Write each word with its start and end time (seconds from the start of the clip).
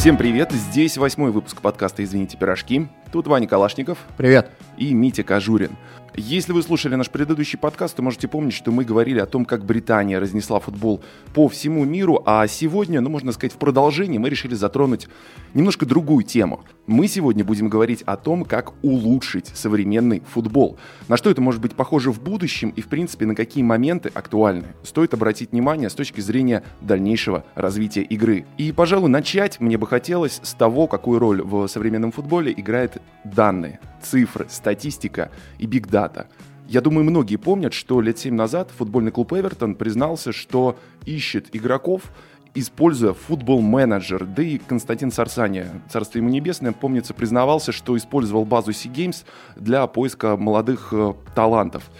Всем 0.00 0.16
привет! 0.16 0.50
Здесь 0.50 0.96
восьмой 0.96 1.30
выпуск 1.30 1.60
подкаста 1.60 2.02
«Извините, 2.02 2.36
пирожки». 2.36 2.88
Тут 3.12 3.26
Ваня 3.26 3.46
Калашников. 3.46 3.98
Привет. 4.16 4.50
И 4.76 4.92
Митя 4.92 5.22
Кожурин. 5.22 5.76
Если 6.20 6.52
вы 6.52 6.62
слушали 6.62 6.96
наш 6.96 7.08
предыдущий 7.08 7.58
подкаст, 7.58 7.96
то 7.96 8.02
можете 8.02 8.28
помнить, 8.28 8.52
что 8.52 8.70
мы 8.70 8.84
говорили 8.84 9.20
о 9.20 9.26
том, 9.26 9.46
как 9.46 9.64
Британия 9.64 10.20
разнесла 10.20 10.60
футбол 10.60 11.00
по 11.32 11.48
всему 11.48 11.86
миру, 11.86 12.22
а 12.26 12.46
сегодня, 12.46 13.00
ну, 13.00 13.08
можно 13.08 13.32
сказать, 13.32 13.54
в 13.54 13.56
продолжении 13.56 14.18
мы 14.18 14.28
решили 14.28 14.54
затронуть 14.54 15.08
немножко 15.54 15.86
другую 15.86 16.24
тему. 16.24 16.62
Мы 16.86 17.08
сегодня 17.08 17.42
будем 17.42 17.70
говорить 17.70 18.02
о 18.02 18.18
том, 18.18 18.44
как 18.44 18.74
улучшить 18.82 19.46
современный 19.54 20.22
футбол. 20.30 20.76
На 21.08 21.16
что 21.16 21.30
это 21.30 21.40
может 21.40 21.62
быть 21.62 21.74
похоже 21.74 22.12
в 22.12 22.20
будущем 22.22 22.68
и, 22.76 22.82
в 22.82 22.88
принципе, 22.88 23.24
на 23.24 23.34
какие 23.34 23.64
моменты 23.64 24.10
актуальны. 24.12 24.66
Стоит 24.82 25.14
обратить 25.14 25.52
внимание 25.52 25.88
с 25.88 25.94
точки 25.94 26.20
зрения 26.20 26.62
дальнейшего 26.82 27.44
развития 27.54 28.02
игры. 28.02 28.44
И, 28.58 28.72
пожалуй, 28.72 29.08
начать 29.08 29.58
мне 29.58 29.78
бы 29.78 29.86
хотелось 29.86 30.40
с 30.42 30.52
того, 30.52 30.86
какую 30.86 31.18
роль 31.18 31.40
в 31.40 31.66
современном 31.66 32.12
футболе 32.12 32.52
играет 32.54 33.00
данные, 33.24 33.80
цифры, 34.02 34.46
статистика 34.48 35.30
и 35.58 35.66
бигдата 35.66 36.00
дата. 36.00 36.26
Я 36.68 36.80
думаю, 36.80 37.04
многие 37.04 37.36
помнят, 37.36 37.72
что 37.72 38.00
лет 38.00 38.18
7 38.18 38.34
назад 38.34 38.70
футбольный 38.70 39.10
клуб 39.10 39.32
Эвертон 39.32 39.74
признался, 39.74 40.32
что 40.32 40.78
ищет 41.04 41.48
игроков, 41.52 42.12
используя 42.54 43.12
футбол-менеджер. 43.12 44.24
Да 44.24 44.42
и 44.42 44.58
Константин 44.58 45.10
Сарсани, 45.10 45.64
царство 45.88 46.18
ему 46.18 46.28
небесное, 46.28 46.72
помнится, 46.72 47.12
признавался, 47.12 47.72
что 47.72 47.96
использовал 47.96 48.44
базу 48.44 48.70
Sea 48.70 48.92
Games 48.92 49.24
для 49.56 49.86
поиска 49.88 50.36
молодых 50.36 50.90
э, 50.92 51.14
талантов. 51.34 51.90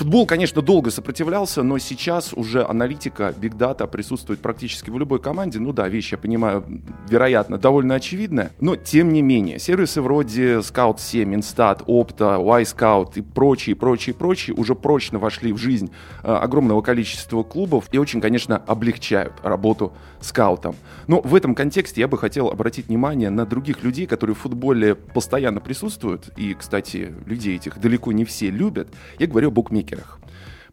Футбол, 0.00 0.24
конечно, 0.24 0.62
долго 0.62 0.90
сопротивлялся, 0.90 1.62
но 1.62 1.76
сейчас 1.76 2.32
уже 2.32 2.64
аналитика, 2.64 3.34
бигдата 3.36 3.86
присутствует 3.86 4.40
практически 4.40 4.88
в 4.88 4.98
любой 4.98 5.20
команде. 5.20 5.58
Ну 5.58 5.74
да, 5.74 5.88
вещь, 5.88 6.12
я 6.12 6.16
понимаю, 6.16 6.64
вероятно, 7.06 7.58
довольно 7.58 7.96
очевидная, 7.96 8.50
но 8.60 8.76
тем 8.76 9.12
не 9.12 9.20
менее, 9.20 9.58
сервисы 9.58 10.00
вроде 10.00 10.60
Scout 10.60 11.00
7, 11.00 11.34
Instat, 11.34 11.84
Opta, 11.84 12.42
Y-Scout 12.42 13.12
и 13.16 13.20
прочие, 13.20 13.76
прочие, 13.76 14.14
прочие 14.14 14.56
уже 14.56 14.74
прочно 14.74 15.18
вошли 15.18 15.52
в 15.52 15.58
жизнь 15.58 15.90
э, 16.22 16.32
огромного 16.32 16.80
количества 16.80 17.42
клубов 17.42 17.84
и 17.92 17.98
очень, 17.98 18.22
конечно, 18.22 18.56
облегчают 18.56 19.34
работу 19.42 19.92
скаутам. 20.22 20.76
Но 21.08 21.20
в 21.20 21.34
этом 21.34 21.54
контексте 21.54 22.00
я 22.00 22.08
бы 22.08 22.16
хотел 22.16 22.48
обратить 22.48 22.88
внимание 22.88 23.28
на 23.28 23.44
других 23.44 23.82
людей, 23.84 24.06
которые 24.06 24.34
в 24.34 24.38
футболе 24.38 24.94
постоянно 24.94 25.60
присутствуют, 25.60 26.30
и, 26.38 26.54
кстати, 26.54 27.14
людей 27.26 27.56
этих 27.56 27.78
далеко 27.78 28.12
не 28.12 28.24
все 28.24 28.48
любят. 28.48 28.88
Я 29.18 29.26
говорю 29.26 29.48
о 29.48 29.50
букмекерах 29.50 29.89
букмекерах. 29.90 30.18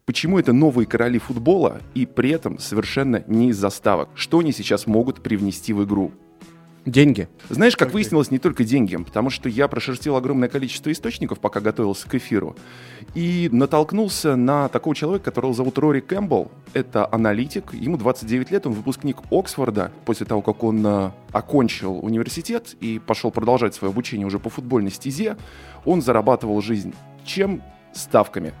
Почему 0.04 0.38
это 0.38 0.52
новые 0.52 0.86
короли 0.86 1.18
футбола 1.18 1.80
и 1.94 2.06
при 2.06 2.30
этом 2.30 2.58
совершенно 2.58 3.22
не 3.26 3.50
из 3.50 3.58
заставок? 3.58 4.08
Что 4.14 4.38
они 4.38 4.52
сейчас 4.52 4.86
могут 4.86 5.22
привнести 5.22 5.72
в 5.72 5.84
игру? 5.84 6.12
Деньги. 6.86 7.28
Знаешь, 7.50 7.76
как 7.76 7.92
выяснилось, 7.92 8.30
не 8.30 8.38
только 8.38 8.64
деньги, 8.64 8.96
потому 8.96 9.28
что 9.28 9.50
я 9.50 9.68
прошерстил 9.68 10.16
огромное 10.16 10.48
количество 10.48 10.90
источников, 10.90 11.38
пока 11.38 11.60
готовился 11.60 12.08
к 12.08 12.14
эфиру, 12.14 12.56
и 13.14 13.50
натолкнулся 13.52 14.36
на 14.36 14.68
такого 14.68 14.96
человека, 14.96 15.26
которого 15.26 15.52
зовут 15.52 15.76
Рори 15.76 16.00
Кэмпбелл. 16.00 16.50
Это 16.72 17.06
аналитик, 17.12 17.74
ему 17.74 17.98
29 17.98 18.50
лет, 18.50 18.66
он 18.66 18.72
выпускник 18.72 19.18
Оксфорда. 19.30 19.92
После 20.06 20.24
того, 20.24 20.40
как 20.40 20.64
он 20.64 20.86
э, 20.86 21.10
окончил 21.32 21.98
университет 22.02 22.74
и 22.80 22.98
пошел 22.98 23.30
продолжать 23.30 23.74
свое 23.74 23.90
обучение 23.90 24.26
уже 24.26 24.38
по 24.38 24.48
футбольной 24.48 24.92
стезе, 24.92 25.36
он 25.84 26.00
зарабатывал 26.00 26.62
жизнь 26.62 26.94
чем? 27.28 27.62
Ставками. 27.92 28.52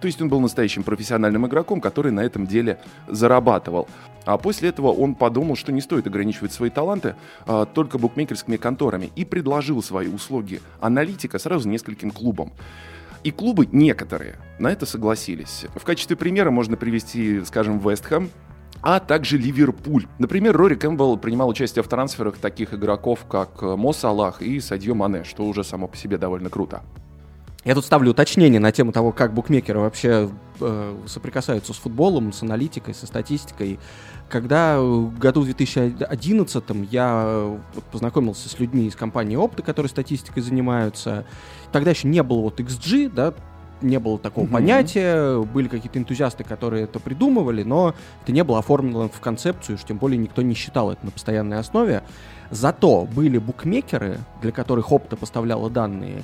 То 0.00 0.06
есть 0.06 0.20
он 0.22 0.28
был 0.28 0.40
настоящим 0.40 0.84
профессиональным 0.84 1.46
игроком, 1.46 1.80
который 1.80 2.12
на 2.12 2.20
этом 2.20 2.46
деле 2.46 2.78
зарабатывал. 3.08 3.88
А 4.24 4.36
после 4.38 4.68
этого 4.68 4.88
он 4.92 5.14
подумал, 5.14 5.56
что 5.56 5.72
не 5.72 5.80
стоит 5.80 6.06
ограничивать 6.06 6.52
свои 6.52 6.70
таланты 6.70 7.16
а, 7.46 7.64
только 7.64 7.98
букмекерскими 7.98 8.56
конторами 8.56 9.10
и 9.16 9.24
предложил 9.24 9.82
свои 9.82 10.08
услуги 10.08 10.60
аналитика 10.80 11.38
сразу 11.38 11.68
нескольким 11.68 12.10
клубам. 12.10 12.52
И 13.24 13.30
клубы 13.30 13.66
некоторые 13.72 14.36
на 14.58 14.70
это 14.70 14.86
согласились. 14.86 15.66
В 15.74 15.84
качестве 15.84 16.16
примера 16.16 16.50
можно 16.50 16.76
привести, 16.76 17.42
скажем, 17.44 17.78
Вестхэм, 17.78 18.30
а 18.80 19.00
также 19.00 19.38
Ливерпуль. 19.38 20.06
Например, 20.18 20.56
Рори 20.56 20.76
Кэмпбелл 20.76 21.16
принимал 21.18 21.48
участие 21.48 21.82
в 21.82 21.88
трансферах 21.88 22.38
таких 22.38 22.74
игроков, 22.74 23.26
как 23.28 23.62
Мо 23.62 23.92
Салах 23.92 24.40
и 24.40 24.60
Садьо 24.60 24.94
Мане, 24.94 25.24
что 25.24 25.44
уже 25.44 25.64
само 25.64 25.88
по 25.88 25.96
себе 25.96 26.16
довольно 26.16 26.48
круто. 26.48 26.82
Я 27.64 27.74
тут 27.74 27.84
ставлю 27.84 28.12
уточнение 28.12 28.60
на 28.60 28.70
тему 28.72 28.92
того, 28.92 29.12
как 29.12 29.34
букмекеры 29.34 29.80
вообще 29.80 30.30
э, 30.60 30.96
соприкасаются 31.06 31.72
с 31.72 31.76
футболом, 31.76 32.32
с 32.32 32.42
аналитикой, 32.42 32.94
со 32.94 33.06
статистикой. 33.06 33.78
Когда 34.28 34.80
в 34.80 35.18
году 35.18 35.42
2011 35.42 36.64
я 36.90 37.24
э, 37.26 37.58
познакомился 37.90 38.48
с 38.48 38.58
людьми 38.60 38.86
из 38.86 38.94
компании 38.94 39.36
Opta, 39.36 39.62
которые 39.62 39.90
статистикой 39.90 40.42
занимаются, 40.42 41.24
тогда 41.72 41.90
еще 41.90 42.06
не 42.06 42.22
было 42.22 42.42
вот 42.42 42.60
XG, 42.60 43.10
да, 43.10 43.34
не 43.80 43.98
было 43.98 44.18
такого 44.18 44.44
mm-hmm. 44.44 44.52
понятия, 44.52 45.42
были 45.42 45.68
какие-то 45.68 45.98
энтузиасты, 45.98 46.44
которые 46.44 46.84
это 46.84 47.00
придумывали, 47.00 47.64
но 47.64 47.94
это 48.22 48.32
не 48.32 48.44
было 48.44 48.60
оформлено 48.60 49.08
в 49.08 49.20
концепцию, 49.20 49.76
уж 49.76 49.84
тем 49.84 49.98
более 49.98 50.18
никто 50.18 50.42
не 50.42 50.54
считал 50.54 50.92
это 50.92 51.04
на 51.04 51.10
постоянной 51.10 51.58
основе. 51.58 52.02
Зато 52.50 53.04
были 53.04 53.38
букмекеры, 53.38 54.18
для 54.42 54.52
которых 54.52 54.90
Opta 54.90 55.16
поставляла 55.16 55.70
данные, 55.70 56.22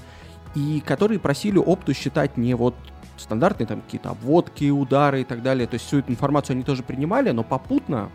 и 0.55 0.83
которые 0.85 1.19
просили 1.19 1.59
опту 1.59 1.95
считать 1.95 2.37
не 2.37 2.55
вот 2.55 2.75
стандартные 3.17 3.67
там 3.67 3.81
какие-то 3.81 4.11
обводки, 4.11 4.71
удары 4.71 5.23
и 5.23 5.25
так 5.25 5.43
далее. 5.43 5.67
То 5.67 5.75
есть 5.75 5.87
всю 5.87 5.99
эту 5.99 6.11
информацию 6.11 6.55
они 6.55 6.65
тоже 6.65 6.83
принимали, 6.83 7.31
но 7.31 7.43
попутно 7.43 8.11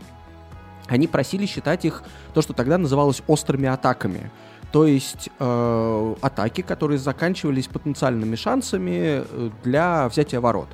они 0.88 1.08
просили 1.08 1.46
считать 1.46 1.86
их 1.86 2.04
то, 2.34 2.42
что 2.42 2.54
тогда 2.54 2.78
называлось 2.78 3.22
острыми 3.28 3.68
атаками. 3.68 4.32
То 4.72 4.86
есть 4.86 5.30
э, 5.40 6.16
атаки, 6.22 6.62
которые 6.62 7.00
заканчивались 7.00 7.68
потенциальными 7.68 8.36
шансами 8.36 9.24
э, 9.24 9.50
для 9.64 10.08
взятия 10.10 10.40
ворот. 10.40 10.70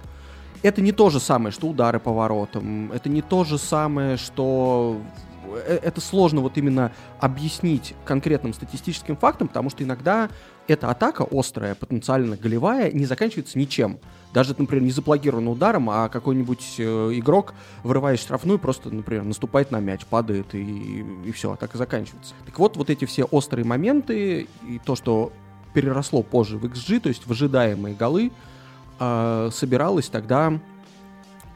Это 0.64 0.82
не 0.82 0.92
то 0.92 1.10
же 1.10 1.20
самое, 1.20 1.52
что 1.52 1.68
удары 1.68 2.00
по 2.00 2.12
воротам. 2.12 2.92
Это 2.92 3.08
не 3.08 3.22
то 3.22 3.44
же 3.44 3.58
самое, 3.58 4.18
что 4.18 5.00
э, 5.68 5.80
это 5.82 6.02
сложно 6.02 6.42
вот 6.42 6.58
именно 6.58 6.92
объяснить 7.20 7.94
конкретным 8.04 8.54
статистическим 8.54 9.16
фактом, 9.16 9.48
потому 9.48 9.70
что 9.70 9.84
иногда 9.84 10.30
эта 10.68 10.90
атака 10.90 11.26
острая, 11.30 11.76
потенциально 11.76 12.36
голевая, 12.36 12.92
не 12.92 13.06
заканчивается 13.06 13.58
ничем. 13.58 14.00
Даже, 14.34 14.54
например, 14.58 14.84
не 14.84 14.92
запланированным 14.92 15.54
ударом, 15.54 15.90
а 15.90 16.10
какой-нибудь 16.10 16.76
э, 16.78 16.84
игрок, 17.14 17.54
вырывая 17.84 18.18
штрафную, 18.18 18.60
просто, 18.60 18.90
например, 18.90 19.24
наступает 19.24 19.72
на 19.72 19.80
мяч, 19.80 20.06
падает, 20.06 20.54
и, 20.54 21.06
и 21.26 21.32
все, 21.32 21.54
атака 21.54 21.78
заканчивается. 21.78 22.34
Так 22.46 22.60
вот, 22.60 22.76
вот 22.76 22.90
эти 22.90 23.06
все 23.06 23.24
острые 23.24 23.66
моменты, 23.66 24.48
и 24.68 24.80
то, 24.84 24.96
что 24.96 25.32
переросло 25.74 26.22
позже 26.22 26.58
в 26.58 26.66
XG, 26.66 27.00
то 27.02 27.10
есть 27.10 27.28
в 27.28 27.32
ожидаемые 27.32 27.96
голы, 27.96 28.32
э, 29.00 29.50
собиралось 29.54 30.10
тогда 30.10 30.60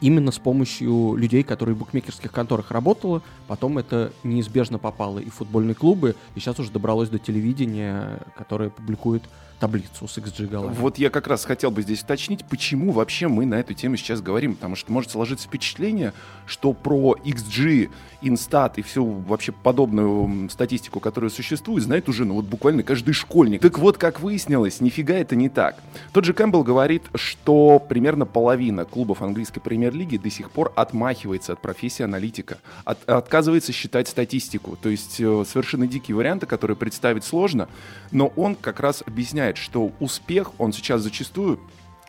именно 0.00 0.30
с 0.30 0.38
помощью 0.38 1.14
людей, 1.16 1.42
которые 1.42 1.74
в 1.74 1.78
букмекерских 1.78 2.32
конторах 2.32 2.70
работали. 2.70 3.20
Потом 3.46 3.78
это 3.78 4.12
неизбежно 4.24 4.78
попало 4.78 5.18
и 5.18 5.30
в 5.30 5.34
футбольные 5.34 5.74
клубы, 5.74 6.16
и 6.34 6.40
сейчас 6.40 6.58
уже 6.58 6.70
добралось 6.70 7.08
до 7.08 7.18
телевидения, 7.18 8.20
которое 8.36 8.70
публикует 8.70 9.22
таблицу 9.60 10.08
с 10.08 10.18
XG. 10.18 10.72
Вот 10.74 10.98
я 10.98 11.10
как 11.10 11.26
раз 11.26 11.44
хотел 11.44 11.70
бы 11.70 11.82
здесь 11.82 12.02
уточнить, 12.02 12.44
почему 12.46 12.92
вообще 12.92 13.28
мы 13.28 13.46
на 13.46 13.60
эту 13.60 13.74
тему 13.74 13.96
сейчас 13.96 14.20
говорим, 14.20 14.54
потому 14.54 14.74
что 14.74 14.90
может 14.90 15.10
сложиться 15.10 15.46
впечатление, 15.46 16.12
что 16.46 16.72
про 16.72 17.14
XG, 17.24 17.90
Instat 18.22 18.74
и 18.76 18.82
всю 18.82 19.04
вообще 19.04 19.52
подобную 19.52 20.50
статистику, 20.50 21.00
которая 21.00 21.30
существует, 21.30 21.84
знает 21.84 22.08
уже, 22.08 22.24
ну 22.24 22.34
вот 22.34 22.46
буквально 22.46 22.82
каждый 22.82 23.12
школьник. 23.12 23.62
Так 23.62 23.78
вот, 23.78 23.98
как 23.98 24.20
выяснилось, 24.20 24.80
нифига 24.80 25.14
это 25.14 25.36
не 25.36 25.48
так. 25.48 25.76
Тот 26.12 26.24
же 26.24 26.32
Кэмпбелл 26.32 26.62
говорит, 26.62 27.04
что 27.14 27.78
примерно 27.78 28.26
половина 28.26 28.84
клубов 28.84 29.22
английской 29.22 29.60
премьер-лиги 29.60 30.16
до 30.16 30.30
сих 30.30 30.50
пор 30.50 30.72
отмахивается 30.76 31.52
от 31.52 31.60
профессии 31.60 32.02
аналитика, 32.02 32.58
от, 32.84 33.08
отказывается 33.08 33.72
считать 33.72 34.08
статистику, 34.08 34.76
то 34.80 34.88
есть 34.88 35.20
э, 35.20 35.44
совершенно 35.46 35.86
дикие 35.86 36.16
варианты, 36.16 36.46
которые 36.46 36.76
представить 36.76 37.24
сложно, 37.24 37.68
но 38.10 38.28
он 38.36 38.54
как 38.54 38.80
раз 38.80 39.02
объясняет, 39.06 39.49
понимает, 39.50 39.56
что 39.56 39.92
успех, 40.00 40.52
он 40.58 40.72
сейчас 40.72 41.02
зачастую 41.02 41.58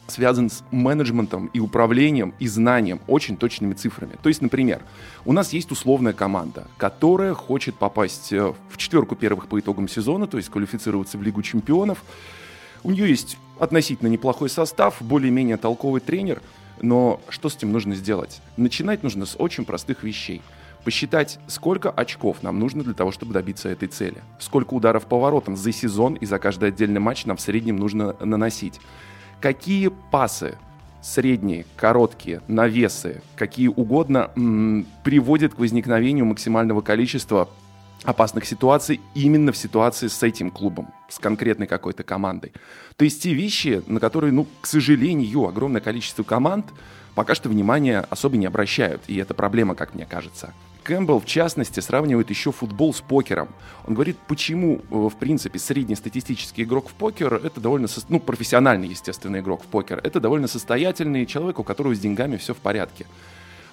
связан 0.08 0.50
с 0.50 0.64
менеджментом 0.72 1.50
и 1.54 1.60
управлением 1.60 2.34
и 2.40 2.48
знанием 2.48 3.00
очень 3.08 3.38
точными 3.38 3.74
цифрами. 3.74 4.18
То 4.22 4.30
есть, 4.30 4.42
например, 4.42 4.82
у 5.26 5.32
нас 5.32 5.54
есть 5.54 5.72
условная 5.72 6.14
команда, 6.14 6.68
которая 6.78 7.34
хочет 7.34 7.76
попасть 7.76 8.34
э, 8.34 8.54
в 8.70 8.78
четверку 8.78 9.16
первых 9.16 9.48
по 9.48 9.58
итогам 9.58 9.88
сезона, 9.88 10.28
то 10.28 10.38
есть 10.38 10.50
квалифицироваться 10.50 11.18
в 11.18 11.24
Лигу 11.24 11.42
чемпионов. 11.42 12.04
У 12.84 12.92
нее 12.92 13.08
есть 13.08 13.38
относительно 13.58 14.10
неплохой 14.10 14.50
состав, 14.50 14.98
более-менее 15.00 15.58
толковый 15.58 16.02
тренер, 16.02 16.42
но 16.82 17.22
что 17.30 17.48
с 17.48 17.56
этим 17.56 17.72
нужно 17.72 17.96
сделать? 17.96 18.42
Начинать 18.58 19.04
нужно 19.04 19.26
с 19.26 19.36
очень 19.40 19.66
простых 19.66 20.04
вещей. 20.04 20.42
Посчитать, 20.84 21.40
сколько 21.48 21.90
очков 21.90 22.44
нам 22.44 22.60
нужно 22.60 22.84
для 22.84 22.94
того, 22.94 23.12
чтобы 23.12 23.34
добиться 23.34 23.70
этой 23.70 23.88
цели, 23.88 24.18
сколько 24.40 24.74
ударов 24.74 25.06
по 25.06 25.20
воротам 25.20 25.56
за 25.56 25.72
сезон 25.72 26.16
и 26.16 26.26
за 26.26 26.40
каждый 26.40 26.70
отдельный 26.70 27.00
матч 27.00 27.26
нам 27.26 27.38
в 27.38 27.42
среднем 27.42 27.78
нужно 27.78 28.16
наносить, 28.20 28.80
какие 29.40 29.90
пасы 30.12 30.58
средние, 31.02 31.66
короткие, 31.76 32.42
навесы, 32.48 33.22
какие 33.36 33.68
угодно, 33.68 34.32
м- 34.36 34.86
приводят 35.04 35.56
к 35.56 35.60
возникновению 35.60 36.26
максимального 36.26 36.82
количества 36.82 37.50
опасных 38.04 38.46
ситуаций 38.46 39.00
именно 39.14 39.52
в 39.52 39.58
ситуации 39.58 40.08
с 40.08 40.24
этим 40.24 40.52
клубом, 40.52 40.90
с 41.10 41.20
конкретной 41.20 41.68
какой-то 41.68 42.04
командой. 42.04 42.52
То 42.98 43.06
есть 43.06 43.22
те 43.22 43.34
вещи, 43.34 43.84
на 43.88 44.00
которые, 44.00 44.32
ну, 44.32 44.48
к 44.62 44.68
сожалению, 44.68 45.48
огромное 45.48 45.82
количество 45.82 46.24
команд 46.24 46.68
пока 47.16 47.36
что 47.36 47.50
внимания 47.50 48.06
особо 48.10 48.38
не 48.38 48.46
обращают, 48.46 49.02
и 49.08 49.18
это 49.18 49.34
проблема, 49.34 49.76
как 49.76 49.94
мне 49.94 50.06
кажется. 50.06 50.54
Кэмпбелл, 50.84 51.20
в 51.20 51.26
частности, 51.26 51.80
сравнивает 51.80 52.30
еще 52.30 52.52
футбол 52.52 52.94
с 52.94 53.02
покером. 53.02 53.50
Он 53.86 53.94
говорит, 53.94 54.18
почему, 54.28 54.82
э, 54.90 54.96
в 54.96 55.16
принципе, 55.16 55.60
среднестатистический 55.60 56.64
игрок 56.64 56.90
в 56.90 56.94
покер— 56.94 57.34
это 57.44 57.62
довольно, 57.62 57.88
ну, 58.10 58.20
профессиональный, 58.20 58.88
естественно, 58.88 59.40
игрок 59.40 59.64
в 59.64 59.68
покер, 59.68 60.00
это 60.04 60.20
довольно 60.20 60.48
состоятельный 60.48 61.26
человек, 61.26 61.60
у 61.60 61.64
которого 61.64 61.96
с 61.96 62.00
деньгами 62.00 62.38
все 62.38 62.54
в 62.54 62.58
порядке. 62.58 63.06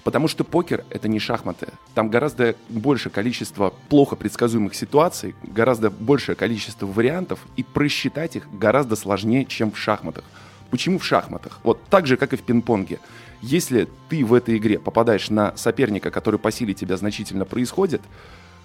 Потому 0.05 0.28
что 0.28 0.44
покер— 0.44 0.84
это 0.90 1.08
не 1.08 1.19
шахматы. 1.19 1.69
Там 1.94 2.08
гораздо 2.08 2.55
больше 2.69 3.10
количество 3.10 3.75
плохо 3.88 4.16
предсказуемых 4.16 4.75
ситуаций, 4.75 5.34
гораздо 5.43 5.90
большее 5.90 6.37
количество 6.37 6.87
вариантов, 6.87 7.40
и 7.56 7.62
просчитать 7.62 8.37
их 8.37 8.49
гораздо 8.52 8.96
сложнее, 8.96 9.44
чем 9.44 9.70
в 9.70 9.78
шахматах. 9.78 10.25
Почему 10.70 10.99
в 10.99 11.05
шахматах? 11.05 11.60
Вот 11.62 11.82
так 11.88 12.06
же, 12.06 12.16
как 12.16 12.32
и 12.32 12.37
в 12.37 12.43
пинг-понге. 12.43 13.00
Если 13.40 13.88
ты 14.08 14.25
в 14.25 14.35
этой 14.35 14.56
игре 14.56 14.79
попадаешь 14.79 15.31
на 15.31 15.56
соперника, 15.56 16.11
который 16.11 16.40
по 16.40 16.50
силе 16.50 16.75
тебя 16.75 16.96
значительно 16.96 17.44
происходит, 17.44 18.02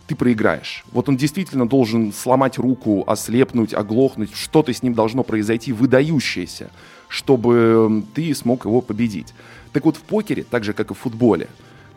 ты 0.07 0.15
проиграешь. 0.15 0.83
Вот 0.91 1.07
он 1.07 1.15
действительно 1.15 1.67
должен 1.67 2.11
сломать 2.11 2.57
руку, 2.57 3.03
ослепнуть, 3.07 3.73
оглохнуть, 3.73 4.35
что-то 4.35 4.73
с 4.73 4.83
ним 4.83 4.93
должно 4.93 5.23
произойти 5.23 5.71
выдающееся, 5.71 6.71
чтобы 7.07 8.03
ты 8.13 8.33
смог 8.35 8.65
его 8.65 8.81
победить. 8.81 9.33
Так 9.71 9.85
вот 9.85 9.97
в 9.97 10.01
покере, 10.01 10.43
так 10.43 10.63
же 10.63 10.73
как 10.73 10.91
и 10.91 10.93
в 10.93 10.97
футболе, 10.97 11.47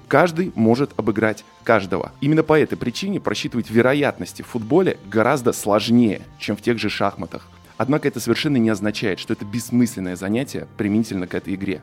каждый 0.07 0.53
может 0.55 0.93
обыграть 0.97 1.45
каждого. 1.65 2.13
Именно 2.21 2.43
по 2.43 2.59
этой 2.59 2.77
причине 2.77 3.19
просчитывать 3.19 3.71
вероятности 3.71 4.43
в 4.43 4.47
футболе 4.47 4.99
гораздо 5.11 5.53
сложнее, 5.53 6.23
чем 6.39 6.57
в 6.57 6.63
тех 6.63 6.79
же 6.79 6.89
шахматах. 6.89 7.49
Однако 7.77 8.09
это 8.09 8.21
совершенно 8.21 8.57
не 8.57 8.71
означает, 8.71 9.19
что 9.19 9.33
это 9.33 9.45
бессмысленное 9.45 10.17
занятие 10.17 10.67
применительно 10.77 11.27
к 11.27 11.35
этой 11.35 11.55
игре. 11.55 11.83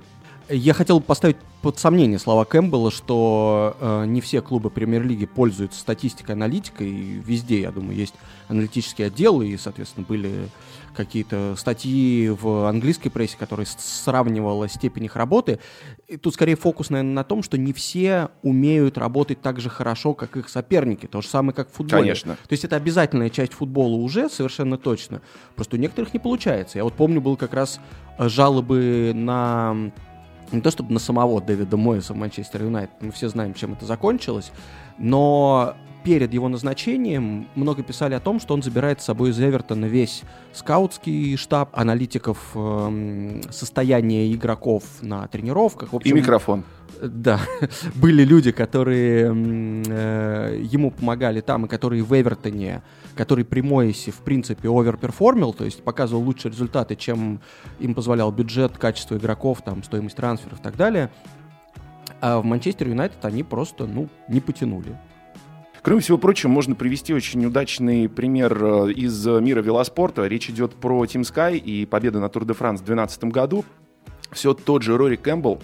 Я 0.49 0.73
хотел 0.73 0.99
поставить 0.99 1.37
под 1.61 1.79
сомнение 1.79 2.19
слова 2.19 2.43
Кэмпбелла, 2.43 2.91
что 2.91 3.77
э, 3.79 4.05
не 4.05 4.19
все 4.19 4.41
клубы 4.41 4.69
премьер-лиги 4.69 5.25
пользуются 5.25 5.79
статистикой, 5.79 6.35
аналитикой. 6.35 6.89
И 6.89 7.21
везде, 7.25 7.61
я 7.61 7.71
думаю, 7.71 7.95
есть 7.95 8.13
аналитические 8.49 9.07
отделы, 9.07 9.47
и, 9.47 9.57
соответственно, 9.57 10.05
были 10.05 10.49
какие-то 10.93 11.55
статьи 11.57 12.29
в 12.29 12.67
английской 12.67 13.09
прессе, 13.09 13.37
которые 13.37 13.65
сравнивала 13.65 14.67
степень 14.67 15.05
их 15.05 15.15
работы. 15.15 15.59
И 16.09 16.17
тут 16.17 16.33
скорее 16.33 16.55
фокус, 16.55 16.89
наверное, 16.89 17.13
на 17.13 17.23
том, 17.23 17.43
что 17.43 17.57
не 17.57 17.71
все 17.71 18.29
умеют 18.41 18.97
работать 18.97 19.41
так 19.41 19.61
же 19.61 19.69
хорошо, 19.69 20.13
как 20.13 20.35
их 20.35 20.49
соперники. 20.49 21.07
То 21.07 21.21
же 21.21 21.29
самое, 21.29 21.53
как 21.55 21.69
в 21.69 21.73
футболе. 21.73 22.03
Конечно. 22.03 22.33
То 22.33 22.51
есть 22.51 22.65
это 22.65 22.75
обязательная 22.75 23.29
часть 23.29 23.53
футбола 23.53 23.95
уже, 23.95 24.29
совершенно 24.29 24.77
точно. 24.77 25.21
Просто 25.55 25.77
у 25.77 25.79
некоторых 25.79 26.13
не 26.13 26.19
получается. 26.19 26.77
Я 26.77 26.83
вот 26.83 26.93
помню, 26.93 27.21
был 27.21 27.37
как 27.37 27.53
раз 27.53 27.79
э, 28.17 28.27
жалобы 28.27 29.13
на 29.15 29.91
не 30.53 30.61
то 30.61 30.71
чтобы 30.71 30.93
на 30.93 30.99
самого 30.99 31.41
Дэвида 31.41 31.77
Моэса 31.77 32.13
в 32.13 32.17
Манчестер 32.17 32.63
Юнайтед, 32.63 32.95
мы 33.01 33.11
все 33.11 33.29
знаем, 33.29 33.53
чем 33.53 33.73
это 33.73 33.85
закончилось, 33.85 34.51
но 34.97 35.75
перед 36.03 36.33
его 36.33 36.49
назначением 36.49 37.47
много 37.55 37.81
писали 37.81 38.13
о 38.13 38.19
том, 38.19 38.39
что 38.39 38.53
он 38.53 38.61
забирает 38.61 39.01
с 39.01 39.05
собой 39.05 39.31
из 39.31 39.39
Эвертона 39.39 39.85
весь 39.85 40.23
скаутский 40.53 41.37
штаб, 41.37 41.69
аналитиков 41.73 42.51
э, 42.55 43.41
состояния 43.49 44.31
игроков 44.33 44.83
на 45.01 45.27
тренировках. 45.27 45.93
В 45.93 45.95
общем, 45.95 46.11
И 46.11 46.13
микрофон. 46.19 46.63
Да, 47.01 47.39
были 47.95 48.23
люди, 48.23 48.51
которые 48.51 49.33
э, 49.33 50.61
ему 50.61 50.91
помогали 50.91 51.41
там, 51.41 51.65
и 51.65 51.69
которые 51.69 52.03
в 52.03 52.13
Эвертоне, 52.13 52.83
который 53.15 53.45
при 53.45 53.61
Моисе, 53.61 54.11
в 54.11 54.21
принципе, 54.21 54.69
оверперформил, 54.69 55.53
то 55.53 55.65
есть 55.65 55.83
показывал 55.83 56.23
лучшие 56.23 56.51
результаты, 56.51 56.95
чем 56.95 57.41
им 57.79 57.93
позволял 57.93 58.31
бюджет, 58.31 58.77
качество 58.77 59.15
игроков, 59.17 59.61
там, 59.63 59.83
стоимость 59.83 60.15
трансферов 60.15 60.59
и 60.59 60.63
так 60.63 60.75
далее. 60.75 61.11
А 62.21 62.39
в 62.39 62.45
Манчестер 62.45 62.87
Юнайтед 62.87 63.23
они 63.25 63.43
просто, 63.43 63.85
ну, 63.85 64.09
не 64.27 64.39
потянули. 64.39 64.97
Кроме 65.81 65.99
всего 65.99 66.17
прочего, 66.17 66.49
можно 66.49 66.75
привести 66.75 67.13
очень 67.13 67.45
удачный 67.45 68.07
пример 68.07 68.57
э, 68.63 68.91
из 68.93 69.25
мира 69.25 69.61
велоспорта. 69.61 70.25
Речь 70.25 70.49
идет 70.49 70.75
про 70.75 71.03
Team 71.03 71.23
Sky 71.23 71.57
и 71.57 71.85
победу 71.85 72.21
на 72.21 72.29
Тур 72.29 72.45
де 72.45 72.53
Франс 72.53 72.79
в 72.79 72.85
2012 72.85 73.25
году. 73.25 73.65
Все 74.31 74.53
тот 74.53 74.81
же 74.81 74.97
Рори 74.97 75.17
Кэмпбелл 75.17 75.61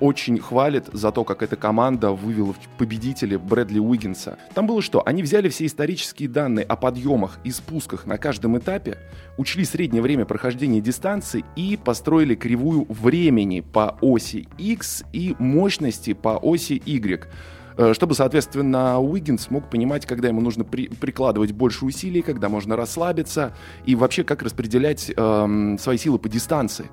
очень 0.00 0.38
хвалит 0.38 0.86
за 0.92 1.12
то, 1.12 1.24
как 1.24 1.42
эта 1.42 1.56
команда 1.56 2.10
вывела 2.10 2.54
победителя 2.78 3.38
Брэдли 3.38 3.78
Уиггинса. 3.78 4.38
Там 4.54 4.66
было 4.66 4.82
что? 4.82 5.06
Они 5.06 5.22
взяли 5.22 5.48
все 5.48 5.66
исторические 5.66 6.28
данные 6.28 6.64
о 6.64 6.76
подъемах 6.76 7.38
и 7.44 7.50
спусках 7.50 8.06
на 8.06 8.18
каждом 8.18 8.58
этапе, 8.58 8.98
учли 9.36 9.64
среднее 9.64 10.02
время 10.02 10.24
прохождения 10.24 10.80
дистанции 10.80 11.44
и 11.56 11.78
построили 11.82 12.34
кривую 12.34 12.86
времени 12.88 13.60
по 13.60 13.98
оси 14.00 14.48
X 14.58 15.04
и 15.12 15.36
мощности 15.38 16.14
по 16.14 16.38
оси 16.38 16.82
Y. 16.84 17.28
Э, 17.76 17.92
чтобы, 17.94 18.14
соответственно, 18.14 19.00
Уиггинс 19.00 19.50
мог 19.50 19.68
понимать, 19.70 20.06
когда 20.06 20.28
ему 20.28 20.40
нужно 20.40 20.64
при, 20.64 20.88
прикладывать 20.88 21.52
больше 21.52 21.84
усилий, 21.84 22.22
когда 22.22 22.48
можно 22.48 22.76
расслабиться, 22.76 23.54
и 23.86 23.94
вообще 23.94 24.24
как 24.24 24.42
распределять 24.42 25.12
эм, 25.16 25.78
свои 25.78 25.96
силы 25.96 26.18
по 26.18 26.28
дистанции. 26.28 26.86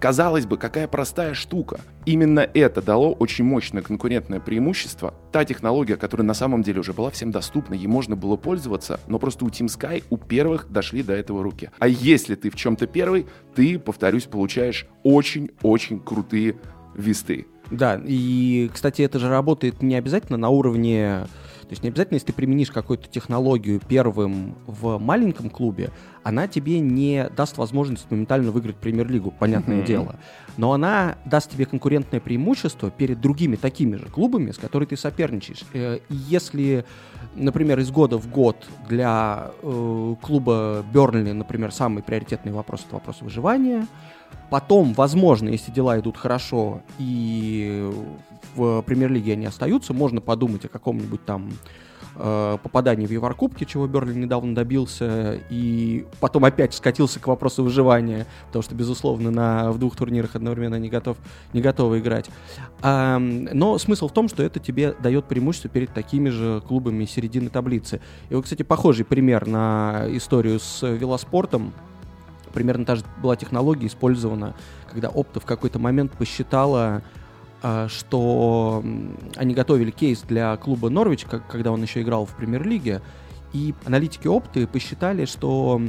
Казалось 0.00 0.44
бы, 0.44 0.58
какая 0.58 0.86
простая 0.88 1.34
штука. 1.34 1.80
Именно 2.04 2.40
это 2.40 2.82
дало 2.82 3.12
очень 3.12 3.44
мощное 3.44 3.82
конкурентное 3.82 4.40
преимущество. 4.40 5.14
Та 5.32 5.44
технология, 5.44 5.96
которая 5.96 6.26
на 6.26 6.34
самом 6.34 6.62
деле 6.62 6.80
уже 6.80 6.92
была 6.92 7.10
всем 7.10 7.30
доступна, 7.30 7.74
ей 7.74 7.86
можно 7.86 8.16
было 8.16 8.36
пользоваться, 8.36 9.00
но 9.06 9.18
просто 9.18 9.44
у 9.44 9.48
Team 9.48 9.66
Sky 9.66 10.04
у 10.10 10.16
первых 10.16 10.70
дошли 10.70 11.02
до 11.02 11.14
этого 11.14 11.42
руки. 11.42 11.70
А 11.78 11.88
если 11.88 12.34
ты 12.34 12.50
в 12.50 12.56
чем-то 12.56 12.86
первый, 12.86 13.26
ты, 13.54 13.78
повторюсь, 13.78 14.24
получаешь 14.24 14.86
очень-очень 15.04 16.00
крутые 16.00 16.56
висты. 16.94 17.46
Да, 17.70 18.00
и, 18.04 18.70
кстати, 18.72 19.02
это 19.02 19.18
же 19.18 19.28
работает 19.28 19.82
не 19.82 19.94
обязательно 19.96 20.38
на 20.38 20.48
уровне... 20.48 21.26
То 21.62 21.70
есть 21.70 21.82
не 21.82 21.88
обязательно, 21.88 22.16
если 22.16 22.26
ты 22.26 22.32
применишь 22.34 22.70
какую-то 22.70 23.08
технологию 23.08 23.80
первым 23.80 24.54
в 24.66 24.98
маленьком 24.98 25.48
клубе, 25.48 25.90
она 26.22 26.46
тебе 26.46 26.78
не 26.78 27.30
даст 27.34 27.56
возможность 27.56 28.10
моментально 28.10 28.50
выиграть 28.50 28.76
премьер-лигу, 28.76 29.30
понятное 29.30 29.80
mm-hmm. 29.80 29.86
дело. 29.86 30.16
Но 30.58 30.74
она 30.74 31.16
даст 31.24 31.50
тебе 31.50 31.64
конкурентное 31.64 32.20
преимущество 32.20 32.90
перед 32.90 33.18
другими 33.18 33.56
такими 33.56 33.96
же 33.96 34.04
клубами, 34.04 34.50
с 34.50 34.58
которыми 34.58 34.88
ты 34.88 34.98
соперничаешь. 34.98 35.64
Э, 35.72 36.00
и 36.10 36.14
если, 36.14 36.84
например, 37.34 37.78
из 37.80 37.90
года 37.90 38.18
в 38.18 38.28
год 38.30 38.66
для 38.86 39.50
э, 39.62 40.14
клуба 40.20 40.84
Бернли, 40.92 41.32
например, 41.32 41.72
самый 41.72 42.02
приоритетный 42.02 42.52
вопрос— 42.52 42.84
это 42.86 42.96
вопрос 42.96 43.22
выживания— 43.22 43.86
Потом, 44.50 44.92
возможно, 44.94 45.48
если 45.48 45.70
дела 45.70 45.98
идут 45.98 46.16
хорошо 46.16 46.82
и 46.98 47.90
в 48.54 48.82
премьер-лиге 48.82 49.32
они 49.32 49.46
остаются, 49.46 49.92
можно 49.92 50.20
подумать 50.20 50.64
о 50.64 50.68
каком-нибудь 50.68 51.24
там 51.24 51.50
э, 52.16 52.58
попадании 52.62 53.06
в 53.06 53.10
Еврокубки, 53.10 53.64
чего 53.64 53.86
Берли 53.86 54.14
недавно 54.14 54.54
добился, 54.54 55.40
и 55.50 56.06
потом 56.20 56.44
опять 56.44 56.74
скатился 56.74 57.20
к 57.20 57.26
вопросу 57.26 57.64
выживания, 57.64 58.26
потому 58.46 58.62
что, 58.62 58.74
безусловно, 58.74 59.30
на, 59.30 59.72
в 59.72 59.78
двух 59.78 59.96
турнирах 59.96 60.36
одновременно 60.36 60.76
не 60.76 60.88
готов, 60.88 61.16
не 61.52 61.60
готовы 61.60 61.98
играть. 61.98 62.30
А, 62.82 63.18
но 63.18 63.78
смысл 63.78 64.08
в 64.08 64.12
том, 64.12 64.28
что 64.28 64.42
это 64.42 64.60
тебе 64.60 64.94
дает 65.00 65.26
преимущество 65.26 65.70
перед 65.70 65.92
такими 65.92 66.28
же 66.28 66.62
клубами 66.66 67.04
середины 67.04 67.50
таблицы. 67.50 68.00
И 68.30 68.34
вот, 68.34 68.44
кстати, 68.44 68.62
похожий 68.62 69.04
пример 69.04 69.46
на 69.46 70.04
историю 70.08 70.60
с 70.60 70.86
велоспортом, 70.86 71.72
примерно 72.54 72.84
та 72.86 72.96
же 72.96 73.04
была 73.20 73.36
технология 73.36 73.88
использована, 73.88 74.54
когда 74.90 75.08
Опта 75.08 75.40
в 75.40 75.44
какой-то 75.44 75.78
момент 75.78 76.12
посчитала, 76.12 77.02
а, 77.62 77.88
что 77.88 78.82
они 79.36 79.54
готовили 79.54 79.90
кейс 79.90 80.22
для 80.22 80.56
клуба 80.56 80.88
Норвич, 80.88 81.26
когда 81.26 81.72
он 81.72 81.82
еще 81.82 82.00
играл 82.00 82.24
в 82.24 82.34
премьер-лиге, 82.36 83.02
и 83.52 83.74
аналитики 83.84 84.28
Опты 84.28 84.66
посчитали, 84.66 85.26
что 85.26 85.82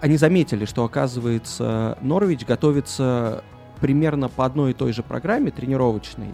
они 0.00 0.16
заметили, 0.16 0.64
что, 0.64 0.84
оказывается, 0.84 1.98
Норвич 2.00 2.46
готовится 2.46 3.44
примерно 3.80 4.28
по 4.28 4.44
одной 4.44 4.70
и 4.70 4.74
той 4.74 4.92
же 4.92 5.02
программе 5.02 5.50
тренировочной, 5.50 6.28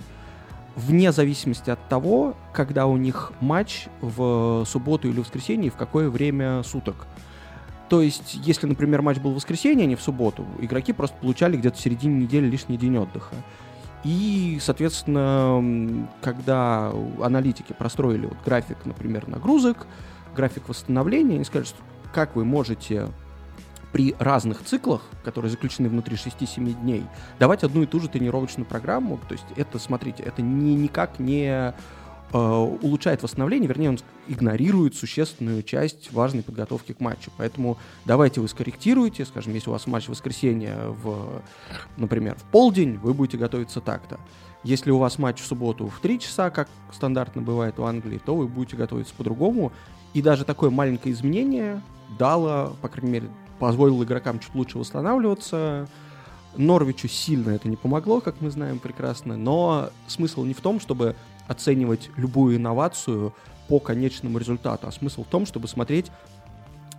вне 0.77 1.13
зависимости 1.13 1.71
от 1.71 1.89
того, 1.89 2.37
когда 2.53 2.87
у 2.87 2.97
них 2.97 3.33
матч 3.41 3.89
в 4.01 4.65
субботу 4.67 5.09
или 5.09 5.21
воскресенье 5.21 5.71
в 5.71 5.77
какое 5.77 6.09
время 6.09 6.63
суток. 6.63 7.07
То 7.89 8.03
есть, 8.03 8.35
если, 8.35 8.67
например, 8.67 9.03
матч 9.03 9.19
был 9.19 9.33
в 9.33 9.37
воскресенье, 9.37 9.85
а 9.85 9.89
не 9.89 9.97
в 9.97 10.03
субботу, 10.03 10.47
игроки 10.61 10.93
просто 10.93 11.17
получали 11.17 11.57
где-то 11.57 11.77
в 11.77 11.81
середине 11.81 12.25
недели 12.25 12.47
лишний 12.47 12.77
день 12.77 12.99
отдыха. 12.99 13.35
И, 14.05 14.59
соответственно, 14.61 16.09
когда 16.21 16.93
аналитики 17.21 17.73
простроили 17.73 18.27
вот 18.27 18.37
график, 18.45 18.77
например, 18.85 19.27
нагрузок, 19.29 19.87
график 20.37 20.69
восстановления, 20.69 21.37
они 21.37 21.45
что 21.45 21.65
как 22.13 22.37
вы 22.37 22.45
можете 22.45 23.09
при 23.93 24.15
разных 24.19 24.63
циклах, 24.65 25.03
которые 25.25 25.51
заключены 25.51 25.89
внутри 25.89 26.17
6-7 26.17 26.81
дней, 26.81 27.05
давать 27.39 27.65
одну 27.65 27.83
и 27.83 27.87
ту 27.87 28.01
же 28.01 28.09
тренировочную 28.09 28.67
программу. 28.67 29.19
То 29.29 29.33
есть 29.33 29.47
это, 29.57 29.79
смотрите, 29.79 30.23
это 30.23 30.43
не, 30.43 30.75
никак 30.75 31.19
не 31.19 31.75
улучшает 32.33 33.23
восстановление, 33.23 33.69
вернее, 33.69 33.91
он 33.91 33.99
игнорирует 34.27 34.95
существенную 34.95 35.63
часть 35.63 36.13
важной 36.13 36.43
подготовки 36.43 36.93
к 36.93 37.01
матчу. 37.01 37.31
Поэтому 37.37 37.79
давайте 38.05 38.41
вы 38.41 38.49
скорректируете, 38.49 39.25
скажем, 39.25 39.55
если 39.55 39.71
у 39.71 39.73
вас 39.73 39.87
матч 39.87 40.07
в 40.07 40.09
воскресенье, 40.11 40.77
в, 41.03 41.43
например, 41.97 42.37
в 42.37 42.43
полдень, 42.51 42.99
вы 42.99 43.15
будете 43.15 43.39
готовиться 43.39 43.81
так-то. 43.81 44.21
Если 44.65 44.91
у 44.91 44.99
вас 44.99 45.19
матч 45.19 45.41
в 45.41 45.47
субботу 45.47 45.87
в 45.87 46.01
3 46.01 46.19
часа, 46.21 46.51
как 46.51 46.69
стандартно 46.93 47.41
бывает 47.43 47.79
в 47.79 47.85
Англии, 47.85 48.21
то 48.25 48.35
вы 48.35 48.47
будете 48.49 48.77
готовиться 48.77 49.15
по-другому. 49.15 49.73
И 50.15 50.21
даже 50.21 50.45
такое 50.45 50.71
маленькое 50.71 51.15
изменение 51.15 51.81
дало, 52.19 52.77
по 52.83 52.89
крайней 52.89 53.13
мере, 53.13 53.29
позволило 53.59 54.03
игрокам 54.03 54.41
чуть 54.41 54.55
лучше 54.55 54.79
восстанавливаться. 54.79 55.89
Норвичу 56.57 57.09
сильно 57.09 57.51
это 57.51 57.69
не 57.69 57.77
помогло, 57.77 58.21
как 58.21 58.41
мы 58.41 58.51
знаем 58.51 58.79
прекрасно, 58.79 59.37
но 59.37 59.91
смысл 60.09 60.45
не 60.45 60.55
в 60.55 60.61
том, 60.61 60.81
чтобы 60.81 61.15
оценивать 61.49 62.11
любую 62.17 62.57
инновацию 62.57 63.35
по 63.69 63.81
конечному 63.81 64.39
результату, 64.39 64.87
а 64.87 64.93
смысл 64.93 65.25
в 65.25 65.27
том, 65.27 65.47
чтобы 65.47 65.69
смотреть, 65.69 66.11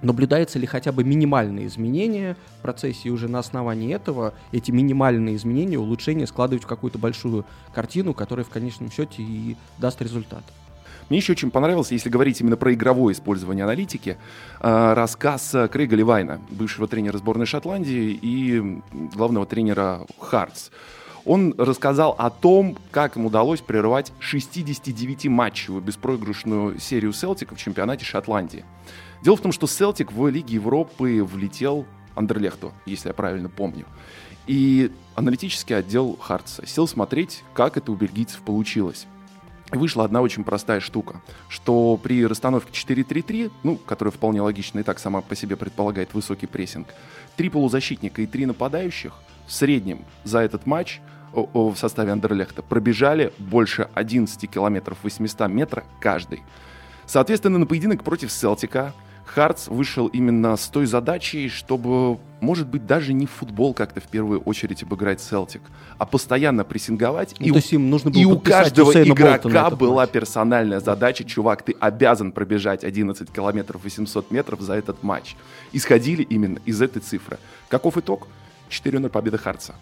наблюдается 0.01 0.60
ли 0.60 0.68
хотя 0.68 0.91
бы 0.91 1.03
минимальные 1.03 1.68
изменения 1.68 2.36
в 2.60 2.62
процессе, 2.62 3.10
и 3.10 3.12
уже 3.12 3.27
на 3.27 3.39
основании 3.39 3.94
этого 3.94 4.34
эти 4.51 4.72
минимальные 4.72 5.36
изменения, 5.36 5.77
улучшения 5.77 6.27
складывать 6.27 6.63
в 6.63 6.68
какую-то 6.68 6.98
большую 6.98 7.46
картину, 7.74 8.13
которая 8.13 8.46
в 8.46 8.50
конечном 8.50 8.91
счете 8.91 9.22
и 9.22 9.56
даст 9.77 10.01
результат. 10.01 10.44
Мне 11.10 11.18
еще 11.18 11.32
очень 11.32 11.50
понравился, 11.50 11.96
если 11.96 12.10
говорить 12.10 12.39
именно 12.39 12.56
про 12.56 12.72
игровое 12.74 13.13
использование 13.13 13.63
аналитики, 13.63 14.18
э, 14.60 14.94
рассказ 14.94 15.56
Крейга 15.72 15.96
Левайна, 15.96 16.39
бывшего 16.51 16.88
тренера 16.88 17.18
сборной 17.18 17.48
Шотландии 17.48 18.18
и 18.22 18.82
главного 19.15 19.48
тренера 19.48 20.06
Хартс. 20.20 20.70
Он 21.30 21.54
рассказал 21.60 22.16
о 22.18 22.32
том, 22.32 22.76
как 22.90 23.16
им 23.16 23.28
удалось 23.28 23.62
прервать 23.62 24.12
69-матчевую 24.20 25.80
беспроигрышную 25.80 26.80
серию 26.80 27.14
Селтика 27.14 27.54
в 27.54 27.60
чемпионате 27.60 28.04
Шотландии. 28.04 28.66
Дело 29.22 29.38
в 29.38 29.42
том, 29.42 29.52
что 29.52 29.68
Селтик 29.68 30.12
в 30.12 30.28
Лиге 30.28 30.56
Европы 30.56 31.24
влетел 31.24 31.86
Андерлехту, 32.16 32.74
если 32.88 33.10
я 33.10 33.14
правильно 33.14 33.48
помню. 33.48 33.86
И 34.48 34.92
аналитический 35.14 35.78
отдел 35.78 36.18
Хартса 36.20 36.66
сел 36.66 36.88
смотреть, 36.88 37.44
как 37.54 37.78
это 37.78 37.92
у 37.92 37.96
бельгийцев 37.96 38.42
получилось 38.42 39.06
вышла 39.72 40.04
одна 40.04 40.24
очень 40.24 40.44
простая 40.44 40.80
штука, 40.80 41.22
что 41.48 41.96
при 42.02 42.26
расстановке 42.26 42.72
4-3-3, 42.72 43.52
ну, 43.62 43.76
которая 43.76 44.12
вполне 44.12 44.42
логично 44.42 44.80
и 44.80 44.84
так 44.84 44.98
сама 44.98 45.22
по 45.22 45.36
себе 45.36 45.56
предполагает 45.56 46.16
высокий 46.16 46.48
прессинг, 46.48 46.88
три 47.36 47.50
полузащитника 47.50 48.24
и 48.24 48.26
три 48.26 48.48
нападающих 48.48 49.14
в 49.46 49.54
среднем 49.54 50.06
за 50.24 50.40
этот 50.40 50.66
матч 50.66 51.02
в 51.34 51.76
составе 51.76 52.12
Андерлехта 52.12 52.62
пробежали 52.62 53.32
больше 53.38 53.90
11 53.94 54.50
километров 54.50 54.98
800 55.04 55.48
метра 55.50 55.84
каждый. 56.00 56.44
Соответственно, 57.06 57.58
на 57.58 57.66
поединок 57.66 58.04
против 58.04 58.32
Селтика– 58.32 58.94
Хартс 59.34 59.68
вышел 59.68 60.08
именно 60.08 60.56
с 60.58 60.68
той 60.70 60.88
задачей, 60.88 61.50
чтобы, 61.50 62.18
может 62.42 62.68
быть, 62.68 62.88
даже 62.88 63.14
не 63.14 63.28
в 63.28 63.32
футбол 63.32 63.76
как-то 63.76 64.02
в 64.02 64.06
первую 64.06 64.40
очередь 64.42 64.82
обыграть 64.82 65.22
Селтик, 65.22 65.62
а 66.00 66.06
постоянно 66.06 66.64
прессинговать. 66.64 67.36
Ну, 67.40 67.46
и, 67.46 67.50
то 67.52 67.58
есть 67.58 67.72
им 67.72 67.90
нужно 67.92 68.10
было 68.10 68.20
и 68.20 68.26
у 68.26 68.40
каждого 68.40 68.90
Усейна 68.90 69.14
игрока 69.14 69.70
была 69.70 70.08
персональная 70.08 70.80
задача, 70.80 71.24
чувак, 71.24 71.62
ты 71.62 71.76
обязан 71.80 72.32
пробежать 72.32 72.84
11 72.84 73.32
километров 73.32 73.84
800 73.84 74.32
метров 74.32 74.62
за 74.62 74.74
этот 74.74 75.04
матч. 75.04 75.36
Исходили 75.74 76.24
именно 76.24 76.58
из 76.66 76.82
этой 76.82 77.02
цифры. 77.02 77.38
Каков 77.68 77.98
итог? 77.98 78.28
4-0 78.70 79.10
победа 79.10 79.38
Хартса. 79.38 79.76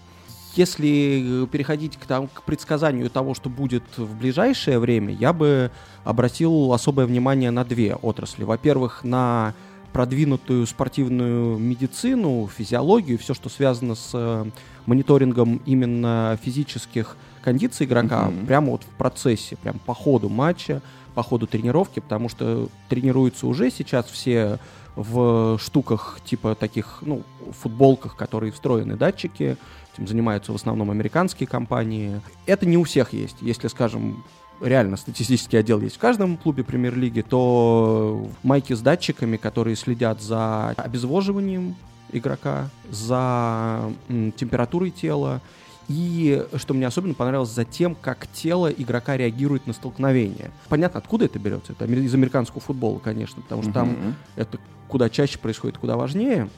Если 0.57 1.43
э, 1.43 1.47
переходить 1.47 1.97
к, 1.97 2.05
там, 2.05 2.27
к 2.27 2.41
предсказанию 2.41 3.09
того, 3.11 3.35
что 3.35 3.47
будет 3.47 3.83
в 3.95 4.17
ближайшее 4.17 4.79
время, 4.79 5.13
я 5.13 5.31
бы 5.31 5.71
обратил 6.03 6.73
особое 6.73 7.05
внимание 7.05 7.51
на 7.51 7.63
две 7.63 7.93
отрасли. 7.93 8.43
Во-первых, 8.43 9.03
на 9.03 9.53
продвинутую 9.93 10.65
спортивную 10.65 11.57
медицину, 11.57 12.49
физиологию, 12.55 13.19
все, 13.19 13.35
что 13.35 13.49
связано 13.49 13.93
с 13.93 14.11
э, 14.13 14.45
мониторингом 14.87 15.61
именно 15.65 16.39
физических 16.41 17.17
кондиций 17.43 17.85
игрока, 17.85 18.27
mm-hmm. 18.27 18.45
прямо 18.47 18.71
вот 18.71 18.83
в 18.83 18.97
процессе, 18.97 19.57
прямо 19.57 19.79
по 19.85 19.93
ходу 19.93 20.27
матча, 20.27 20.81
по 21.13 21.23
ходу 21.23 21.45
тренировки, 21.45 21.99
потому 21.99 22.29
что 22.29 22.67
тренируются 22.89 23.47
уже 23.47 23.69
сейчас 23.69 24.07
все 24.07 24.59
в 24.95 25.59
штуках 25.59 26.19
типа 26.25 26.55
таких, 26.55 26.99
ну, 27.01 27.21
футболках, 27.51 28.15
которые 28.15 28.51
встроены 28.51 28.95
датчики, 28.95 29.57
Этим 29.98 30.08
занимаются 30.08 30.51
в 30.51 30.56
основном 30.56 30.92
американские 30.92 31.48
компании. 31.48 32.22
Это 32.46 32.68
не 32.68 32.77
у 32.77 32.84
всех 32.84 33.13
есть. 33.13 33.38
Если, 33.42 33.68
скажем, 33.68 34.24
реально 34.62 34.96
статистический 34.96 35.58
отдел 35.58 35.82
есть 35.82 35.96
в 35.96 36.00
каждом 36.00 36.38
клубе 36.38 36.63
премьер-лиги, 36.63 37.22
то 37.22 38.30
майки 38.44 38.74
с 38.74 38.82
датчиками, 38.82 39.38
которые 39.38 39.75
следят 39.75 40.22
за 40.22 40.70
обезвоживанием 40.70 41.75
игрока, 42.12 42.70
за 42.92 43.92
температурой 44.08 44.92
тела, 44.92 45.42
и, 45.88 46.46
что 46.58 46.75
мне 46.75 46.86
особенно 46.86 47.16
понравилось, 47.16 47.50
за 47.50 47.66
тем, 47.66 47.96
как 47.96 48.27
тело 48.27 48.68
игрока 48.68 49.18
реагирует 49.18 49.66
на 49.66 49.74
столкновение. 49.74 50.51
Понятно, 50.70 51.00
откуда 51.00 51.25
это 51.25 51.39
берется. 51.39 51.74
Это 51.74 51.86
из 51.86 52.13
американского 52.13 52.62
футбола, 52.62 53.00
конечно, 53.00 53.42
потому 53.42 53.63
что 53.63 53.72
там 53.72 54.16
это 54.36 54.60
куда 54.89 55.10
чаще 55.10 55.39
происходит, 55.39 55.80
куда 55.80 55.98
важнее. 55.98 56.50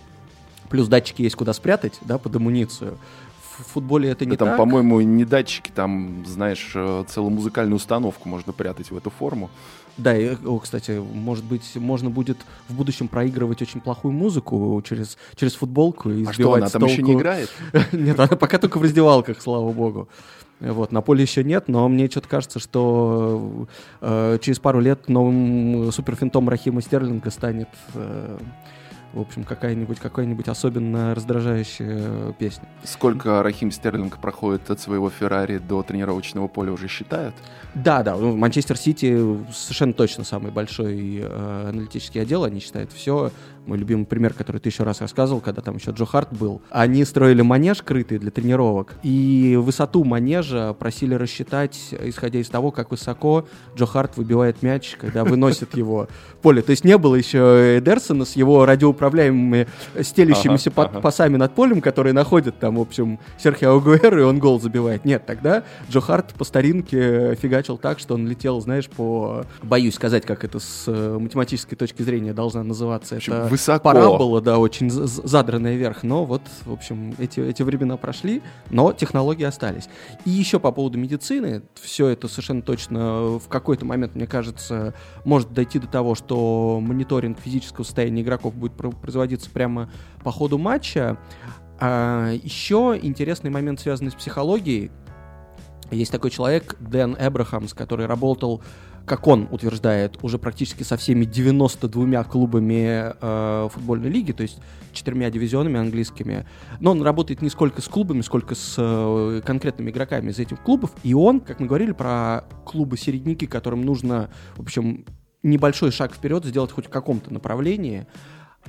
Плюс 0.70 0.88
датчики 0.88 1.22
есть 1.22 1.36
куда 1.36 1.54
спрятать, 1.54 2.00
да, 2.02 2.18
под 2.18 2.36
амуницию 2.36 2.98
в 3.60 3.74
футболе 3.74 4.10
это 4.10 4.26
не 4.26 4.32
да, 4.32 4.38
там, 4.38 4.48
так. 4.50 4.58
по-моему, 4.58 5.02
не 5.02 5.26
датчики, 5.26 5.72
там, 5.74 6.24
знаешь, 6.26 6.72
э, 6.76 7.04
целую 7.08 7.32
музыкальную 7.32 7.76
установку 7.76 8.28
можно 8.30 8.54
прятать 8.54 8.92
в 8.92 8.98
эту 8.98 9.10
форму. 9.10 9.50
Да, 9.98 10.16
и, 10.18 10.36
о, 10.46 10.60
кстати, 10.60 10.92
может 10.92 11.44
быть, 11.44 11.76
можно 11.76 12.10
будет 12.10 12.38
в 12.70 12.76
будущем 12.76 13.10
проигрывать 13.10 13.62
очень 13.62 13.82
плохую 13.82 14.14
музыку 14.14 14.82
через, 14.88 15.18
через 15.36 15.56
футболку 15.56 16.10
и 16.10 16.26
А 16.26 16.32
что, 16.32 16.54
она 16.54 16.70
там 16.70 16.86
еще 16.86 17.02
не 17.02 17.14
играет? 17.14 17.50
Нет, 17.92 18.18
она 18.18 18.38
пока 18.38 18.58
только 18.58 18.78
в 18.78 18.82
раздевалках, 18.82 19.42
слава 19.42 19.72
богу. 19.72 20.08
Вот, 20.62 20.92
на 20.92 21.02
поле 21.02 21.22
еще 21.22 21.42
нет, 21.42 21.70
но 21.70 21.88
мне 21.88 22.10
что-то 22.10 22.28
кажется, 22.28 22.60
что 22.60 23.66
э, 24.02 24.38
через 24.42 24.60
пару 24.60 24.82
лет 24.82 25.08
новым 25.08 25.90
суперфинтом 25.94 26.50
Рахима 26.50 26.82
Стерлинга 26.82 27.32
станет 27.32 27.70
э, 27.94 28.38
в 29.14 29.20
общем, 29.20 29.44
какая-нибудь 29.44 30.00
какая-нибудь 30.00 30.48
особенно 30.48 31.16
раздражающая 31.16 32.34
песня. 32.34 32.68
Сколько 32.84 33.42
Рахим 33.42 33.72
Стерлинг 33.72 34.20
проходит 34.20 34.70
от 34.70 34.80
своего 34.80 35.10
Феррари 35.10 35.58
до 35.58 35.84
тренировочного 35.84 36.48
поля 36.48 36.72
уже 36.72 36.88
считают? 36.88 37.36
Да, 37.74 38.04
да. 38.04 38.16
Ну, 38.16 38.36
Манчестер 38.36 38.78
Сити 38.78 39.18
совершенно 39.52 39.94
точно 39.94 40.24
самый 40.24 40.52
большой 40.52 41.20
э, 41.22 41.70
аналитический 41.70 42.22
отдел. 42.22 42.44
Они 42.44 42.60
считают 42.60 42.92
все 42.92 43.32
мой 43.66 43.78
любимый 43.78 44.06
пример, 44.06 44.34
который 44.34 44.60
ты 44.60 44.70
еще 44.70 44.84
раз 44.84 45.02
рассказывал, 45.02 45.42
когда 45.42 45.62
там 45.62 45.76
еще 45.76 45.92
Джо 45.92 46.06
Харт 46.06 46.30
был. 46.32 46.62
Они 46.70 47.04
строили 47.06 47.42
манеж 47.42 47.82
крытый 47.82 48.20
для 48.20 48.32
тренировок, 48.32 48.96
и 49.04 49.58
высоту 49.60 50.04
манежа 50.04 50.74
просили 50.74 51.14
рассчитать, 51.14 51.94
исходя 52.02 52.40
из 52.40 52.50
того, 52.50 52.72
как 52.72 52.92
высоко 52.92 53.46
Джо 53.76 53.86
Харт 53.86 54.18
выбивает 54.18 54.62
мяч, 54.64 54.96
когда 55.00 55.24
выносит 55.24 55.76
его 55.76 56.08
поле. 56.42 56.62
То 56.62 56.72
есть 56.72 56.84
не 56.84 56.98
было 56.98 57.16
еще 57.16 57.78
Эдерсона 57.80 58.26
с 58.26 58.36
его 58.36 58.66
радиоуправляемыми 58.66 59.68
стелящимися 60.02 60.72
ага. 60.76 61.02
пасами 61.02 61.38
над 61.38 61.54
полем, 61.54 61.82
которые 61.82 62.14
находят 62.14 62.60
там, 62.60 62.78
в 62.78 62.82
общем, 62.82 63.20
Серхио 63.38 63.76
Агуэро, 63.76 64.22
и 64.22 64.24
он 64.24 64.40
гол 64.40 64.60
забивает. 64.60 65.06
Нет, 65.06 65.26
тогда 65.26 65.64
Джо 65.90 66.02
Харт 66.02 66.34
по 66.34 66.44
старинке 66.44 67.36
фигачил 67.36 67.78
так, 67.78 68.00
что 68.00 68.16
он 68.16 68.28
летел, 68.28 68.62
знаешь, 68.62 68.88
по... 68.90 69.46
Боюсь 69.62 69.96
сказать, 69.96 70.26
как 70.26 70.44
это 70.44 70.60
с 70.60 70.86
э, 70.88 71.18
математической 71.20 71.76
точки 71.76 72.02
зрения 72.02 72.34
должна 72.34 72.64
называться. 72.64 73.18
Это 73.18 73.49
высоко. 73.50 73.84
Парабола, 73.84 74.42
да, 74.42 74.60
очень 74.60 74.90
задранная 74.90 75.76
вверх. 75.76 76.04
Но 76.04 76.26
вот, 76.26 76.42
в 76.66 76.74
общем, 76.74 77.14
эти, 77.18 77.40
эти 77.40 77.64
времена 77.64 77.98
прошли, 77.98 78.42
но 78.70 78.94
технологии 78.94 79.44
остались. 79.44 79.90
И 80.26 80.30
еще 80.30 80.60
по 80.60 80.72
поводу 80.72 80.98
медицины, 80.98 81.64
все 81.76 82.08
это 82.08 82.28
совершенно 82.28 82.62
точно 82.62 83.40
в 83.40 83.48
какой-то 83.48 83.86
момент, 83.86 84.16
мне 84.16 84.28
кажется, 84.28 84.94
может 85.26 85.54
дойти 85.54 85.80
до 85.80 85.88
того, 85.88 86.16
что 86.16 86.80
мониторинг 86.82 87.40
физического 87.40 87.84
состояния 87.84 88.22
игроков 88.22 88.56
будет 88.56 88.74
производиться 88.74 89.50
прямо 89.50 89.90
по 90.24 90.32
ходу 90.32 90.58
матча. 90.58 91.18
А 91.80 92.32
еще 92.32 93.00
интересный 93.02 93.50
момент, 93.50 93.80
связанный 93.80 94.12
с 94.12 94.16
психологией. 94.16 94.92
Есть 95.92 96.12
такой 96.12 96.30
человек, 96.30 96.76
Дэн 96.80 97.16
Эбрахамс, 97.20 97.74
который 97.74 98.06
работал 98.06 98.62
как 99.10 99.26
он 99.26 99.48
утверждает, 99.50 100.20
уже 100.22 100.38
практически 100.38 100.84
со 100.84 100.96
всеми 100.96 101.26
92 101.26 102.24
клубами 102.26 103.12
э, 103.20 103.70
футбольной 103.74 104.10
лиги, 104.10 104.34
то 104.34 104.44
есть 104.44 104.60
четырьмя 104.94 105.32
дивизионами 105.32 105.80
английскими. 105.80 106.46
Но 106.80 106.92
он 106.92 107.02
работает 107.02 107.42
не 107.42 107.50
сколько 107.50 107.82
с 107.82 107.88
клубами, 107.88 108.22
сколько 108.22 108.54
с 108.54 108.76
э, 108.78 109.42
конкретными 109.44 109.90
игроками 109.90 110.30
из 110.30 110.38
этих 110.38 110.62
клубов. 110.62 110.92
И 111.02 111.16
он, 111.16 111.40
как 111.40 111.60
мы 111.60 111.66
говорили 111.66 111.92
про 111.92 112.46
клубы-середняки, 112.66 113.48
которым 113.48 113.82
нужно, 113.82 114.30
в 114.56 114.62
общем, 114.62 115.06
небольшой 115.42 115.92
шаг 115.92 116.14
вперед 116.14 116.46
сделать 116.46 116.72
хоть 116.72 116.86
в 116.86 116.90
каком-то 116.90 117.34
направлении, 117.34 118.06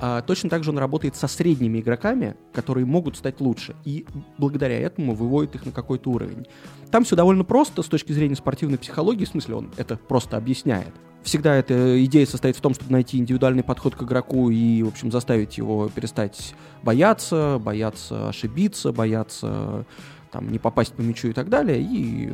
а, 0.03 0.23
точно 0.23 0.49
так 0.49 0.63
же 0.63 0.71
он 0.71 0.79
работает 0.79 1.15
со 1.15 1.27
средними 1.27 1.79
игроками, 1.79 2.35
которые 2.53 2.87
могут 2.87 3.17
стать 3.17 3.39
лучше, 3.39 3.75
и 3.85 4.07
благодаря 4.39 4.79
этому 4.79 5.13
выводит 5.13 5.53
их 5.53 5.65
на 5.67 5.71
какой-то 5.71 6.09
уровень. 6.09 6.47
Там 6.89 7.03
все 7.03 7.15
довольно 7.15 7.43
просто 7.43 7.83
с 7.83 7.85
точки 7.85 8.11
зрения 8.11 8.35
спортивной 8.35 8.79
психологии, 8.79 9.25
в 9.25 9.29
смысле 9.29 9.55
он 9.55 9.71
это 9.77 9.97
просто 9.97 10.37
объясняет. 10.37 10.91
Всегда 11.21 11.55
эта 11.55 12.03
идея 12.05 12.25
состоит 12.25 12.57
в 12.57 12.61
том, 12.61 12.73
чтобы 12.73 12.91
найти 12.91 13.19
индивидуальный 13.19 13.61
подход 13.61 13.95
к 13.95 14.01
игроку 14.01 14.49
и, 14.49 14.81
в 14.81 14.87
общем, 14.87 15.11
заставить 15.11 15.59
его 15.59 15.87
перестать 15.89 16.55
бояться, 16.81 17.61
бояться 17.63 18.29
ошибиться, 18.29 18.91
бояться 18.91 19.85
там, 20.31 20.51
не 20.51 20.59
попасть 20.59 20.93
по 20.93 21.01
мячу 21.01 21.27
и 21.27 21.33
так 21.33 21.49
далее, 21.49 21.81
и 21.81 22.31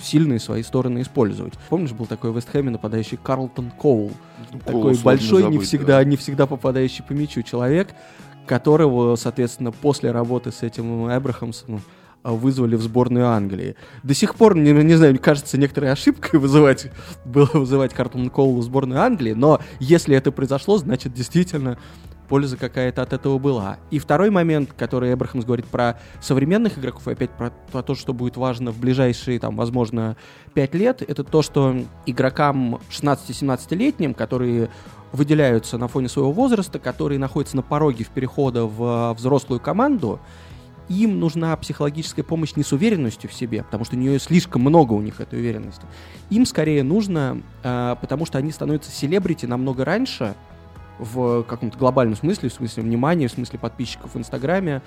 сильные 0.00 0.38
свои 0.38 0.62
стороны 0.62 1.02
использовать. 1.02 1.54
Помнишь, 1.68 1.92
был 1.92 2.06
такой 2.06 2.30
в 2.30 2.36
Вестхэме 2.36 2.70
нападающий 2.70 3.18
Карлтон 3.22 3.70
Коул? 3.70 4.12
Ну, 4.52 4.58
такой 4.60 4.96
большой, 4.98 5.42
забыть, 5.42 5.58
не, 5.58 5.64
всегда, 5.64 5.98
да. 5.98 6.04
не 6.04 6.16
всегда 6.16 6.46
попадающий 6.46 7.02
по 7.02 7.12
мячу 7.12 7.42
человек, 7.42 7.94
которого, 8.46 9.16
соответственно, 9.16 9.72
после 9.72 10.10
работы 10.10 10.52
с 10.52 10.62
этим 10.62 11.10
Эбрахамсом 11.10 11.80
вызвали 12.22 12.76
в 12.76 12.82
сборную 12.82 13.28
Англии. 13.28 13.76
До 14.02 14.14
сих 14.14 14.34
пор, 14.34 14.56
не, 14.56 14.72
не 14.72 14.94
знаю, 14.94 15.12
мне 15.12 15.20
кажется, 15.20 15.58
некоторой 15.58 15.92
ошибкой 15.92 16.40
вызывать, 16.40 16.90
было 17.24 17.50
вызывать 17.52 17.92
Картон 17.92 18.30
Коула 18.30 18.60
в 18.60 18.64
сборную 18.64 19.00
Англии, 19.02 19.32
но 19.32 19.60
если 19.78 20.16
это 20.16 20.32
произошло, 20.32 20.78
значит, 20.78 21.12
действительно 21.12 21.78
польза 22.28 22.56
какая-то 22.56 23.02
от 23.02 23.12
этого 23.12 23.38
была. 23.38 23.78
И 23.90 23.98
второй 23.98 24.30
момент, 24.30 24.72
который 24.76 25.12
Эбрахамс 25.12 25.44
говорит 25.44 25.66
про 25.66 25.98
современных 26.20 26.78
игроков, 26.78 27.06
и 27.08 27.12
опять 27.12 27.30
про, 27.30 27.50
про 27.70 27.82
то, 27.82 27.94
что 27.94 28.12
будет 28.12 28.36
важно 28.36 28.70
в 28.70 28.78
ближайшие, 28.78 29.38
там, 29.38 29.56
возможно, 29.56 30.16
5 30.54 30.74
лет, 30.74 31.02
это 31.02 31.24
то, 31.24 31.42
что 31.42 31.76
игрокам 32.06 32.80
16-17-летним, 32.90 34.14
которые 34.14 34.70
выделяются 35.12 35.78
на 35.78 35.86
фоне 35.86 36.08
своего 36.08 36.32
возраста, 36.32 36.78
которые 36.78 37.18
находятся 37.18 37.56
на 37.56 37.62
пороге 37.62 38.04
в 38.04 38.08
перехода 38.08 38.64
в 38.64 39.14
взрослую 39.14 39.60
команду, 39.60 40.20
им 40.88 41.18
нужна 41.18 41.56
психологическая 41.56 42.24
помощь 42.24 42.56
не 42.56 42.62
с 42.62 42.72
уверенностью 42.72 43.30
в 43.30 43.32
себе, 43.32 43.62
потому 43.62 43.84
что 43.84 43.96
у 43.96 43.98
нее 43.98 44.18
слишком 44.18 44.62
много 44.62 44.92
у 44.92 45.00
них 45.00 45.20
этой 45.20 45.38
уверенности. 45.38 45.86
Им 46.30 46.44
скорее 46.44 46.82
нужно, 46.82 47.40
э, 47.62 47.96
потому 48.00 48.26
что 48.26 48.38
они 48.38 48.50
становятся 48.50 48.90
селебрити 48.90 49.46
намного 49.46 49.84
раньше, 49.84 50.34
в 50.98 51.42
каком-то 51.44 51.78
глобальном 51.78 52.16
смысле, 52.16 52.48
в 52.48 52.52
смысле 52.52 52.82
внимания, 52.82 53.28
в 53.28 53.32
смысле 53.32 53.58
подписчиков 53.58 54.14
в 54.14 54.18
Инстаграме, 54.18 54.82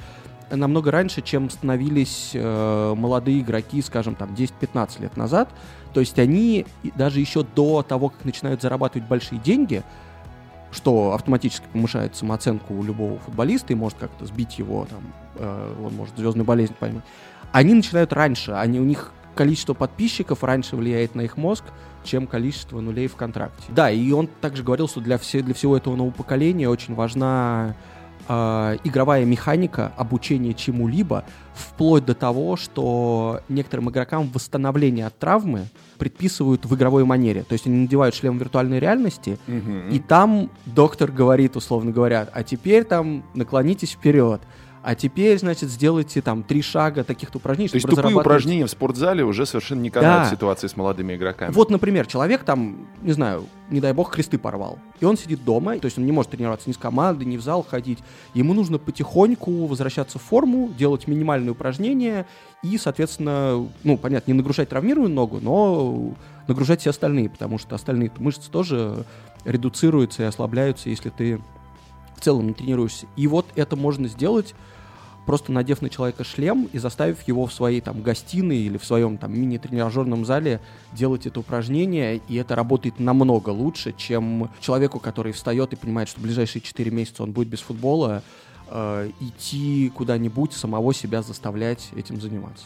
намного 0.49 0.91
раньше, 0.91 1.21
чем 1.21 1.49
становились 1.49 2.31
э, 2.33 2.93
молодые 2.95 3.41
игроки, 3.41 3.81
скажем, 3.81 4.15
там, 4.15 4.29
10-15 4.33 5.01
лет 5.01 5.17
назад. 5.17 5.49
То 5.93 5.99
есть 5.99 6.17
они 6.19 6.65
даже 6.95 7.19
еще 7.19 7.43
до 7.43 7.83
того, 7.83 8.09
как 8.09 8.23
начинают 8.23 8.61
зарабатывать 8.61 9.07
большие 9.07 9.39
деньги, 9.39 9.83
что 10.71 11.13
автоматически 11.13 11.65
повышает 11.71 12.15
самооценку 12.15 12.73
у 12.73 12.83
любого 12.83 13.19
футболиста 13.19 13.73
и 13.73 13.75
может 13.75 13.97
как-то 13.97 14.25
сбить 14.25 14.59
его, 14.59 14.85
там, 14.85 15.01
э, 15.35 15.75
он 15.85 15.95
может 15.95 16.15
звездную 16.17 16.45
болезнь 16.45 16.73
поймать, 16.79 17.03
они 17.51 17.73
начинают 17.73 18.13
раньше, 18.13 18.51
они, 18.51 18.79
у 18.79 18.83
них 18.83 19.11
количество 19.35 19.73
подписчиков 19.73 20.43
раньше 20.43 20.75
влияет 20.75 21.15
на 21.15 21.21
их 21.21 21.37
мозг, 21.37 21.63
чем 22.07 22.25
количество 22.25 22.79
нулей 22.79 23.07
в 23.07 23.15
контракте. 23.15 23.63
Да, 23.69 23.91
и 23.91 24.11
он 24.11 24.27
также 24.41 24.63
говорил, 24.63 24.87
что 24.87 25.01
для, 25.01 25.17
все, 25.17 25.41
для 25.41 25.53
всего 25.53 25.77
этого 25.77 25.95
нового 25.95 26.13
поколения 26.13 26.69
очень 26.69 26.95
важна 26.95 27.75
э, 28.27 28.77
игровая 28.83 29.25
механика, 29.25 29.91
обучение 29.97 30.53
чему-либо, 30.53 31.25
вплоть 31.53 32.05
до 32.05 32.13
того, 32.15 32.55
что 32.55 33.41
некоторым 33.49 33.89
игрокам 33.89 34.29
восстановление 34.33 35.07
от 35.07 35.17
травмы 35.17 35.67
предписывают 35.97 36.65
в 36.65 36.75
игровой 36.75 37.03
манере. 37.05 37.43
То 37.43 37.53
есть 37.53 37.67
они 37.67 37.77
надевают 37.81 38.15
шлем 38.15 38.37
виртуальной 38.37 38.79
реальности, 38.79 39.37
mm-hmm. 39.47 39.91
и 39.91 39.99
там 39.99 40.49
доктор 40.65 41.11
говорит, 41.11 41.55
условно 41.55 41.91
говоря, 41.91 42.27
а 42.31 42.43
теперь 42.43 42.83
там 42.83 43.23
наклонитесь 43.33 43.91
вперед 43.91 44.41
а 44.87 44.95
теперь, 44.95 45.37
значит, 45.37 45.69
сделайте 45.69 46.21
там 46.21 46.43
три 46.43 46.61
шага 46.61 47.03
таких-то 47.03 47.39
упражнений. 47.39 47.67
То 47.67 47.75
есть 47.75 47.85
тупые 47.85 48.15
упражнения 48.15 48.65
в 48.65 48.71
спортзале 48.71 49.25
уже 49.25 49.45
совершенно 49.45 49.81
не 49.81 49.89
канают 49.89 50.29
да. 50.29 50.31
ситуации 50.33 50.67
с 50.67 50.77
молодыми 50.77 51.13
игроками. 51.13 51.51
Вот, 51.51 51.69
например, 51.69 52.07
человек 52.07 52.45
там, 52.45 52.87
не 53.01 53.11
знаю, 53.11 53.43
не 53.69 53.81
дай 53.81 53.91
бог, 53.91 54.13
кресты 54.13 54.37
порвал. 54.37 54.79
И 55.01 55.05
он 55.05 55.17
сидит 55.17 55.43
дома, 55.43 55.77
то 55.77 55.87
есть 55.87 55.97
он 55.97 56.05
не 56.05 56.13
может 56.13 56.31
тренироваться 56.31 56.69
ни 56.69 56.73
с 56.73 56.77
командой, 56.77 57.25
ни 57.25 57.35
в 57.35 57.41
зал 57.41 57.67
ходить. 57.69 57.99
Ему 58.33 58.53
нужно 58.53 58.77
потихоньку 58.77 59.65
возвращаться 59.65 60.19
в 60.19 60.21
форму, 60.21 60.69
делать 60.69 61.05
минимальные 61.05 61.51
упражнения 61.51 62.25
и, 62.63 62.77
соответственно, 62.77 63.67
ну, 63.83 63.97
понятно, 63.97 64.31
не 64.31 64.37
нагружать 64.37 64.69
травмированную 64.69 65.13
ногу, 65.13 65.39
но 65.41 66.13
нагружать 66.47 66.79
все 66.79 66.91
остальные, 66.91 67.29
потому 67.29 67.57
что 67.57 67.75
остальные 67.75 68.09
мышцы 68.19 68.49
тоже 68.49 69.03
редуцируются 69.43 70.23
и 70.23 70.27
ослабляются, 70.27 70.89
если 70.89 71.09
ты 71.09 71.41
в 72.15 72.21
целом 72.21 72.47
не 72.47 72.53
тренируешься. 72.53 73.05
И 73.17 73.27
вот 73.27 73.47
это 73.55 73.75
можно 73.75 74.07
сделать 74.07 74.55
просто 75.27 75.51
надев 75.51 75.81
на 75.81 75.89
человека 75.89 76.23
шлем 76.23 76.69
и 76.71 76.79
заставив 76.79 77.27
его 77.27 77.45
в 77.45 77.53
своей 77.53 77.81
там 77.81 78.01
гостиной 78.01 78.59
или 78.59 78.77
в 78.77 78.85
своем 78.85 79.17
там 79.17 79.37
мини-тренажерном 79.37 80.25
зале 80.25 80.61
делать 80.93 81.27
это 81.27 81.41
упражнение, 81.41 82.21
и 82.29 82.35
это 82.35 82.55
работает 82.55 82.97
намного 82.97 83.49
лучше, 83.49 83.93
чем 83.95 84.49
человеку, 84.61 84.99
который 84.99 85.33
встает 85.33 85.73
и 85.73 85.75
понимает, 85.75 86.07
что 86.07 86.21
в 86.21 86.23
ближайшие 86.23 86.61
4 86.61 86.89
месяца 86.91 87.23
он 87.23 87.33
будет 87.33 87.49
без 87.49 87.59
футбола, 87.59 88.23
э, 88.69 89.11
идти 89.19 89.91
куда-нибудь, 89.93 90.53
самого 90.53 90.93
себя 90.93 91.21
заставлять 91.21 91.89
этим 91.93 92.21
заниматься. 92.21 92.63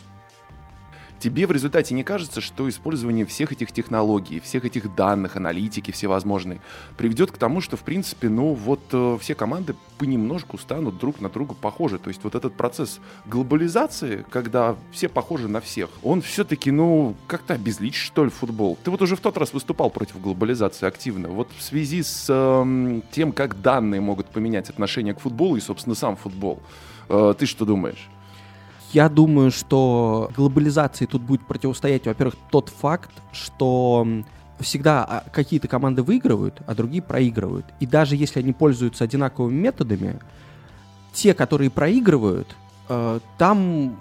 Тебе 1.22 1.46
в 1.46 1.52
результате 1.52 1.94
не 1.94 2.04
кажется, 2.04 2.42
что 2.42 2.68
использование 2.68 3.28
всех 3.28 3.52
этих 3.52 3.72
технологий, 3.72 4.40
всех 4.40 4.66
этих 4.66 4.96
данных, 4.96 5.36
аналитики 5.36 5.92
всевозможной, 5.92 6.60
приведет 6.98 7.32
к 7.32 7.38
тому, 7.38 7.62
что, 7.62 7.78
в 7.78 7.82
принципе, 7.82 8.28
ну 8.28 8.54
вот 8.56 8.80
э, 8.92 9.18
все 9.22 9.36
команды 9.36 9.76
понемножку 10.00 10.58
станут 10.58 10.98
друг 10.98 11.22
на 11.22 11.30
друга 11.30 11.54
похожи. 11.54 12.00
То 12.00 12.08
есть 12.08 12.24
вот 12.24 12.34
этот 12.34 12.56
процесс 12.56 13.00
глобализации, 13.28 14.26
когда 14.32 14.76
все 14.92 15.10
похожи 15.10 15.48
на 15.48 15.62
всех, 15.62 15.92
он 16.02 16.24
все-таки, 16.24 16.72
ну, 16.72 17.16
как-то 17.28 17.54
обезличит, 17.54 18.02
что 18.02 18.24
ли, 18.24 18.32
футбол. 18.32 18.80
Ты 18.84 18.90
вот 18.90 19.04
уже 19.04 19.16
в 19.16 19.20
тот 19.20 19.38
раз 19.38 19.54
выступал 19.54 19.92
против 19.92 20.20
глобализации 20.20 20.88
активно. 20.88 21.30
Вот 21.30 21.50
в 21.56 21.62
связи 21.62 22.02
с 22.02 22.26
э, 22.30 23.02
тем, 23.12 23.32
как 23.32 23.62
данные 23.62 24.02
могут 24.02 24.26
поменять 24.26 24.72
отношение 24.72 25.14
к 25.14 25.20
футболу 25.20 25.56
и, 25.56 25.60
собственно, 25.62 25.96
сам 25.96 26.16
футбол, 26.16 26.64
э, 27.10 27.36
ты 27.38 27.46
что 27.46 27.66
думаешь? 27.66 28.10
Я 28.94 29.08
думаю, 29.08 29.52
что 29.52 30.30
глобализации 30.36 31.06
тут 31.06 31.22
будет 31.22 31.46
противостоять, 31.48 32.06
во-первых, 32.06 32.36
тот 32.50 32.70
факт, 32.70 33.12
что 33.32 34.06
всегда 34.60 35.04
а, 35.04 35.24
какие-то 35.32 35.68
команды 35.68 36.04
выигрывают, 36.04 36.62
а 36.68 36.76
другие 36.76 37.02
проигрывают. 37.02 37.66
И 37.80 37.86
даже 37.86 38.16
если 38.16 38.40
они 38.40 38.52
пользуются 38.52 39.06
одинаковыми 39.06 39.56
методами, 39.56 40.20
те, 41.14 41.34
которые 41.34 41.70
проигрывают, 41.70 42.56
э, 42.90 43.20
там 43.38 43.98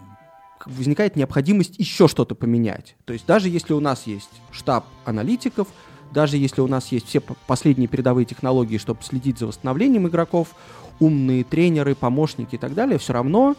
возникает 0.66 1.16
необходимость 1.16 1.78
еще 1.78 2.08
что-то 2.08 2.34
поменять. 2.34 2.96
То 3.04 3.12
есть 3.12 3.26
даже 3.26 3.48
если 3.48 3.72
у 3.72 3.80
нас 3.80 4.06
есть 4.06 4.30
штаб 4.50 4.86
аналитиков, 5.04 5.68
даже 6.12 6.36
если 6.36 6.60
у 6.60 6.66
нас 6.66 6.90
есть 6.92 7.06
все 7.06 7.20
последние 7.20 7.88
передовые 7.88 8.24
технологии, 8.24 8.78
чтобы 8.78 9.02
следить 9.02 9.38
за 9.38 9.46
восстановлением 9.46 10.08
игроков, 10.08 10.48
умные 10.98 11.44
тренеры, 11.44 11.94
помощники 11.94 12.56
и 12.56 12.58
так 12.58 12.74
далее, 12.74 12.98
все 12.98 13.12
равно 13.12 13.56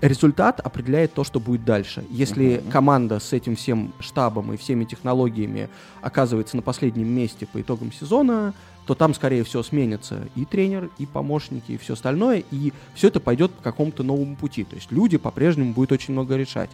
результат 0.00 0.60
определяет 0.60 1.14
то, 1.14 1.24
что 1.24 1.40
будет 1.40 1.64
дальше. 1.64 2.04
Если 2.10 2.46
uh-huh. 2.46 2.70
команда 2.70 3.20
с 3.20 3.32
этим 3.32 3.56
всем 3.56 3.92
штабом 4.00 4.52
и 4.52 4.56
всеми 4.56 4.84
технологиями 4.84 5.68
оказывается 6.00 6.56
на 6.56 6.62
последнем 6.62 7.08
месте 7.08 7.46
по 7.46 7.60
итогам 7.60 7.92
сезона, 7.92 8.54
то 8.86 8.94
там, 8.94 9.12
скорее 9.12 9.44
всего, 9.44 9.62
сменится 9.62 10.28
и 10.34 10.44
тренер, 10.46 10.90
и 10.96 11.04
помощники, 11.04 11.72
и 11.72 11.76
все 11.76 11.92
остальное, 11.92 12.42
и 12.50 12.72
все 12.94 13.08
это 13.08 13.20
пойдет 13.20 13.52
по 13.52 13.62
какому-то 13.62 14.02
новому 14.02 14.34
пути. 14.34 14.64
То 14.64 14.76
есть 14.76 14.90
люди 14.90 15.18
по-прежнему 15.18 15.74
будут 15.74 15.92
очень 15.92 16.14
много 16.14 16.36
решать. 16.36 16.70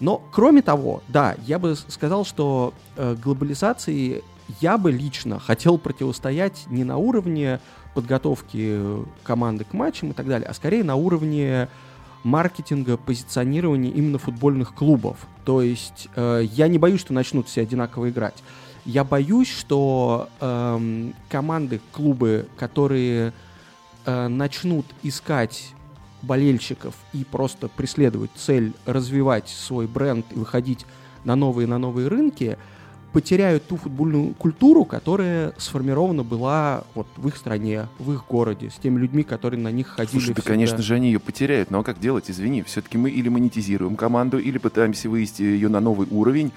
Но, 0.00 0.22
кроме 0.30 0.60
того, 0.60 1.02
да, 1.08 1.36
я 1.46 1.58
бы 1.58 1.74
сказал, 1.74 2.26
что 2.26 2.74
э, 2.96 3.16
глобализации 3.22 4.22
я 4.60 4.76
бы 4.76 4.92
лично 4.92 5.38
хотел 5.38 5.78
противостоять 5.78 6.64
не 6.68 6.84
на 6.84 6.98
уровне 6.98 7.60
подготовки 7.94 8.80
команды 9.22 9.64
к 9.64 9.72
матчам 9.72 10.10
и 10.10 10.12
так 10.12 10.26
далее, 10.26 10.48
а 10.48 10.54
скорее 10.54 10.84
на 10.84 10.96
уровне 10.96 11.68
маркетинга, 12.28 12.96
позиционирования 12.96 13.90
именно 13.90 14.18
футбольных 14.18 14.74
клубов. 14.74 15.26
То 15.44 15.62
есть 15.62 16.08
э, 16.14 16.42
я 16.52 16.68
не 16.68 16.78
боюсь, 16.78 17.00
что 17.00 17.12
начнут 17.12 17.48
все 17.48 17.62
одинаково 17.62 18.10
играть. 18.10 18.42
Я 18.84 19.04
боюсь, 19.04 19.50
что 19.50 20.28
э, 20.40 21.10
команды, 21.28 21.80
клубы, 21.92 22.46
которые 22.56 23.32
э, 24.04 24.28
начнут 24.28 24.86
искать 25.02 25.72
болельщиков 26.22 26.94
и 27.12 27.24
просто 27.24 27.68
преследовать 27.68 28.30
цель 28.36 28.72
развивать 28.86 29.48
свой 29.48 29.86
бренд 29.86 30.26
и 30.30 30.38
выходить 30.38 30.84
на 31.24 31.36
новые 31.36 31.66
на 31.66 31.78
новые 31.78 32.08
рынки, 32.08 32.58
потеряют 33.12 33.66
ту 33.66 33.76
футбольную 33.76 34.34
культуру, 34.34 34.84
которая 34.84 35.52
сформирована 35.56 36.22
была 36.22 36.84
вот 36.94 37.06
в 37.16 37.28
их 37.28 37.36
стране, 37.36 37.86
в 37.98 38.12
их 38.12 38.24
городе, 38.28 38.70
с 38.70 38.74
теми 38.74 38.98
людьми, 38.98 39.22
которые 39.22 39.60
на 39.60 39.70
них 39.70 39.88
ходили. 39.88 40.20
Слушай, 40.20 40.34
да, 40.34 40.42
конечно 40.42 40.82
же, 40.82 40.94
они 40.94 41.08
ее 41.08 41.20
потеряют. 41.20 41.70
Но 41.70 41.80
а 41.80 41.84
как 41.84 42.00
делать? 42.00 42.30
Извини, 42.30 42.62
все-таки 42.62 42.98
мы 42.98 43.10
или 43.10 43.28
монетизируем 43.28 43.96
команду, 43.96 44.38
или 44.38 44.58
пытаемся 44.58 45.08
вывести 45.08 45.42
ее 45.42 45.68
на 45.68 45.80
новый 45.80 46.06
уровень, 46.10 46.52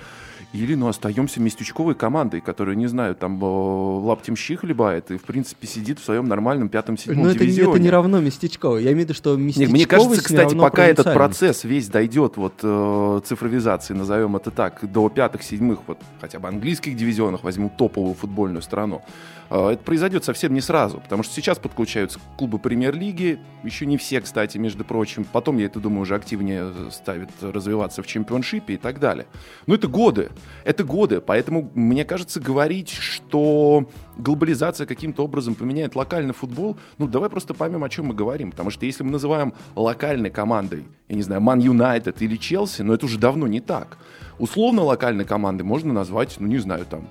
или, 0.53 0.75
ну, 0.75 0.87
остаемся 0.87 1.39
местечковой 1.39 1.95
командой, 1.95 2.41
которая, 2.41 2.75
не 2.75 2.87
знаю, 2.87 3.15
там 3.15 3.41
лаптем 3.41 4.35
хлебает 4.35 5.09
и, 5.11 5.17
в 5.17 5.23
принципе, 5.23 5.65
сидит 5.65 5.99
в 5.99 6.03
своем 6.03 6.27
нормальном 6.27 6.67
пятом-седьмом 6.67 7.27
Но 7.27 7.33
дивизионе. 7.33 7.61
это, 7.61 7.71
это 7.71 7.79
не 7.79 7.89
равно 7.89 8.19
местечковой. 8.19 8.83
Я 8.83 8.91
имею 8.91 9.05
в 9.05 9.09
виду, 9.09 9.13
что 9.13 9.35
местечковый 9.37 9.73
Мне 9.73 9.85
кажется, 9.85 10.23
кстати, 10.23 10.55
пока 10.55 10.85
этот 10.85 11.13
процесс 11.13 11.63
весь 11.63 11.87
дойдет, 11.87 12.37
вот 12.37 12.55
э, 12.63 13.21
цифровизации, 13.25 13.93
назовем 13.93 14.35
это 14.35 14.51
так, 14.51 14.79
до 14.91 15.09
пятых-седьмых, 15.09 15.79
вот 15.87 15.99
хотя 16.19 16.39
бы 16.39 16.49
английских 16.49 16.97
дивизионах, 16.97 17.43
возьму 17.43 17.71
топовую 17.75 18.15
футбольную 18.15 18.61
страну, 18.61 19.01
э, 19.05 19.40
это 19.51 19.83
произойдет 19.83 20.23
совсем 20.23 20.53
не 20.53 20.61
сразу, 20.61 20.99
потому 20.99 21.23
что 21.23 21.33
сейчас 21.33 21.59
подключаются 21.59 22.19
клубы 22.37 22.57
премьер-лиги, 22.57 23.37
еще 23.63 23.85
не 23.85 23.97
все, 23.97 24.21
кстати, 24.21 24.57
между 24.57 24.85
прочим. 24.85 25.25
Потом, 25.25 25.57
я 25.57 25.65
это 25.65 25.81
думаю, 25.81 26.03
уже 26.03 26.15
активнее 26.15 26.71
ставит 26.89 27.29
развиваться 27.41 28.01
в 28.01 28.07
чемпионшипе 28.07 28.75
и 28.75 28.77
так 28.77 28.99
далее. 28.99 29.27
Но 29.67 29.75
это 29.75 29.89
годы. 29.89 30.29
Это 30.63 30.85
годы, 30.85 31.19
поэтому 31.19 31.69
мне 31.73 32.05
кажется, 32.05 32.39
говорить, 32.39 32.91
что 32.91 33.89
глобализация 34.17 34.87
каким-то 34.87 35.25
образом 35.25 35.55
поменяет 35.55 35.95
локальный 35.95 36.33
футбол, 36.33 36.77
ну 36.97 37.07
давай 37.07 37.29
просто 37.29 37.53
поймем, 37.53 37.83
о 37.83 37.89
чем 37.89 38.05
мы 38.05 38.13
говорим, 38.13 38.51
потому 38.51 38.69
что 38.69 38.85
если 38.85 39.03
мы 39.03 39.11
называем 39.11 39.53
локальной 39.75 40.29
командой, 40.29 40.85
я 41.09 41.15
не 41.15 41.23
знаю, 41.23 41.41
Ман 41.41 41.59
Юнайтед 41.59 42.21
или 42.21 42.37
Челси, 42.37 42.83
но 42.83 42.93
это 42.93 43.05
уже 43.05 43.19
давно 43.19 43.47
не 43.47 43.59
так. 43.59 43.97
Условно 44.39 44.83
локальной 44.83 45.25
командой 45.25 45.63
можно 45.63 45.93
назвать, 45.93 46.37
ну 46.39 46.47
не 46.47 46.57
знаю, 46.57 46.85
там, 46.85 47.09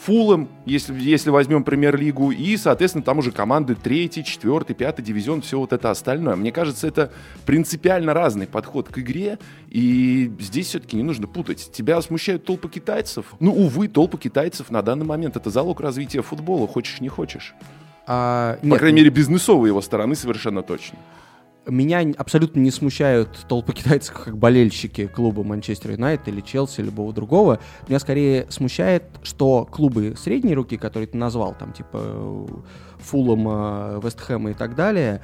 Фулом, 0.00 0.48
если, 0.64 0.94
если 1.00 1.30
возьмем 1.30 1.64
премьер-лигу, 1.64 2.30
и, 2.30 2.56
соответственно, 2.56 3.02
там 3.02 3.18
уже 3.18 3.32
команды 3.32 3.74
третий, 3.74 4.22
четвертый, 4.22 4.74
пятый 4.74 5.02
дивизион, 5.02 5.42
все 5.42 5.58
вот 5.58 5.72
это 5.72 5.90
остальное. 5.90 6.36
Мне 6.36 6.52
кажется, 6.52 6.86
это 6.86 7.12
принципиально 7.44 8.14
разный 8.14 8.46
подход 8.46 8.88
к 8.88 8.98
игре, 8.98 9.38
и 9.68 10.32
здесь 10.38 10.68
все-таки 10.68 10.96
не 10.96 11.02
нужно 11.02 11.26
путать. 11.26 11.70
Тебя 11.72 12.00
смущают 12.00 12.44
толпы 12.44 12.68
китайцев? 12.68 13.26
Ну, 13.40 13.52
увы, 13.52 13.88
толпы 13.88 14.18
китайцев 14.18 14.70
на 14.70 14.82
данный 14.82 15.04
момент 15.04 15.36
это 15.36 15.50
залог 15.50 15.80
развития 15.80 16.22
футбола, 16.22 16.68
хочешь 16.68 17.00
не 17.00 17.08
хочешь. 17.08 17.54
А, 18.06 18.58
нет, 18.62 18.72
По 18.72 18.78
крайней 18.78 18.98
мере, 18.98 19.10
бизнесовой 19.10 19.68
его 19.68 19.82
стороны 19.82 20.14
совершенно 20.14 20.62
точно. 20.62 20.98
Меня 21.68 22.04
абсолютно 22.16 22.60
не 22.60 22.70
смущают 22.70 23.46
толпы 23.48 23.72
китайцев 23.74 24.14
как 24.24 24.36
болельщики 24.36 25.06
клуба 25.06 25.44
Манчестер 25.44 25.92
Юнайтед 25.92 26.28
или 26.28 26.40
Челси, 26.40 26.80
любого 26.80 27.12
другого. 27.12 27.60
Меня 27.88 27.98
скорее 27.98 28.46
смущает, 28.48 29.04
что 29.22 29.64
клубы 29.64 30.14
средней 30.18 30.54
руки, 30.54 30.76
которые 30.76 31.06
ты 31.06 31.16
назвал, 31.16 31.54
там 31.58 31.72
типа 31.72 32.46
Фулом, 33.00 34.00
Вестхэма 34.00 34.50
и 34.50 34.54
так 34.54 34.74
далее, 34.74 35.22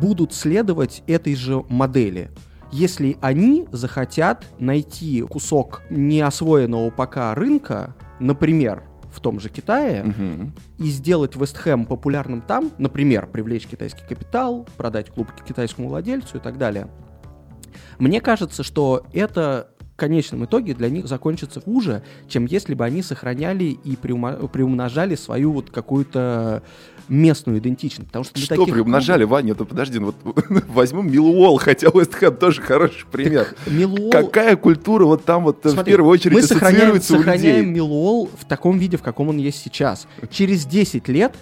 будут 0.00 0.32
следовать 0.32 1.02
этой 1.06 1.34
же 1.34 1.64
модели 1.68 2.30
если 2.72 3.18
они 3.20 3.68
захотят 3.70 4.46
найти 4.58 5.20
кусок 5.20 5.82
неосвоенного 5.90 6.90
пока 6.90 7.34
рынка, 7.34 7.94
например, 8.18 8.84
в 9.12 9.20
том 9.20 9.38
же 9.40 9.48
Китае 9.48 10.04
угу. 10.04 10.52
и 10.78 10.88
сделать 10.88 11.36
Вестхэм 11.36 11.86
популярным 11.86 12.40
там, 12.40 12.70
например, 12.78 13.26
привлечь 13.26 13.66
китайский 13.66 14.02
капитал, 14.08 14.66
продать 14.76 15.10
клуб 15.10 15.28
китайскому 15.46 15.88
владельцу 15.88 16.38
и 16.38 16.40
так 16.40 16.58
далее. 16.58 16.88
Мне 17.98 18.20
кажется, 18.20 18.62
что 18.62 19.06
это 19.12 19.68
в 19.92 19.96
конечном 19.96 20.44
итоге 20.46 20.74
для 20.74 20.88
них 20.88 21.06
закончится 21.06 21.60
хуже, 21.60 22.02
чем 22.26 22.46
если 22.46 22.74
бы 22.74 22.84
они 22.84 23.02
сохраняли 23.02 23.64
и 23.64 23.96
приумножали 23.96 25.14
свою 25.14 25.52
вот 25.52 25.70
какую-то 25.70 26.62
местную 27.12 27.58
идентичность. 27.58 28.08
Потому 28.08 28.24
что, 28.24 28.40
что 28.40 28.64
приумножали, 28.64 29.24
клубов... 29.24 29.32
Ваня? 29.32 29.52
Это 29.52 29.64
подожди, 29.64 29.98
ну 29.98 30.14
вот 30.24 30.36
возьмем 30.68 31.12
Милуол, 31.12 31.58
хотя 31.58 31.88
Уэст 31.90 32.14
Хэм 32.14 32.36
тоже 32.36 32.62
хороший 32.62 33.06
пример. 33.10 33.54
Милуол... 33.66 34.10
Какая 34.10 34.56
культура 34.56 35.04
вот 35.04 35.24
там 35.24 35.44
вот 35.44 35.58
Смотри, 35.62 35.80
в 35.80 35.84
первую 35.84 36.10
очередь 36.10 36.34
мы 36.34 36.42
сохраняем, 36.42 37.00
сохраняем 37.00 37.72
Милуол 37.72 38.30
в 38.34 38.46
таком 38.46 38.78
виде, 38.78 38.96
в 38.96 39.02
каком 39.02 39.28
он 39.28 39.36
есть 39.36 39.62
сейчас. 39.62 40.06
Через 40.30 40.64
10 40.64 41.06
лет 41.08 41.34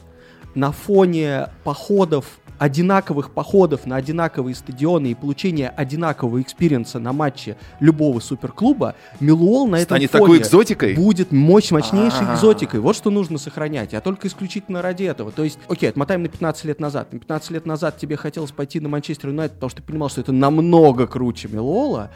на 0.55 0.73
фоне 0.73 1.49
походов 1.63 2.27
одинаковых 2.61 3.31
походов 3.31 3.87
на 3.87 3.97
одинаковые 3.97 4.55
стадионы 4.55 5.13
и 5.13 5.15
получения 5.15 5.71
одинакового 5.71 6.43
экспириенса 6.43 6.99
на 6.99 7.15
матче 7.15 7.57
любого 7.81 8.21
суперклуба, 8.21 8.97
Милуол 9.19 9.67
на 9.67 9.77
этом 9.77 9.97
Станет 9.97 10.11
фоне 10.11 10.23
такой 10.25 10.39
экзотикой? 10.41 10.95
будет 10.95 11.33
мощь, 11.33 11.71
мощнейшей 11.71 12.27
А-а-а. 12.27 12.35
экзотикой. 12.35 12.81
Вот 12.81 12.97
что 12.97 13.09
нужно 13.09 13.39
сохранять, 13.39 13.95
а 13.95 14.03
только 14.03 14.29
исключительно 14.29 14.83
ради 14.83 15.05
этого. 15.05 15.33
То 15.33 15.43
есть, 15.43 15.59
окей, 15.69 15.89
отмотаем 15.89 16.23
на 16.23 16.29
15 16.29 16.67
лет 16.67 16.81
назад. 16.81 17.11
На 17.15 17.19
15 17.19 17.51
лет 17.51 17.65
назад 17.65 17.97
тебе 17.97 18.19
хотелось 18.19 18.53
пойти 18.53 18.79
на 18.79 18.91
Манчестер 18.91 19.31
Юнайтед, 19.31 19.55
потому 19.55 19.71
что 19.71 19.81
ты 19.81 19.87
понимал, 19.87 20.11
что 20.11 20.21
это 20.21 20.33
намного 20.33 21.07
круче 21.07 21.49
Милуола, 21.49 22.11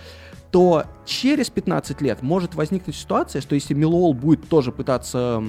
то 0.51 0.85
через 1.07 1.49
15 1.49 2.03
лет 2.03 2.21
может 2.21 2.55
возникнуть 2.55 2.97
ситуация, 2.97 3.41
что 3.41 3.55
если 3.55 3.73
Милуол 3.73 4.13
будет 4.13 4.47
тоже 4.47 4.73
пытаться 4.73 5.43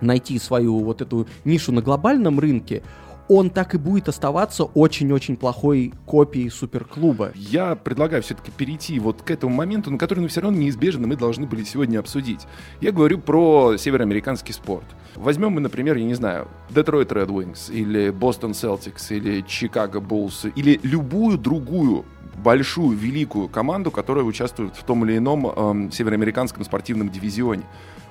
найти 0.00 0.38
свою 0.38 0.78
вот 0.80 1.02
эту 1.02 1.26
нишу 1.44 1.72
на 1.72 1.82
глобальном 1.82 2.40
рынке, 2.40 2.82
он 3.28 3.50
так 3.50 3.74
и 3.74 3.78
будет 3.78 4.08
оставаться 4.08 4.64
очень-очень 4.64 5.36
плохой 5.36 5.92
копией 6.06 6.50
суперклуба. 6.50 7.32
Я 7.34 7.74
предлагаю 7.74 8.22
все-таки 8.22 8.50
перейти 8.50 8.98
вот 8.98 9.22
к 9.22 9.30
этому 9.30 9.54
моменту, 9.54 9.90
на 9.90 9.98
который, 9.98 10.20
ну, 10.20 10.28
все 10.28 10.40
равно 10.40 10.58
неизбежно 10.58 11.06
мы 11.06 11.16
должны 11.16 11.46
были 11.46 11.64
сегодня 11.64 11.98
обсудить. 11.98 12.46
Я 12.80 12.92
говорю 12.92 13.18
про 13.18 13.76
североамериканский 13.76 14.52
спорт. 14.52 14.84
Возьмем 15.14 15.52
мы, 15.52 15.60
например, 15.60 15.96
я 15.96 16.04
не 16.04 16.14
знаю, 16.14 16.48
Detroit 16.70 17.08
Red 17.08 17.28
Wings, 17.28 17.72
или 17.72 18.10
Boston 18.10 18.52
Celtics, 18.52 19.14
или 19.14 19.44
Chicago 19.44 20.00
Bulls, 20.06 20.52
или 20.54 20.80
любую 20.82 21.38
другую 21.38 22.04
большую, 22.36 22.96
великую 22.96 23.48
команду, 23.48 23.90
которая 23.90 24.24
участвует 24.24 24.76
в 24.76 24.82
том 24.82 25.04
или 25.04 25.16
ином 25.16 25.46
эм, 25.46 25.92
североамериканском 25.92 26.64
спортивном 26.64 27.10
дивизионе. 27.10 27.64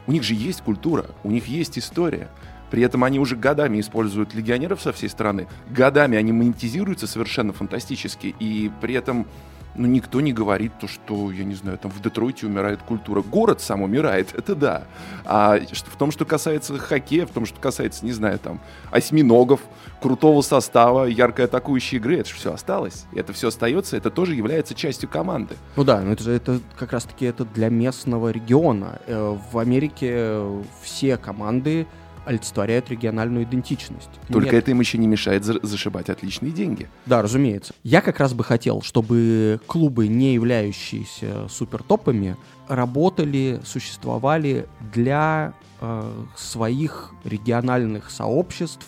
У 0.08 0.12
них 0.12 0.24
же 0.24 0.34
есть 0.34 0.62
культура, 0.62 1.06
у 1.24 1.32
них 1.32 1.48
есть 1.48 1.78
история. 1.78 2.30
При 2.74 2.82
этом 2.82 3.04
они 3.04 3.20
уже 3.20 3.36
годами 3.36 3.80
используют 3.80 4.34
легионеров 4.34 4.82
со 4.82 4.92
всей 4.92 5.08
страны. 5.08 5.46
Годами 5.70 6.18
они 6.18 6.32
монетизируются 6.32 7.06
совершенно 7.06 7.54
фантастически. 7.54 8.34
И 8.40 8.72
при 8.82 8.96
этом 8.96 9.28
ну, 9.76 9.86
никто 9.86 10.22
не 10.22 10.34
говорит 10.34 10.72
то, 10.80 10.88
что, 10.88 11.32
я 11.32 11.44
не 11.44 11.54
знаю, 11.54 11.78
там 11.78 11.92
в 11.92 12.02
Детройте 12.02 12.48
умирает 12.48 12.82
культура. 12.82 13.22
Город 13.22 13.62
сам 13.62 13.84
умирает, 13.84 14.34
это 14.36 14.56
да. 14.56 14.86
А 15.24 15.60
в 15.60 15.98
том, 15.98 16.10
что 16.12 16.26
касается 16.26 16.76
хоккея, 16.80 17.28
в 17.28 17.30
том, 17.30 17.46
что 17.46 17.60
касается, 17.60 18.04
не 18.06 18.12
знаю, 18.12 18.40
там, 18.40 18.60
осьминогов, 18.90 19.60
крутого 20.02 20.42
состава, 20.42 21.06
яркой 21.06 21.46
атакующей 21.46 21.98
игры, 21.98 22.18
это 22.18 22.30
же 22.30 22.36
все 22.36 22.54
осталось. 22.54 23.06
Это 23.14 23.34
все 23.34 23.50
остается, 23.50 23.98
это 23.98 24.10
тоже 24.10 24.34
является 24.34 24.74
частью 24.74 25.10
команды. 25.10 25.58
Ну 25.76 25.84
да, 25.84 26.02
но 26.02 26.14
это 26.14 26.32
это 26.32 26.60
как 26.76 26.92
раз-таки 26.94 27.26
это 27.26 27.46
для 27.46 27.70
местного 27.70 28.30
региона. 28.30 29.00
Э, 29.06 29.38
в 29.52 29.60
Америке 29.60 30.42
все 30.82 31.18
команды 31.18 31.86
олицетворяют 32.26 32.90
региональную 32.90 33.44
идентичность. 33.44 34.10
Только 34.30 34.52
Нет. 34.52 34.64
это 34.64 34.72
им 34.72 34.80
еще 34.80 34.98
не 34.98 35.08
мешает 35.08 35.44
за 35.44 35.60
зашибать 35.66 36.10
отличные 36.10 36.52
деньги. 36.52 36.88
Да, 37.06 37.22
разумеется. 37.22 37.74
Я 37.84 38.02
как 38.02 38.20
раз 38.20 38.34
бы 38.34 38.44
хотел, 38.44 38.82
чтобы 38.82 39.60
клубы, 39.68 40.08
не 40.08 40.34
являющиеся 40.34 41.48
супертопами, 41.50 42.36
работали, 42.68 43.60
существовали 43.66 44.68
для 44.94 45.54
э, 45.82 46.24
своих 46.36 47.12
региональных 47.24 48.10
сообществ, 48.10 48.86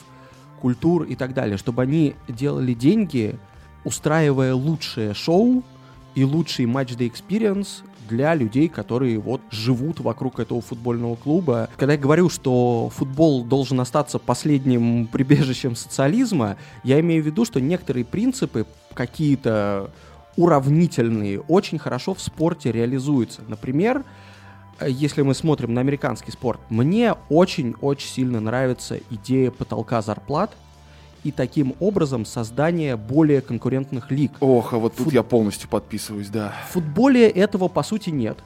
культур 0.62 1.04
и 1.04 1.16
так 1.16 1.34
далее, 1.34 1.58
чтобы 1.58 1.84
они 1.84 2.16
делали 2.28 2.74
деньги, 2.74 3.38
устраивая 3.84 4.54
лучшее 4.54 5.14
шоу 5.14 5.64
и 6.16 6.24
лучший 6.24 6.66
матч-day 6.66 7.12
experience 7.12 7.84
для 8.08 8.34
людей, 8.36 8.68
которые 8.68 9.20
вот 9.20 9.42
живут 9.52 10.00
вокруг 10.00 10.40
этого 10.40 10.62
футбольного 10.62 11.16
клуба. 11.16 11.70
Когда 11.78 11.94
я 11.94 12.00
говорю, 12.00 12.30
что 12.30 12.90
футбол 12.94 13.44
должен 13.44 13.80
остаться 13.80 14.20
последним 14.20 15.08
прибежищем 15.12 15.76
социализма, 15.76 16.58
я 16.84 17.00
имею 17.00 17.24
в 17.24 17.26
виду, 17.26 17.46
что 17.46 17.60
некоторые 17.60 18.06
принципы 18.06 18.66
какие-то 18.94 19.92
уравнительные 20.38 21.40
очень 21.42 21.80
хорошо 21.80 22.14
в 22.14 22.22
спорте 22.22 22.72
реализуются. 22.72 23.42
Например, 23.48 24.04
если 24.86 25.22
мы 25.22 25.34
смотрим 25.34 25.74
на 25.74 25.82
американский 25.82 26.32
спорт, 26.32 26.60
мне 26.70 27.14
очень-очень 27.30 28.08
сильно 28.08 28.42
нравится 28.42 29.00
идея 29.10 29.52
потолка 29.52 30.02
зарплат, 30.02 30.52
и 31.26 31.32
таким 31.32 31.76
образом 31.80 32.24
создание 32.24 32.96
более 32.96 33.42
конкурентных 33.42 34.12
лиг. 34.12 34.32
Ох, 34.40 34.74
а 34.74 34.78
вот 34.78 34.96
тут 34.96 35.06
Фут... 35.06 35.14
я 35.14 35.24
полностью 35.24 35.68
подписываюсь, 35.68 36.30
да. 36.30 36.54
В 36.70 36.74
футболе 36.74 37.28
этого 37.28 37.68
по 37.68 37.84
сути 37.84 38.12
нет. 38.12 38.38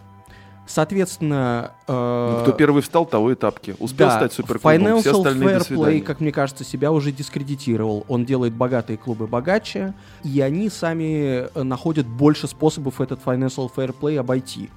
Соответственно... 0.65 1.73
Э... 1.87 2.35
Ну, 2.37 2.43
кто 2.43 2.51
первый 2.53 2.81
встал, 2.81 3.05
того 3.05 3.31
и 3.31 3.35
тапки. 3.35 3.75
Успел 3.79 4.07
да, 4.07 4.17
стать 4.17 4.33
суперклубом, 4.33 5.01
все 5.01 5.11
остальные 5.11 5.57
Fair 5.57 5.67
Play, 5.67 6.01
как 6.01 6.21
мне 6.21 6.31
кажется, 6.31 6.63
себя 6.63 6.91
уже 6.91 7.11
дискредитировал. 7.11 8.05
Он 8.07 8.23
делает 8.23 8.53
богатые 8.53 8.97
клубы 8.97 9.27
богаче, 9.27 9.93
и 10.23 10.39
они 10.41 10.69
сами 10.69 11.49
э, 11.53 11.63
находят 11.63 12.07
больше 12.07 12.47
способов 12.47 13.01
этот 13.01 13.19
Financial 13.25 13.69
Fair 13.75 13.93
Play 13.99 14.17
обойти 14.17 14.69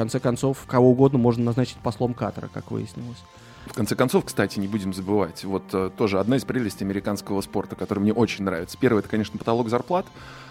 конце 0.00 0.18
концов, 0.18 0.64
кого 0.66 0.90
угодно 0.90 1.18
можно 1.18 1.44
назначить 1.44 1.76
послом 1.76 2.14
Катара, 2.14 2.48
как 2.52 2.70
выяснилось. 2.70 3.18
В 3.66 3.72
конце 3.74 3.94
концов, 3.94 4.24
кстати, 4.24 4.58
не 4.58 4.68
будем 4.68 4.92
забывать, 4.92 5.44
вот 5.44 5.64
э, 5.72 5.90
тоже 5.96 6.18
одна 6.18 6.36
из 6.36 6.44
прелестей 6.44 6.84
американского 6.84 7.40
спорта, 7.40 7.76
которая 7.76 8.02
мне 8.02 8.12
очень 8.12 8.44
нравится. 8.44 8.76
Первое, 8.78 9.00
это, 9.00 9.08
конечно, 9.08 9.38
потолок 9.38 9.68
зарплат, 9.68 10.06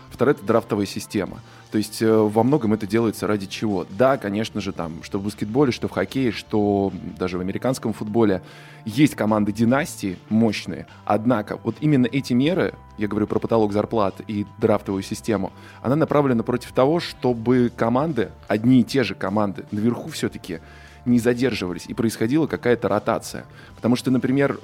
второе, 0.09 0.35
это 0.35 0.45
драфтовая 0.45 0.85
система. 0.85 1.39
То 1.71 1.77
есть 1.77 2.01
э, 2.01 2.11
во 2.11 2.43
многом 2.43 2.73
это 2.73 2.87
делается 2.87 3.27
ради 3.27 3.45
чего? 3.45 3.85
Да, 3.89 4.17
конечно 4.17 4.61
же, 4.61 4.71
там, 4.71 5.03
что 5.03 5.19
в 5.19 5.23
баскетболе, 5.23 5.71
что 5.71 5.87
в 5.87 5.91
хоккее, 5.91 6.31
что 6.31 6.91
даже 7.17 7.37
в 7.37 7.41
американском 7.41 7.93
футболе 7.93 8.41
есть 8.85 9.15
команды 9.15 9.51
династии 9.51 10.17
мощные, 10.29 10.87
однако 11.05 11.59
вот 11.63 11.75
именно 11.81 12.05
эти 12.05 12.33
меры, 12.33 12.73
я 12.97 13.07
говорю 13.07 13.27
про 13.27 13.39
потолок 13.39 13.73
зарплат 13.73 14.15
и 14.27 14.45
драфтовую 14.57 15.03
систему, 15.03 15.51
она 15.81 15.95
направлена 15.95 16.43
против 16.43 16.71
того, 16.71 16.99
чтобы 16.99 17.71
команды, 17.75 18.31
одни 18.47 18.81
и 18.81 18.83
те 18.83 19.03
же 19.03 19.15
команды, 19.15 19.65
наверху 19.71 20.09
все-таки 20.09 20.59
не 21.05 21.19
задерживались, 21.19 21.85
и 21.87 21.93
происходила 21.93 22.47
какая-то 22.47 22.87
ротация. 22.87 23.45
Потому 23.75 23.95
что, 23.95 24.11
например, 24.11 24.59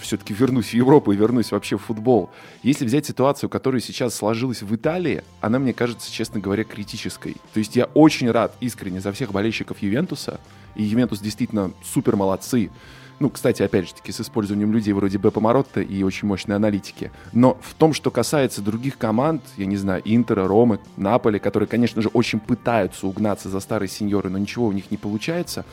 все-таки 0.00 0.34
вернусь 0.34 0.68
в 0.68 0.74
Европу 0.74 1.12
и 1.12 1.16
вернусь 1.16 1.52
вообще 1.52 1.76
в 1.76 1.82
футбол. 1.82 2.30
Если 2.62 2.84
взять 2.84 3.06
ситуацию, 3.06 3.50
которая 3.50 3.80
сейчас 3.80 4.14
сложилась 4.14 4.62
в 4.62 4.74
Италии, 4.74 5.22
она, 5.40 5.58
мне 5.58 5.72
кажется, 5.72 6.10
честно 6.10 6.40
говоря, 6.40 6.64
критической. 6.64 7.36
То 7.52 7.58
есть 7.58 7.76
я 7.76 7.84
очень 7.94 8.30
рад 8.30 8.54
искренне 8.60 9.00
за 9.00 9.12
всех 9.12 9.32
болельщиков 9.32 9.82
Ювентуса, 9.82 10.40
и 10.74 10.82
Ювентус 10.82 11.20
действительно 11.20 11.72
супер 11.84 12.16
молодцы. 12.16 12.70
Ну, 13.18 13.30
кстати, 13.30 13.62
опять 13.62 13.88
же 13.88 13.94
таки, 13.94 14.12
с 14.12 14.20
использованием 14.20 14.72
людей 14.72 14.92
вроде 14.92 15.16
Бепа 15.16 15.40
Маротта 15.40 15.80
и 15.80 16.02
очень 16.02 16.28
мощной 16.28 16.56
аналитики. 16.56 17.10
Но 17.32 17.56
в 17.62 17.72
том, 17.74 17.94
что 17.94 18.10
касается 18.10 18.60
других 18.60 18.98
команд, 18.98 19.42
я 19.56 19.64
не 19.64 19.76
знаю, 19.76 20.02
Интера, 20.04 20.46
Ромы, 20.46 20.80
Наполи, 20.98 21.38
которые, 21.38 21.66
конечно 21.66 22.02
же, 22.02 22.08
очень 22.08 22.40
пытаются 22.40 23.06
угнаться 23.06 23.48
за 23.48 23.60
старые 23.60 23.88
сеньоры, 23.88 24.28
но 24.28 24.36
ничего 24.36 24.66
у 24.66 24.72
них 24.72 24.90
не 24.90 24.98
получается, 24.98 25.64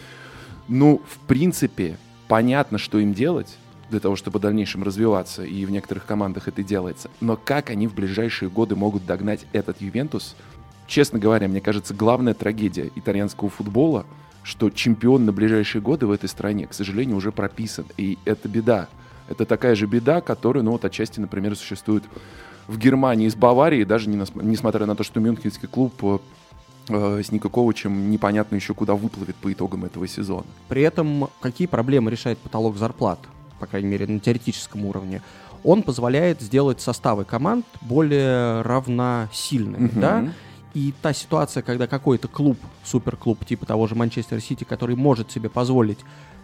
ну, 0.70 1.02
в 1.06 1.20
принципе, 1.28 1.98
понятно, 2.30 2.78
что 2.78 3.00
им 3.00 3.14
делать, 3.14 3.58
для 3.90 4.00
того, 4.00 4.16
чтобы 4.16 4.40
в 4.40 4.42
дальнейшем 4.42 4.82
развиваться, 4.82 5.44
и 5.44 5.66
в 5.66 5.72
некоторых 5.72 6.06
командах 6.06 6.48
это 6.48 6.64
делается. 6.64 7.12
Но 7.20 7.36
как 7.36 7.70
они 7.70 7.88
в 7.88 7.94
ближайшие 7.94 8.50
годы 8.50 8.76
могут 8.78 9.06
догнать 9.06 9.46
этот 9.52 9.82
Ювентус, 9.82 10.36
честно 10.88 11.20
говоря, 11.20 11.50
мне 11.50 11.60
кажется, 11.60 11.94
главная 11.94 12.34
трагедия 12.34 12.90
итальянского 12.96 13.50
футбола— 13.50 14.06
что 14.44 14.70
чемпион 14.70 15.26
на 15.26 15.32
ближайшие 15.32 15.82
годы 15.82 16.06
в 16.06 16.12
этой 16.12 16.30
стране, 16.30 16.68
к 16.68 16.74
сожалению, 16.74 17.18
уже 17.18 17.32
прописан. 17.32 17.86
И 17.98 18.18
это 18.26 18.48
беда. 18.48 18.88
Это 19.30 19.46
такая 19.46 19.76
же 19.76 19.86
беда, 19.88 20.22
которая, 20.22 20.64
ну 20.64 20.72
вот 20.72 20.86
отчасти, 20.86 21.20
например, 21.20 21.56
существует 21.56 22.04
в 22.68 22.78
Германии 22.78 23.28
с 23.28 23.36
Баварией, 23.36 23.86
даже 23.86 24.10
не, 24.10 24.18
несмотря 24.36 24.86
на 24.86 24.96
то, 24.96 25.04
что 25.04 25.20
Мюнхенский 25.20 25.68
клуб 25.68 25.94
э, 26.90 27.22
с 27.24 27.32
Никаковичем 27.32 28.12
непонятно 28.12 28.56
еще 28.56 28.74
куда 28.74 28.96
выплывет 28.96 29.36
по 29.36 29.52
итогам 29.52 29.86
этого 29.86 30.08
сезона. 30.08 30.46
При 30.68 30.82
этом 30.82 31.30
какие 31.40 31.68
проблемы 31.68 32.12
решает 32.12 32.38
потолок 32.38 32.78
зарплат, 32.78 33.20
по 33.60 33.66
крайней 33.66 33.90
мере, 33.90 34.08
на 34.08 34.20
теоретическом 34.20 34.86
уровне? 34.86 35.22
Он 35.64 35.84
позволяет 35.84 36.42
сделать 36.42 36.82
составы 36.82 37.24
команд 37.24 37.66
более 37.82 38.62
равносильными, 38.62 39.88
угу. 39.88 40.00
да? 40.00 40.28
И 40.74 40.94
та 41.02 41.14
ситуация, 41.14 41.62
когда 41.62 41.86
какой-то 41.88 42.28
клуб, 42.28 42.58
суперклуб 42.84 43.46
типа 43.46 43.66
того 43.66 43.88
же 43.88 43.96
Манчестер 43.96 44.42
Сити, 44.42 44.64
который 44.64 44.96
может 44.96 45.32
себе 45.32 45.50
позволить 45.50 46.00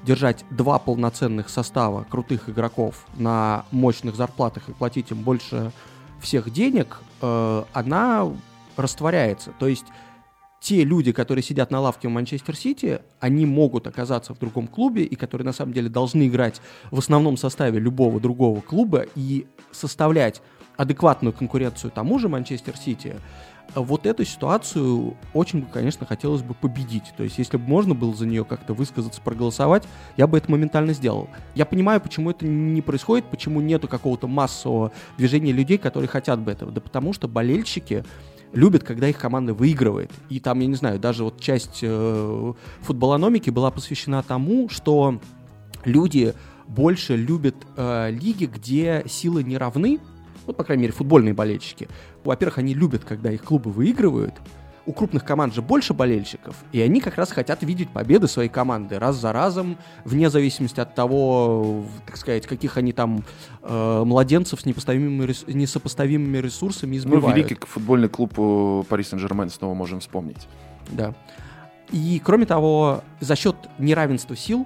держать 0.05 0.45
два 0.51 0.79
полноценных 0.79 1.49
состава 1.49 2.05
крутых 2.09 2.47
игроков 2.47 3.05
на 3.17 3.65
мощных 3.71 4.15
зарплатах 4.15 4.69
и 4.69 4.73
платить 4.73 5.11
им 5.11 5.23
больше 5.23 5.71
всех 6.21 6.51
денег, 6.51 6.99
э, 7.21 7.63
она 7.73 8.31
растворяется. 8.77 9.51
То 9.59 9.67
есть 9.67 9.85
те 10.61 10.83
люди, 10.83 11.11
которые 11.11 11.43
сидят 11.43 11.71
на 11.71 11.79
лавке 11.79 12.07
в 12.07 12.11
Манчестер 12.11 12.55
Сити, 12.55 13.01
они 13.19 13.45
могут 13.45 13.87
оказаться 13.87 14.33
в 14.33 14.39
другом 14.39 14.67
клубе, 14.67 15.03
и 15.03 15.15
которые 15.15 15.45
на 15.45 15.53
самом 15.53 15.73
деле 15.73 15.89
должны 15.89 16.27
играть 16.27 16.61
в 16.91 16.99
основном 16.99 17.37
составе 17.37 17.79
любого 17.79 18.19
другого 18.19 18.61
клуба 18.61 19.05
и 19.15 19.47
составлять 19.71 20.41
адекватную 20.77 21.33
конкуренцию 21.33 21.91
тому 21.91 22.19
же 22.19 22.29
Манчестер 22.29 22.77
Сити, 22.77 23.17
вот 23.75 24.05
эту 24.05 24.25
ситуацию 24.25 25.15
очень, 25.33 25.63
конечно, 25.63 26.05
хотелось 26.05 26.41
бы 26.41 26.53
победить. 26.53 27.13
То 27.15 27.23
есть, 27.23 27.37
если 27.37 27.57
бы 27.57 27.63
можно 27.63 27.95
было 27.95 28.15
за 28.15 28.25
нее 28.25 28.45
как-то 28.45 28.73
высказаться, 28.73 29.21
проголосовать, 29.21 29.87
я 30.17 30.27
бы 30.27 30.37
это 30.37 30.51
моментально 30.51 30.93
сделал. 30.93 31.29
Я 31.55 31.65
понимаю, 31.65 32.01
почему 32.01 32.31
это 32.31 32.45
не 32.45 32.81
происходит, 32.81 33.25
почему 33.25 33.61
нету 33.61 33.87
какого-то 33.87 34.27
массового 34.27 34.91
движения 35.17 35.51
людей, 35.51 35.77
которые 35.77 36.07
хотят 36.07 36.39
бы 36.39 36.51
этого. 36.51 36.71
Да 36.71 36.81
потому 36.81 37.13
что 37.13 37.27
болельщики 37.27 38.03
любят, 38.53 38.83
когда 38.83 39.07
их 39.07 39.17
команда 39.17 39.53
выигрывает. 39.53 40.11
И 40.29 40.39
там, 40.39 40.59
я 40.59 40.67
не 40.67 40.75
знаю, 40.75 40.99
даже 40.99 41.23
вот 41.23 41.39
часть 41.39 41.79
э, 41.81 42.53
футболономики 42.81 43.49
была 43.49 43.71
посвящена 43.71 44.23
тому, 44.23 44.69
что 44.69 45.19
люди 45.85 46.33
больше 46.67 47.15
любят 47.15 47.55
э, 47.75 48.11
лиги, 48.11 48.45
где 48.45 49.03
силы 49.07 49.43
не 49.43 49.57
равны, 49.57 49.99
вот, 50.49 50.57
по 50.57 50.63
крайней 50.63 50.83
мере, 50.83 50.93
футбольные 50.93 51.35
болельщики, 51.35 51.87
во-первых, 52.23 52.57
они 52.57 52.73
любят, 52.73 53.05
когда 53.05 53.31
их 53.31 53.43
клубы 53.43 53.71
выигрывают, 53.71 54.33
у 54.87 54.93
крупных 54.93 55.23
команд 55.23 55.53
же 55.53 55.61
больше 55.61 55.93
болельщиков, 55.93 56.55
и 56.71 56.81
они 56.81 56.99
как 57.01 57.17
раз 57.17 57.31
хотят 57.31 57.61
видеть 57.61 57.89
победы 57.91 58.27
своей 58.27 58.49
команды 58.49 58.97
раз 58.97 59.17
за 59.17 59.31
разом, 59.31 59.77
вне 60.05 60.31
зависимости 60.31 60.79
от 60.79 60.95
того, 60.95 61.85
так 62.07 62.17
сказать, 62.17 62.47
каких 62.47 62.77
они 62.77 62.91
там 62.93 63.23
э, 63.61 64.03
младенцев 64.03 64.61
с 64.61 64.65
непоставимыми, 64.65 65.31
несопоставимыми 65.53 66.39
ресурсами 66.39 66.97
избивают. 66.97 67.25
Ну, 67.25 67.31
великий 67.31 67.55
футбольный 67.67 68.09
клуб 68.09 68.33
э, 68.37 68.83
Пари 68.89 69.03
Сен-Жермен 69.03 69.51
снова 69.51 69.75
можем 69.75 69.99
вспомнить. 69.99 70.47
Да. 70.89 71.13
И, 71.91 72.19
кроме 72.25 72.47
того, 72.47 73.03
за 73.19 73.35
счет 73.35 73.55
неравенства 73.77 74.35
сил 74.35 74.65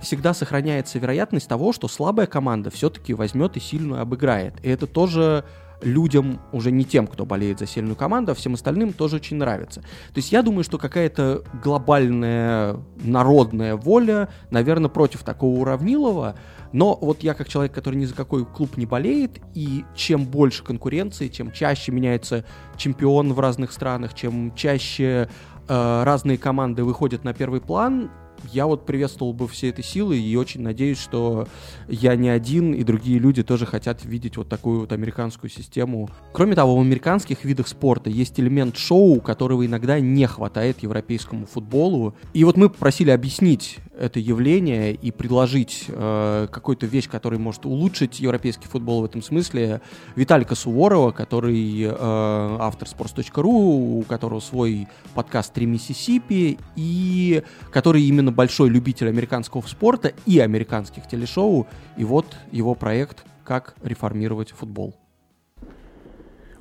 всегда 0.00 0.34
сохраняется 0.34 0.98
вероятность 0.98 1.48
того, 1.48 1.72
что 1.72 1.88
слабая 1.88 2.26
команда 2.26 2.70
все-таки 2.70 3.14
возьмет 3.14 3.56
и 3.56 3.60
сильную 3.60 4.00
обыграет. 4.00 4.54
И 4.62 4.68
это 4.68 4.86
тоже 4.86 5.44
людям, 5.80 6.40
уже 6.52 6.70
не 6.70 6.84
тем, 6.84 7.06
кто 7.06 7.24
болеет 7.24 7.58
за 7.58 7.66
сильную 7.66 7.96
команду, 7.96 8.32
а 8.32 8.34
всем 8.34 8.54
остальным 8.54 8.92
тоже 8.92 9.16
очень 9.16 9.36
нравится. 9.36 9.80
То 9.80 10.16
есть 10.16 10.32
я 10.32 10.42
думаю, 10.42 10.64
что 10.64 10.78
какая-то 10.78 11.44
глобальная 11.62 12.76
народная 13.02 13.76
воля, 13.76 14.28
наверное, 14.50 14.88
против 14.88 15.22
такого 15.22 15.60
уравнилова, 15.60 16.34
но 16.72 16.98
вот 17.00 17.22
я 17.22 17.34
как 17.34 17.48
человек, 17.48 17.72
который 17.72 17.96
ни 17.96 18.04
за 18.04 18.14
какой 18.14 18.44
клуб 18.44 18.76
не 18.76 18.86
болеет, 18.86 19.40
и 19.54 19.84
чем 19.94 20.24
больше 20.24 20.64
конкуренции, 20.64 21.28
чем 21.28 21.52
чаще 21.52 21.92
меняется 21.92 22.44
чемпион 22.76 23.32
в 23.32 23.40
разных 23.40 23.72
странах, 23.72 24.14
чем 24.14 24.54
чаще 24.54 25.28
э, 25.68 26.02
разные 26.02 26.38
команды 26.38 26.84
выходят 26.84 27.24
на 27.24 27.32
первый 27.32 27.60
план, 27.60 28.10
я 28.52 28.66
вот 28.66 28.86
приветствовал 28.86 29.32
бы 29.32 29.48
все 29.48 29.68
эти 29.68 29.80
силы 29.80 30.18
и 30.18 30.36
очень 30.36 30.62
надеюсь, 30.62 30.98
что 30.98 31.48
я 31.88 32.16
не 32.16 32.28
один, 32.28 32.72
и 32.74 32.82
другие 32.82 33.18
люди 33.18 33.42
тоже 33.42 33.66
хотят 33.66 34.04
видеть 34.04 34.36
вот 34.36 34.48
такую 34.48 34.80
вот 34.80 34.92
американскую 34.92 35.50
систему. 35.50 36.08
Кроме 36.32 36.54
того, 36.54 36.76
в 36.76 36.80
американских 36.80 37.44
видах 37.44 37.68
спорта 37.68 38.10
есть 38.10 38.38
элемент 38.40 38.76
шоу, 38.76 39.20
которого 39.20 39.64
иногда 39.64 40.00
не 40.00 40.26
хватает 40.26 40.82
европейскому 40.82 41.46
футболу. 41.46 42.14
И 42.32 42.44
вот 42.44 42.56
мы 42.56 42.68
попросили 42.68 43.10
объяснить 43.10 43.78
это 43.98 44.20
явление 44.20 44.94
и 44.94 45.10
предложить 45.10 45.86
э, 45.88 46.46
какую-то 46.50 46.86
вещь, 46.86 47.08
которая 47.08 47.40
может 47.40 47.66
улучшить 47.66 48.20
европейский 48.20 48.66
футбол 48.66 49.02
в 49.02 49.04
этом 49.04 49.22
смысле, 49.22 49.80
Виталика 50.16 50.54
Суворова, 50.54 51.10
который 51.10 51.82
э, 51.82 51.88
автор 51.98 52.88
sports.ru, 52.88 53.42
у 53.42 54.02
которого 54.08 54.40
свой 54.40 54.88
подкаст 55.14 55.52
«Три 55.52 55.66
Миссисипи», 55.66 56.58
и 56.76 57.42
который 57.70 58.02
именно 58.02 58.32
большой 58.32 58.70
любитель 58.70 59.08
американского 59.08 59.62
спорта 59.62 60.12
и 60.26 60.38
американских 60.38 61.08
телешоу, 61.08 61.66
и 61.96 62.04
вот 62.04 62.26
его 62.52 62.74
проект 62.74 63.24
«Как 63.44 63.74
реформировать 63.82 64.50
футбол». 64.50 64.94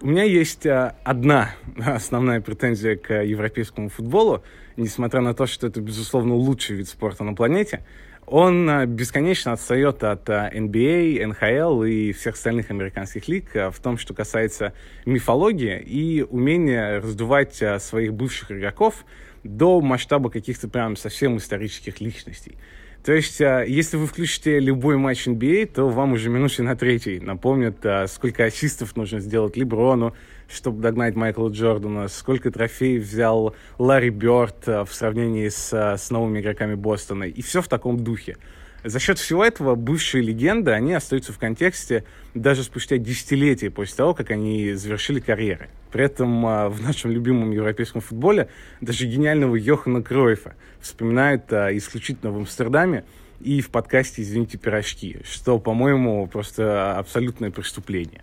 У 0.02 0.08
меня 0.08 0.24
есть 0.24 0.66
э, 0.66 0.96
одна 1.04 1.52
основная 1.86 2.42
претензия 2.42 2.96
к 2.96 3.14
европейскому 3.24 3.90
футболу– 3.90 4.44
несмотря 4.78 5.22
на 5.22 5.34
то, 5.34 5.46
что 5.46 5.68
это, 5.68 5.82
безусловно, 5.82 6.36
лучший 6.36 6.78
вид 6.78 6.88
спорта 6.88 7.24
на 7.24 7.34
планете, 7.34 7.84
он 8.28 8.70
а, 8.70 8.86
бесконечно 8.86 9.54
отстает 9.54 10.04
от 10.04 10.28
NBA, 10.30 11.20
а, 11.20 11.30
NHL 11.30 11.90
и 11.90 12.12
всех 12.12 12.36
остальных 12.36 12.70
американских 12.70 13.28
лиг 13.30 13.56
а, 13.56 13.72
в 13.72 13.80
том, 13.80 13.98
что 13.98 14.14
касается 14.14 14.74
мифологии 15.06 15.80
и 15.80 16.24
умения 16.24 17.00
раздувать 17.00 17.64
своих 17.80 18.14
бывших 18.14 18.52
игроков 18.52 19.06
до 19.44 19.80
масштаба 19.80 20.30
каких-то 20.30 20.68
прям 20.68 20.98
совсем 20.98 21.38
исторических 21.38 22.02
личностей. 22.02 22.58
То 23.06 23.14
есть, 23.14 23.40
если 23.40 23.96
вы 23.96 24.06
включите 24.06 24.60
любой 24.60 24.98
матч 24.98 25.28
NBA, 25.28 25.68
то 25.68 25.88
вам 25.88 26.14
уже 26.14 26.30
минуте 26.30 26.64
на 26.64 26.76
третий 26.76 27.22
напомнят, 27.22 27.78
сколько 28.08 28.44
ассистов 28.44 28.98
нужно 28.98 29.22
сделать 29.22 29.56
Леброну, 29.56 30.14
чтобы 30.48 30.82
догнать 30.82 31.16
Майкла 31.16 31.50
Джордана, 31.50 32.08
сколько 32.08 32.52
трофеев 32.52 33.04
взял 33.04 33.56
Ларри 33.78 34.10
Бёрд 34.10 34.68
э, 34.68 34.84
в 34.84 34.94
сравнении 34.94 35.50
с, 35.50 35.74
э, 35.74 35.98
с 35.98 36.10
новыми 36.10 36.40
игроками 36.40 36.76
Бостона. 36.76 37.26
И 37.26 37.42
все 37.42 37.62
в 37.62 37.68
таком 37.68 38.04
духе. 38.04 38.38
За 38.84 39.00
счет 39.00 39.20
всего 39.20 39.44
этого 39.44 39.76
бывшие 39.76 40.24
легенды, 40.24 40.72
они 40.72 40.94
остаются 40.94 41.34
в 41.34 41.40
контексте 41.40 42.06
даже 42.34 42.64
спустя 42.64 42.98
десятилетия 42.98 43.70
после 43.70 43.96
того, 43.96 44.14
как 44.14 44.32
они 44.32 44.74
завершили 44.74 45.20
карьеры. 45.20 45.70
При 45.92 46.06
этом 46.06 46.46
а, 46.46 46.70
в 46.70 46.82
нашем 46.82 47.12
любимом 47.12 47.52
европейском 47.52 48.02
футболе 48.02 48.50
даже 48.80 49.06
гениального 49.06 49.56
Йохана 49.56 50.02
Кройфа 50.04 50.56
вспоминают 50.80 51.52
исключительно 51.52 52.32
в 52.32 52.38
Амстердаме 52.38 53.04
и 53.42 53.62
в 53.62 53.70
подкасте 53.70 54.22
«Извините, 54.22 54.58
пирожки», 54.58 55.20
что, 55.24 55.60
по-моему, 55.60 56.28
просто 56.28 56.98
абсолютное 56.98 57.52
преступление. 57.52 58.22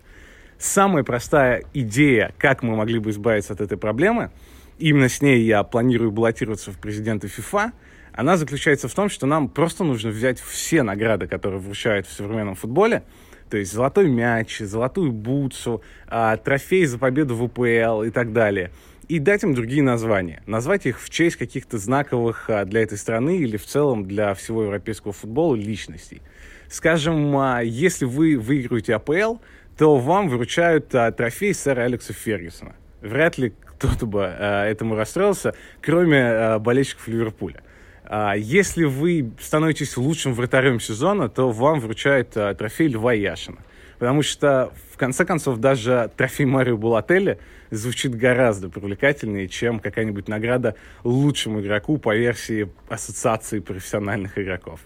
Самая 0.57 1.03
простая 1.03 1.63
идея, 1.73 2.33
как 2.37 2.63
мы 2.63 2.75
могли 2.75 2.99
бы 2.99 3.09
избавиться 3.09 3.53
от 3.53 3.61
этой 3.61 3.77
проблемы, 3.77 4.31
именно 4.79 5.09
с 5.09 5.21
ней 5.21 5.43
я 5.43 5.63
планирую 5.63 6.11
баллотироваться 6.11 6.71
в 6.71 6.77
президенты 6.79 7.27
ФИФА, 7.27 7.73
она 8.13 8.37
заключается 8.37 8.87
в 8.87 8.93
том, 8.93 9.09
что 9.09 9.25
нам 9.25 9.49
просто 9.49 9.83
нужно 9.83 10.09
взять 10.09 10.39
все 10.39 10.83
награды, 10.83 11.27
которые 11.27 11.59
вручают 11.59 12.07
в 12.07 12.13
современном 12.13 12.55
футболе, 12.55 13.03
то 13.49 13.57
есть 13.57 13.73
золотой 13.73 14.09
мяч, 14.09 14.59
золотую 14.59 15.11
бутсу, 15.11 15.83
а, 16.07 16.37
трофей 16.37 16.85
за 16.85 16.97
победу 16.97 17.35
в 17.35 17.43
УПЛ 17.43 18.03
и 18.03 18.09
так 18.09 18.31
далее, 18.31 18.71
и 19.09 19.19
дать 19.19 19.43
им 19.43 19.53
другие 19.53 19.83
названия. 19.83 20.41
Назвать 20.47 20.85
их 20.85 21.01
в 21.01 21.09
честь 21.09 21.35
каких-то 21.35 21.77
знаковых 21.77 22.49
а, 22.49 22.63
для 22.63 22.81
этой 22.81 22.97
страны 22.97 23.37
или 23.37 23.57
в 23.57 23.65
целом 23.65 24.05
для 24.05 24.33
всего 24.33 24.63
европейского 24.63 25.13
футбола 25.13 25.55
личностей. 25.55 26.21
Скажем, 26.69 27.37
а, 27.37 27.61
если 27.61 28.05
вы 28.05 28.37
выигрываете 28.37 28.95
АПЛ, 28.95 29.37
то 29.77 29.97
вам 29.97 30.29
вручают 30.29 30.89
трофей 30.89 31.53
сэра 31.53 31.83
Алекса 31.83 32.13
Фергюсона. 32.13 32.75
Вряд 33.01 33.37
ли 33.37 33.53
кто-то 33.65 34.05
бы 34.05 34.21
этому 34.21 34.95
расстроился, 34.95 35.53
кроме 35.81 36.59
болельщиков 36.59 37.07
Ливерпуля. 37.07 37.61
А, 38.07 38.33
если 38.35 38.85
вы 38.85 39.31
становитесь 39.39 39.97
лучшим 39.97 40.33
вратарем 40.33 40.79
сезона, 40.79 41.27
то 41.27 41.49
вам 41.49 41.79
вручают 41.79 42.35
а, 42.35 42.53
трофей 42.53 42.87
Льва 42.87 43.13
Яшина. 43.13 43.57
Потому 43.97 44.21
что, 44.21 44.71
в 44.91 44.97
конце 44.97 45.25
концов, 45.25 45.57
даже 45.57 46.11
трофей 46.15 46.45
Марио 46.45 46.77
Булателли 46.77 47.39
звучит 47.71 48.13
гораздо 48.13 48.69
привлекательнее, 48.69 49.47
чем 49.47 49.79
какая-нибудь 49.79 50.27
награда 50.27 50.75
лучшему 51.03 51.61
игроку 51.61 51.97
по 51.97 52.15
версии 52.15 52.69
Ассоциации 52.89 53.59
профессиональных 53.59 54.37
игроков. 54.37 54.81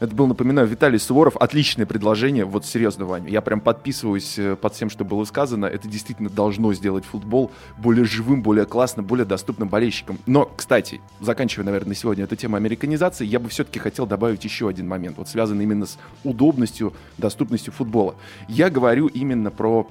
Это 0.00 0.14
был, 0.14 0.26
напоминаю, 0.26 0.66
Виталий 0.66 0.98
Суворов. 0.98 1.36
Отличное 1.36 1.84
предложение. 1.84 2.46
Вот 2.46 2.64
серьезно, 2.64 3.04
Ваня. 3.04 3.28
Я 3.28 3.42
прям 3.42 3.60
подписываюсь 3.60 4.38
э, 4.38 4.56
под 4.56 4.74
всем, 4.74 4.88
что 4.88 5.04
было 5.04 5.24
сказано. 5.24 5.66
Это 5.66 5.88
действительно 5.88 6.30
должно 6.30 6.72
сделать 6.72 7.04
футбол 7.04 7.52
более 7.76 8.06
живым, 8.06 8.42
более 8.42 8.64
классным, 8.64 9.04
более 9.04 9.26
доступным 9.26 9.68
болельщикам. 9.68 10.18
Но, 10.24 10.50
кстати, 10.56 11.02
заканчивая, 11.20 11.66
наверное, 11.66 11.90
на 11.90 11.94
сегодня 11.94 12.24
эту 12.24 12.34
тему 12.34 12.56
американизации, 12.56 13.26
я 13.26 13.38
бы 13.38 13.50
все-таки 13.50 13.78
хотел 13.78 14.06
добавить 14.06 14.42
еще 14.42 14.70
один 14.70 14.88
момент, 14.88 15.18
вот 15.18 15.28
связанный 15.28 15.64
именно 15.64 15.84
с 15.84 15.98
удобностью, 16.24 16.94
доступностью 17.18 17.74
футбола. 17.74 18.14
Я 18.48 18.70
говорю 18.70 19.06
именно 19.06 19.50
про 19.50 19.86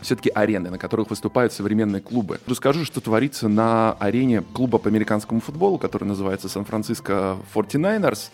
все-таки 0.00 0.30
арены, 0.30 0.70
на 0.70 0.78
которых 0.78 1.10
выступают 1.10 1.52
современные 1.52 2.00
клубы. 2.00 2.40
Расскажу, 2.46 2.86
что 2.86 3.02
творится 3.02 3.48
на 3.48 3.92
арене 3.92 4.40
клуба 4.40 4.78
по 4.78 4.88
американскому 4.88 5.40
футболу, 5.42 5.76
который 5.76 6.04
называется 6.04 6.48
Сан-Франциско 6.48 7.36
49ers. 7.54 8.30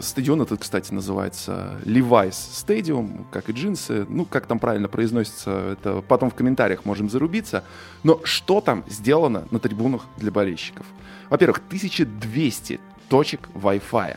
Стадион 0.00 0.42
этот, 0.42 0.60
кстати, 0.60 0.92
называется 0.92 1.78
Levi's 1.84 2.30
Stadium, 2.30 3.26
как 3.30 3.50
и 3.50 3.52
джинсы. 3.52 4.06
Ну, 4.08 4.24
как 4.24 4.46
там 4.46 4.58
правильно 4.58 4.88
произносится, 4.88 5.72
это 5.72 6.02
потом 6.02 6.30
в 6.30 6.34
комментариях 6.34 6.84
можем 6.84 7.10
зарубиться. 7.10 7.62
Но 8.02 8.20
что 8.24 8.60
там 8.60 8.84
сделано 8.88 9.46
на 9.50 9.58
трибунах 9.58 10.06
для 10.16 10.30
болельщиков? 10.30 10.86
Во-первых, 11.28 11.58
1200 11.66 12.80
точек 13.08 13.48
Wi-Fi. 13.54 14.16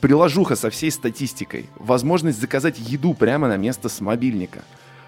Приложуха 0.00 0.56
со 0.56 0.70
всей 0.70 0.90
статистикой. 0.90 1.66
Возможность 1.76 2.40
заказать 2.40 2.78
еду 2.78 3.14
прямо 3.14 3.48
на 3.48 3.56
место 3.56 3.88
с 3.88 4.00
мобильника. 4.00 4.62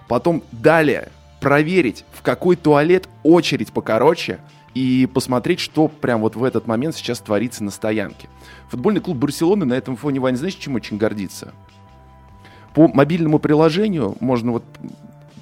Потом 0.09 0.43
далее 0.53 1.11
проверить, 1.41 2.05
в 2.13 2.23
какой 2.23 2.57
туалет 2.57 3.09
очередь 3.23 3.73
покороче– 3.73 4.39
и 4.75 5.09
посмотреть, 5.13 5.61
что 5.61 5.89
прям 5.89 6.21
вот 6.21 6.37
в 6.37 6.45
этот 6.45 6.67
момент 6.67 6.95
сейчас 6.95 7.19
творится 7.19 7.65
на 7.65 7.71
стоянке. 7.71 8.29
Футбольный 8.69 9.01
клуб 9.01 9.17
Барселоны 9.19 9.65
на 9.65 9.75
этом 9.75 9.97
фоне, 9.97 10.21
Ваня, 10.21 10.37
знаешь, 10.37 10.55
чем 10.55 10.75
очень 10.75 10.97
гордится? 10.97 11.53
По 12.75 12.87
мобильному 12.87 13.39
приложению 13.41 14.17
можно 14.21 14.53
вот 14.53 14.65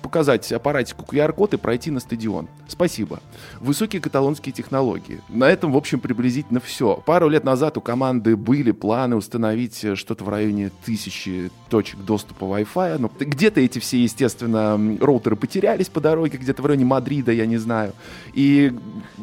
показать 0.08 0.50
аппаратику 0.50 1.04
QR-код 1.04 1.52
и 1.52 1.56
пройти 1.58 1.90
на 1.90 2.00
стадион. 2.00 2.48
Спасибо. 2.66 3.20
Высокие 3.60 4.00
каталонские 4.00 4.54
технологии. 4.54 5.20
На 5.28 5.50
этом, 5.50 5.70
в 5.70 5.76
общем, 5.76 6.00
приблизительно 6.00 6.60
все. 6.60 7.02
Пару 7.04 7.28
лет 7.28 7.44
назад 7.44 7.76
у 7.76 7.82
команды 7.82 8.34
были 8.34 8.70
планы 8.70 9.16
установить 9.16 9.84
что-то 9.98 10.24
в 10.24 10.30
районе 10.30 10.70
тысячи 10.86 11.50
точек 11.68 11.98
доступа 11.98 12.44
Wi-Fi. 12.44 12.96
Но 12.96 13.10
ну, 13.20 13.26
где-то 13.26 13.60
эти 13.60 13.80
все, 13.80 14.02
естественно, 14.02 14.80
роутеры 14.98 15.36
потерялись 15.36 15.90
по 15.90 16.00
дороге, 16.00 16.38
где-то 16.38 16.62
в 16.62 16.66
районе 16.66 16.86
Мадрида, 16.86 17.32
я 17.32 17.44
не 17.44 17.58
знаю. 17.58 17.92
И, 18.32 18.72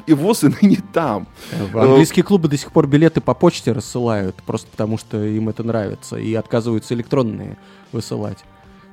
и 0.05 0.13
ВОЗ 0.13 0.43
и 0.43 0.47
ныне 0.49 0.77
там. 0.93 1.27
Английские 1.73 2.23
клубы 2.23 2.47
до 2.47 2.57
сих 2.57 2.71
пор 2.71 2.85
билеты 2.85 3.21
по 3.21 3.33
почте 3.33 3.71
рассылают, 3.71 4.35
просто 4.45 4.69
потому 4.69 4.99
что 4.99 5.23
им 5.25 5.49
это 5.49 5.63
нравится, 5.63 6.17
и 6.17 6.35
отказываются 6.35 6.93
электронные 6.93 7.57
высылать. 7.91 8.43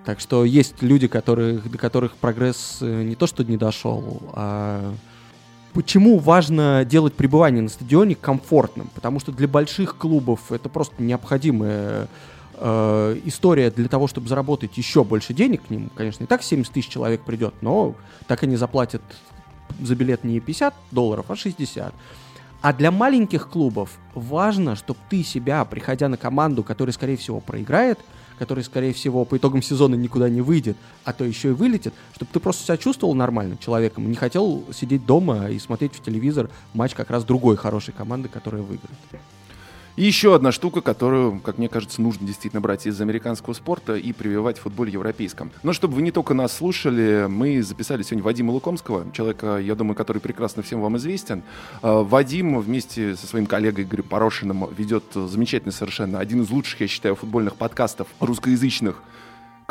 Так 0.05 0.21
что 0.21 0.45
есть 0.45 0.83
люди, 0.83 1.07
которых, 1.07 1.71
до 1.71 1.79
которых 1.79 2.17
прогресс 2.17 2.79
э, 2.81 3.03
не 3.05 3.15
то 3.15 3.27
что 3.27 3.45
не 3.45 3.57
дошел, 3.57 4.23
а 4.33 4.95
Почему 5.73 6.19
важно 6.19 6.85
делать 6.85 7.15
пребывание 7.15 7.63
на 7.63 7.71
стадионе 7.71 8.15
комфортным? 8.15 8.91
Потому 8.95 9.21
что 9.21 9.33
для 9.33 9.49
больших 9.49 9.97
клубов 9.97 10.53
это 10.53 10.69
просто 10.69 11.03
необходимая 11.03 12.09
э, 12.57 13.21
история 13.25 13.71
для 13.71 13.89
того, 13.89 14.07
чтобы 14.07 14.29
заработать 14.29 14.77
еще 14.77 15.03
больше 15.03 15.33
денег 15.33 15.67
к 15.67 15.71
ним. 15.71 15.91
Конечно, 15.95 16.25
и 16.25 16.27
так 16.27 16.43
70 16.43 16.71
тысяч 16.71 16.89
человек 16.89 17.23
придет, 17.23 17.55
но 17.63 17.95
так 18.27 18.43
они 18.43 18.57
заплатят 18.57 19.01
за 19.81 19.95
билет 19.95 20.25
не 20.25 20.41
50 20.41 20.75
долларов, 20.91 21.27
а 21.31 21.37
60. 21.37 21.95
А 22.61 22.73
для 22.75 22.91
маленьких 22.91 23.49
клубов 23.49 23.97
важно, 24.15 24.77
чтобы 24.77 25.01
ты 25.09 25.25
себя, 25.25 25.65
приходя 25.65 26.09
на 26.09 26.19
команду, 26.19 26.63
которая, 26.63 26.93
скорее 26.93 27.17
всего, 27.17 27.41
проиграет, 27.41 27.99
который, 28.43 28.65
скорее 28.65 28.93
всего, 28.93 29.25
по 29.25 29.37
итогам 29.37 29.63
сезона 29.63 29.95
никуда 29.95 30.29
не 30.29 30.41
выйдет, 30.41 30.77
а 31.05 31.13
то 31.13 31.25
еще 31.25 31.51
и 31.51 31.53
вылетит, 31.53 31.95
чтобы 32.17 32.29
ты 32.33 32.41
просто 32.41 32.65
себя 32.65 32.77
чувствовал 32.77 33.15
нормальным 33.15 33.57
человеком, 33.57 34.11
не 34.11 34.17
хотел 34.17 34.65
сидеть 34.73 35.07
дома 35.07 35.49
и 35.49 35.61
смотреть 35.61 35.95
в 35.95 36.03
телевизор 36.03 36.51
матч 36.75 36.93
как 36.95 37.11
раз 37.11 37.23
другой 37.23 37.57
хорошей 37.57 37.95
команды, 37.95 38.29
которая 38.29 38.63
выиграет. 38.63 38.99
И 39.95 40.05
еще 40.05 40.35
одна 40.35 40.53
штука, 40.53 40.81
которую, 40.81 41.39
как 41.41 41.59
мне 41.59 41.69
кажется, 41.69 42.01
нужно 42.01 42.27
действительно 42.27 42.63
брать 42.63 42.87
из 42.87 42.99
американского 42.99 43.53
спорта 43.53 43.95
и 43.95 44.13
прививать 44.13 44.57
в 44.59 44.63
футболе 44.63 44.91
европейском. 44.91 45.51
Но 45.63 45.75
чтобы 45.75 45.97
вы 45.97 46.03
не 46.03 46.11
только 46.11 46.33
нас 46.33 46.57
слушали, 46.57 47.27
мы 47.29 47.63
записали 47.63 48.03
сегодня 48.03 48.25
Вадима 48.25 48.53
Лукомского, 48.53 49.13
человека, 49.13 49.59
я 49.59 49.75
думаю, 49.75 49.95
который 49.95 50.19
прекрасно 50.19 50.63
всем 50.63 50.81
вам 50.81 50.97
известен. 50.97 51.43
А, 51.83 52.03
Вадим 52.03 52.59
вместе 52.59 53.17
со 53.17 53.27
своим 53.27 53.45
коллегой 53.45 53.85
Игорем 53.85 54.05
Порошиным 54.05 54.67
ведет 54.75 55.05
замечательный 55.15 55.73
совершенно, 55.73 56.21
один 56.21 56.41
из 56.41 56.49
лучших, 56.49 56.81
я 56.81 56.87
считаю, 56.89 57.15
футбольных 57.15 57.57
подкастов 57.57 58.09
русскоязычных 58.19 59.03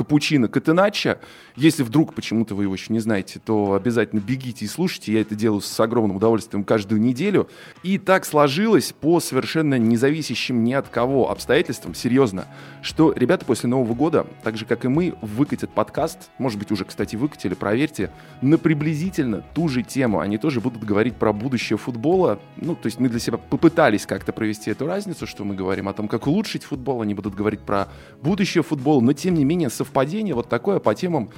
Капучино 0.02 0.48
Катенача. 0.48 1.20
Если 1.56 1.84
вдруг 1.84 2.16
почему-то 2.16 2.56
вы 2.56 2.64
его 2.64 2.74
еще 2.74 2.92
не 2.92 2.98
знаете, 2.98 3.40
то 3.40 3.76
обязательно 3.76 4.20
бегите 4.20 4.66
и 4.66 4.68
слушайте. 4.68 5.14
Я 5.14 5.22
это 5.22 5.36
делаю 5.36 5.62
с 5.62 5.80
огромным 5.80 6.18
удовольствием 6.18 6.64
каждую 6.64 7.00
неделю. 7.00 7.48
И 7.84 8.00
так 8.00 8.26
сложилось 8.26 8.94
по 9.00 9.20
совершенно 9.20 9.78
независящим 9.78 10.64
ни 10.64 10.74
от 10.74 10.88
кого 10.88 11.30
обстоятельствам, 11.30 11.94
серьезно, 11.94 12.48
что 12.82 13.14
ребята 13.14 13.46
после 13.46 13.70
Нового 13.70 13.94
года, 13.94 14.26
так 14.44 14.58
же 14.58 14.66
как 14.66 14.86
и 14.86 14.88
мы, 14.88 15.16
выкатят 15.22 15.70
подкаст, 15.72 16.30
может 16.38 16.60
быть 16.60 16.72
уже, 16.72 16.86
кстати, 16.86 17.16
выкатили, 17.16 17.54
проверьте, 17.54 18.12
на 18.42 18.58
приблизительно 18.58 19.44
ту 19.54 19.68
же 19.68 19.84
тему. 19.84 20.20
Они 20.20 20.38
тоже 20.38 20.62
будут 20.62 20.84
говорить 20.84 21.16
про 21.16 21.34
будущее 21.34 21.78
футбола. 21.78 22.40
Ну, 22.58 22.76
то 22.76 22.88
есть 22.88 23.00
мы 23.00 23.10
для 23.10 23.20
себя 23.20 23.38
попытались 23.38 24.06
как-то 24.06 24.34
провести 24.34 24.72
эту 24.72 24.88
разницу, 24.88 25.28
что 25.28 25.44
мы 25.44 25.56
говорим 25.56 25.88
о 25.88 25.94
том, 25.94 26.08
как 26.08 26.28
улучшить 26.28 26.64
футбол, 26.64 27.02
они 27.02 27.14
будут 27.14 27.36
говорить 27.36 27.62
про 27.62 27.88
будущее 28.22 28.64
футбола, 28.64 29.02
но 29.02 29.14
тем 29.14 29.36
не 29.36 29.46
менее 29.46 29.70
совпадение 29.70 30.34
вот 30.34 30.50
такое 30.50 30.80
по 30.80 30.96
темам 30.96 31.30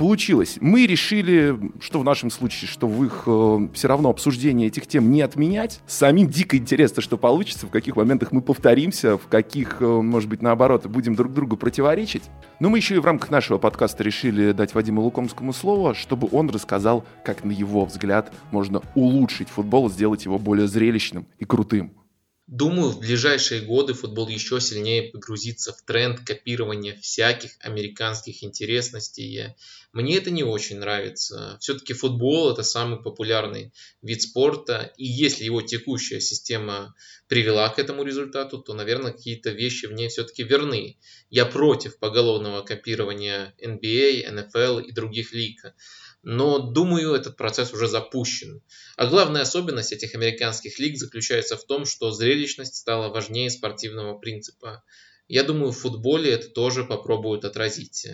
получилось. 0.00 0.56
Мы 0.62 0.86
решили, 0.86 1.60
что 1.78 2.00
в 2.00 2.04
нашем 2.04 2.30
случае, 2.30 2.70
что 2.70 2.86
в 2.86 3.04
их 3.04 3.24
э, 3.26 3.68
все 3.74 3.86
равно 3.86 4.08
обсуждение 4.08 4.68
этих 4.68 4.86
тем 4.86 5.12
не 5.12 5.20
отменять. 5.20 5.82
Самим 5.86 6.26
дико 6.26 6.56
интересно, 6.56 7.02
что 7.02 7.18
получится, 7.18 7.66
в 7.66 7.68
каких 7.70 7.96
моментах 7.96 8.32
мы 8.32 8.40
повторимся, 8.40 9.18
в 9.18 9.26
каких, 9.28 9.82
э, 9.82 9.84
может 9.84 10.30
быть, 10.30 10.40
наоборот, 10.40 10.86
будем 10.86 11.14
друг 11.16 11.34
другу 11.34 11.58
противоречить. 11.58 12.22
Но 12.60 12.70
мы 12.70 12.78
еще 12.78 12.94
и 12.94 12.98
в 12.98 13.04
рамках 13.04 13.30
нашего 13.30 13.58
подкаста 13.58 14.02
решили 14.02 14.52
дать 14.52 14.72
Вадиму 14.72 15.02
Лукомскому 15.02 15.52
слово, 15.52 15.92
чтобы 15.92 16.28
он 16.32 16.48
рассказал, 16.48 17.04
как, 17.22 17.44
на 17.44 17.52
его 17.52 17.84
взгляд, 17.84 18.32
можно 18.52 18.80
улучшить 18.94 19.50
футбол, 19.50 19.90
сделать 19.90 20.24
его 20.24 20.38
более 20.38 20.66
зрелищным 20.66 21.26
и 21.38 21.44
крутым. 21.44 21.92
Думаю, 22.50 22.90
в 22.90 22.98
ближайшие 22.98 23.60
годы 23.60 23.94
футбол 23.94 24.26
еще 24.26 24.60
сильнее 24.60 25.12
погрузится 25.12 25.72
в 25.72 25.82
тренд 25.82 26.18
копирования 26.18 26.98
всяких 27.00 27.52
американских 27.60 28.42
интересностей. 28.42 29.54
Мне 29.92 30.16
это 30.16 30.32
не 30.32 30.42
очень 30.42 30.80
нравится. 30.80 31.56
Все-таки 31.60 31.92
футбол 31.92 32.50
это 32.50 32.64
самый 32.64 33.00
популярный 33.00 33.72
вид 34.02 34.22
спорта, 34.22 34.92
и 34.96 35.06
если 35.06 35.44
его 35.44 35.62
текущая 35.62 36.20
система 36.20 36.96
привела 37.28 37.68
к 37.68 37.78
этому 37.78 38.02
результату, 38.02 38.58
то, 38.58 38.74
наверное, 38.74 39.12
какие-то 39.12 39.50
вещи 39.50 39.86
в 39.86 39.92
ней 39.92 40.08
все-таки 40.08 40.42
верны. 40.42 40.98
Я 41.28 41.46
против 41.46 42.00
поголовного 42.00 42.62
копирования 42.62 43.54
NBA, 43.64 44.28
NFL 44.28 44.82
и 44.82 44.90
других 44.90 45.32
лиг 45.32 45.72
но 46.22 46.58
думаю, 46.58 47.14
этот 47.14 47.36
процесс 47.36 47.72
уже 47.72 47.88
запущен. 47.88 48.62
А 48.96 49.06
главная 49.06 49.42
особенность 49.42 49.92
этих 49.92 50.14
американских 50.14 50.78
лиг 50.78 50.98
заключается 50.98 51.56
в 51.56 51.64
том, 51.64 51.84
что 51.86 52.10
зрелищность 52.10 52.76
стала 52.76 53.08
важнее 53.08 53.50
спортивного 53.50 54.18
принципа. 54.18 54.82
Я 55.28 55.44
думаю, 55.44 55.70
в 55.70 55.78
футболе 55.78 56.32
это 56.32 56.48
тоже 56.48 56.82
попробуют 56.84 57.44
отразить. 57.44 58.04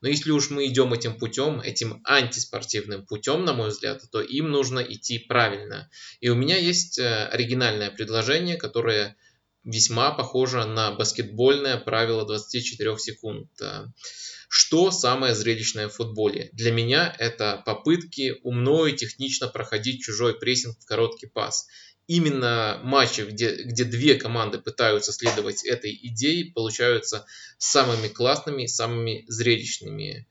Но 0.00 0.08
если 0.08 0.32
уж 0.32 0.50
мы 0.50 0.66
идем 0.66 0.92
этим 0.92 1.16
путем, 1.16 1.60
этим 1.60 2.02
антиспортивным 2.04 3.06
путем, 3.06 3.44
на 3.44 3.52
мой 3.52 3.68
взгляд, 3.68 4.02
то 4.10 4.20
им 4.20 4.50
нужно 4.50 4.80
идти 4.80 5.20
правильно. 5.20 5.88
И 6.18 6.28
у 6.30 6.34
меня 6.34 6.58
есть 6.58 6.98
э, 6.98 7.26
оригинальное 7.26 7.92
предложение, 7.92 8.56
которое 8.56 9.16
весьма 9.64 10.10
похоже 10.12 10.64
на 10.64 10.92
баскетбольное 10.92 11.78
правило 11.78 12.24
24 12.26 12.98
секунд. 12.98 13.48
Что 14.48 14.90
самое 14.90 15.34
зрелищное 15.34 15.88
в 15.88 15.94
футболе? 15.94 16.50
Для 16.52 16.70
меня 16.70 17.14
это 17.18 17.62
попытки 17.66 18.36
умно 18.42 18.86
и 18.86 18.94
технично 18.94 19.48
проходить 19.48 20.02
чужой 20.02 20.38
прессинг 20.38 20.78
в 20.78 20.86
короткий 20.86 21.26
пас. 21.26 21.66
Именно 22.06 22.80
матчи, 22.84 23.22
где, 23.22 23.64
где 23.64 23.84
две 23.84 24.14
команды 24.14 24.58
пытаются 24.58 25.12
следовать 25.12 25.64
этой 25.64 25.98
идее, 26.02 26.52
получаются 26.52 27.24
самыми 27.58 28.08
классными, 28.08 28.66
самыми 28.66 29.24
зрелищными. 29.26 30.28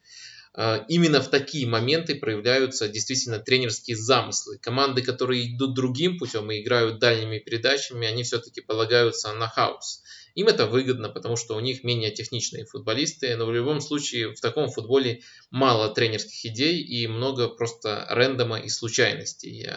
А, 0.56 0.86
именно 0.88 1.20
в 1.22 1.30
такие 1.30 1.66
моменты 1.66 2.16
проявляются 2.16 2.88
действительно 2.88 3.40
тренерские 3.40 3.98
замыслы. 3.98 4.60
Команды, 4.60 5.02
которые 5.02 5.56
идут 5.56 5.74
другим 5.74 6.20
путем 6.20 6.52
и 6.52 6.62
играют 6.62 7.00
дальними 7.00 7.40
передачами, 7.40 8.08
они 8.08 8.24
все-таки 8.24 8.62
полагаются 8.62 9.34
на 9.34 9.48
хаос. 9.48 10.04
Им 10.36 10.48
это 10.48 10.66
выгодно, 10.66 11.10
потому 11.10 11.38
что 11.38 11.56
у 11.56 11.60
них 11.60 11.84
менее 11.84 12.12
техничные 12.12 12.66
футболисты, 12.66 13.36
но 13.36 13.46
в 13.46 13.54
любом 13.54 13.82
случае 13.82 14.34
в 14.34 14.40
таком 14.42 14.70
футболе 14.70 15.22
мало 15.52 15.94
тренерских 15.94 16.46
идей 16.46 16.82
и 16.82 17.08
много 17.08 17.50
просто 17.50 18.08
рендома 18.10 18.60
и 18.60 18.70
случайностей. 18.70 19.70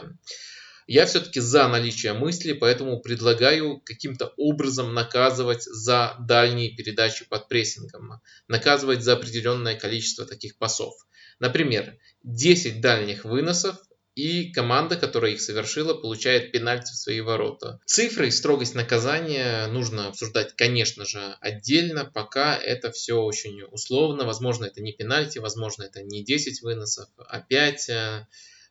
Я 0.86 1.06
все-таки 1.06 1.40
за 1.40 1.66
наличие 1.68 2.12
мысли, 2.12 2.52
поэтому 2.52 3.00
предлагаю 3.00 3.80
каким-то 3.80 4.32
образом 4.36 4.94
наказывать 4.94 5.64
за 5.64 6.16
дальние 6.20 6.76
передачи 6.76 7.24
под 7.28 7.48
прессингом, 7.48 8.20
наказывать 8.46 9.02
за 9.02 9.14
определенное 9.14 9.76
количество 9.76 10.24
таких 10.24 10.58
пасов. 10.58 10.94
Например, 11.40 11.98
10 12.22 12.80
дальних 12.80 13.24
выносов 13.24 13.76
и 14.14 14.50
команда, 14.50 14.96
которая 14.96 15.32
их 15.32 15.40
совершила, 15.42 15.92
получает 15.92 16.50
пенальти 16.50 16.92
в 16.92 16.96
свои 16.96 17.20
ворота. 17.20 17.80
Цифры 17.84 18.28
и 18.28 18.30
строгость 18.30 18.74
наказания 18.74 19.66
нужно 19.66 20.08
обсуждать, 20.08 20.54
конечно 20.56 21.04
же, 21.04 21.36
отдельно, 21.40 22.04
пока 22.04 22.56
это 22.56 22.90
все 22.90 23.20
очень 23.20 23.62
условно. 23.64 24.24
Возможно, 24.24 24.64
это 24.64 24.80
не 24.80 24.92
пенальти, 24.92 25.38
возможно, 25.38 25.82
это 25.82 26.02
не 26.02 26.24
10 26.24 26.62
выносов, 26.62 27.08
а 27.18 27.40
5. 27.40 27.90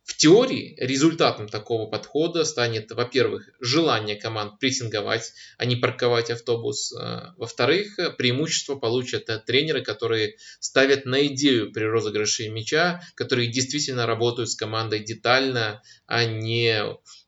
В 0.05 0.15
теории 0.17 0.75
результатом 0.77 1.49
такого 1.49 1.89
подхода 1.89 2.45
станет, 2.45 2.91
во-первых, 2.91 3.49
желание 3.59 4.15
команд 4.15 4.59
прессинговать, 4.59 5.33
а 5.57 5.65
не 5.65 5.75
парковать 5.75 6.29
автобус. 6.29 6.93
Э, 6.93 7.33
во-вторых, 7.37 7.97
преимущество 8.15 8.75
получат 8.75 9.27
тренеры, 9.47 9.81
которые 9.81 10.37
ставят 10.59 11.05
на 11.05 11.25
идею 11.25 11.71
при 11.71 11.85
розыгрыше 11.85 12.49
мяча, 12.49 13.01
которые 13.15 13.51
действительно 13.51 14.05
работают 14.05 14.51
с 14.51 14.55
командой 14.55 15.03
детально, 15.03 15.81
а 16.05 16.23
не 16.23 16.85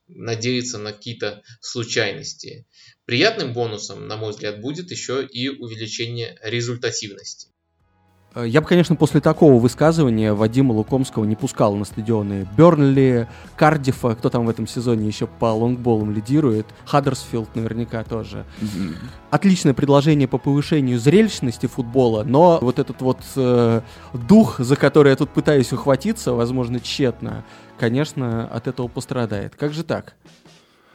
надеются 0.08 0.78
на 0.78 0.94
какие-то 0.94 1.42
случайности. 1.62 2.68
Приятным 3.06 3.54
бонусом, 3.54 4.08
на 4.08 4.18
мой 4.18 4.32
взгляд, 4.32 4.62
будет 4.62 4.92
еще 4.92 5.26
и 5.26 5.50
увеличение 5.50 6.38
результативности. 6.44 7.50
Э, 8.38 8.48
я 8.48 8.62
бы, 8.62 8.68
конечно, 8.68 8.96
после 8.96 9.20
такого 9.20 9.60
высказывания 9.60 10.34
Вадима 10.34 10.72
Лукомского 10.74 11.26
не 11.26 11.36
пускал 11.36 11.76
на 11.76 11.86
стадионы 11.86 12.48
Бернли, 12.56 13.28
Кардифа, 13.56 14.16
кто 14.16 14.30
там 14.30 14.46
в 14.46 14.50
этом 14.50 14.68
сезоне 14.68 15.08
еще 15.08 15.28
по 15.28 15.46
лонгболам 15.46 16.12
лидирует, 16.12 16.68
Хаддерсфилд 16.86 17.56
наверняка 17.56 18.04
тоже. 18.04 18.46
Mm-hmm. 18.62 18.96
Отличное 19.32 19.74
предложение 19.74 20.28
по 20.28 20.38
повышению 20.38 21.00
зрелищности 21.00 21.66
футбола, 21.66 22.24
но 22.24 22.60
вот 22.62 22.80
этот 22.80 23.02
вот 23.02 23.20
э, 23.36 23.82
дух, 24.14 24.60
за 24.60 24.76
который 24.76 25.10
я 25.10 25.16
тут 25.16 25.32
пытаюсь 25.32 25.74
ухватиться, 25.74 26.34
возможно, 26.34 26.80
тщетно, 26.80 27.44
конечно, 27.80 28.48
от 28.48 28.68
этого 28.68 28.88
пострадает. 28.88 29.56
Как 29.56 29.74
же 29.74 29.84
так? 29.84 30.14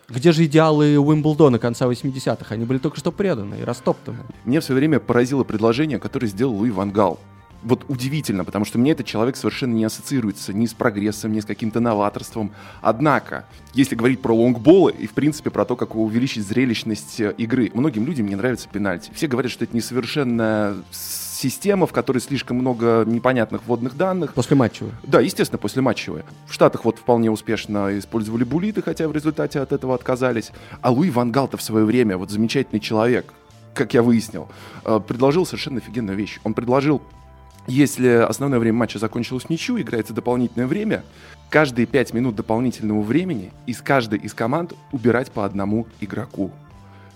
Где 0.09 0.33
же 0.33 0.45
идеалы 0.45 0.99
Уимблдона 0.99 1.59
конца 1.59 1.87
80-х? 1.87 2.55
Они 2.55 2.67
были 2.67 2.79
только 2.79 2.99
что 2.99 3.11
преданы 3.13 3.57
и 3.61 3.65
растоптаны. 3.65 4.19
Мне 4.45 4.61
все 4.61 4.75
время 4.75 5.01
поразило 5.01 5.43
предложение, 5.43 5.99
которое 5.99 6.27
сделал 6.27 6.55
Луи 6.55 6.71
Ван 6.71 6.91
Гал 6.91 7.19
вот 7.63 7.85
удивительно, 7.89 8.45
потому 8.45 8.65
что 8.65 8.79
мне 8.79 8.93
этот 8.93 9.07
человек 9.07 9.37
совершенно 9.37 9.75
не 9.75 9.85
ассоциируется 9.85 10.53
ни 10.53 10.67
с 10.67 10.75
прогрессом, 10.75 11.33
ни 11.33 11.41
с 11.41 11.45
каким-то 11.45 11.81
новаторством. 11.81 12.53
Однако, 12.81 13.47
если 13.75 13.95
говорить 13.95 14.21
про 14.21 14.35
лонгболы 14.35 14.93
и, 14.93 15.07
в 15.07 15.13
принципе, 15.13 15.51
про 15.51 15.65
то, 15.65 15.77
как 15.77 15.95
увеличить 15.95 16.47
зрелищность 16.47 17.21
э, 17.21 17.35
игры, 17.39 17.71
многим 17.75 18.07
людям 18.07 18.27
не 18.27 18.37
нравится 18.37 18.69
пенальти. 18.69 19.11
Все 19.15 19.27
говорят, 19.27 19.53
что 19.53 19.65
это 19.65 19.77
несовершенная 19.77 20.77
система, 20.91 21.87
в 21.87 21.93
которой 21.93 22.19
слишком 22.19 22.59
много 22.59 23.05
непонятных 23.07 23.63
вводных 23.67 23.97
данных. 23.97 24.35
После 24.35 24.57
матчевой. 24.57 24.93
Да, 25.03 25.21
естественно, 25.21 25.59
после 25.59 25.83
матчевой. 25.83 26.23
В 26.47 26.53
Штатах 26.53 26.85
вот 26.85 26.99
вполне 26.99 27.31
успешно 27.31 27.99
использовали 27.99 28.45
булиты, 28.45 28.83
хотя 28.83 29.09
в 29.09 29.13
результате 29.13 29.61
от 29.61 29.73
этого 29.73 29.95
отказались. 29.95 30.53
А 30.81 30.91
Луи 30.91 31.11
Вангалта 31.11 31.57
в 31.57 31.63
свое 31.63 31.85
время, 31.85 32.17
вот 32.17 32.31
замечательный 32.31 32.81
человек, 32.81 33.33
как 33.75 33.95
я 33.95 34.03
выяснил, 34.03 34.49
э, 34.85 35.01
предложил 35.07 35.47
совершенно 35.47 35.79
офигенную 35.79 36.17
вещь. 36.17 36.39
Он 36.45 36.55
предложил 36.55 37.03
если 37.67 38.09
основное 38.09 38.59
время 38.59 38.79
матча 38.79 38.99
закончилось 38.99 39.49
ничью, 39.49 39.81
играется 39.81 40.13
дополнительное 40.13 40.67
время, 40.67 41.05
каждые 41.51 41.87
5 41.87 42.15
минут 42.15 42.35
дополнительного 42.35 43.03
времени 43.03 43.53
из 43.67 43.81
каждой 43.81 44.19
из 44.19 44.35
команд 44.35 44.75
убирать 44.91 45.31
по 45.31 45.45
одному 45.45 45.87
игроку. 46.01 46.51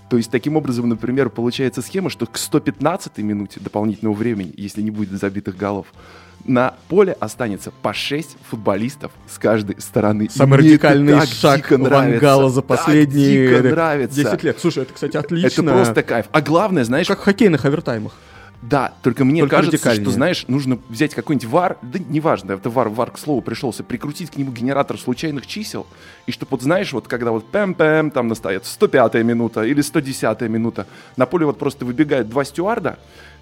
То 0.09 0.17
есть, 0.17 0.31
таким 0.31 0.57
образом, 0.57 0.89
например, 0.89 1.31
получается 1.31 1.83
схема, 1.83 2.11
что 2.11 2.27
к 2.27 2.39
115 2.39 3.19
минуте 3.19 3.59
дополнительного 3.59 4.15
времени, 4.15 4.55
если 4.57 4.81
не 4.81 4.93
будет 4.93 5.11
забитых 5.11 5.57
голов, 5.57 5.87
на 6.45 6.75
поле 6.87 7.17
останется 7.19 7.73
по 7.83 7.93
6 7.93 8.37
футболистов 8.49 9.11
с 9.29 9.37
каждой 9.37 9.81
стороны. 9.81 10.29
Самый 10.31 10.61
Мне 10.61 10.69
радикальный 10.69 11.27
шаг 11.27 11.73
Вангала 11.73 12.51
за 12.51 12.63
последние 12.63 14.07
10 14.07 14.43
лет. 14.45 14.59
Слушай, 14.61 14.85
это, 14.85 14.95
кстати, 14.95 15.17
отлично. 15.17 15.49
Это 15.49 15.63
просто 15.73 16.03
кайф. 16.05 16.27
А 16.31 16.41
главное, 16.41 16.85
знаешь... 16.85 17.09
Как 17.09 17.21
в 17.21 17.25
хоккейных 17.25 17.65
овертаймах. 17.65 18.13
Да, 18.69 18.95
только 19.03 19.25
мне 19.25 19.43
только 19.43 19.57
кажется, 19.57 19.95
что, 19.95 20.11
знаешь, 20.11 20.45
нужно 20.49 20.79
взять 20.89 21.15
какой-нибудь 21.15 21.49
вар, 21.49 21.79
да 21.83 21.99
неважно, 21.99 22.53
это 22.53 22.69
вар, 22.69 22.89
вар 22.89 23.13
к 23.13 23.19
слову 23.19 23.41
пришелся, 23.41 23.85
прикрутить 23.85 24.31
к 24.31 24.37
нему 24.37 24.51
генератор 24.51 24.99
случайных 24.99 25.47
чисел, 25.47 25.87
и 26.27 26.33
чтобы, 26.33 26.51
вот 26.51 26.63
знаешь, 26.63 26.93
вот 26.93 27.07
когда 27.07 27.31
вот 27.31 27.45
пэм-пэм, 27.53 28.11
там 28.11 28.27
настоят 28.27 28.65
105-я 28.65 29.23
минута 29.23 29.63
или 29.63 29.83
110-я 29.83 30.49
минута, 30.49 30.87
на 31.17 31.27
поле 31.27 31.47
вот 31.47 31.59
просто 31.59 31.85
выбегают 31.85 32.29
два 32.29 32.45
стюарда, 32.45 32.99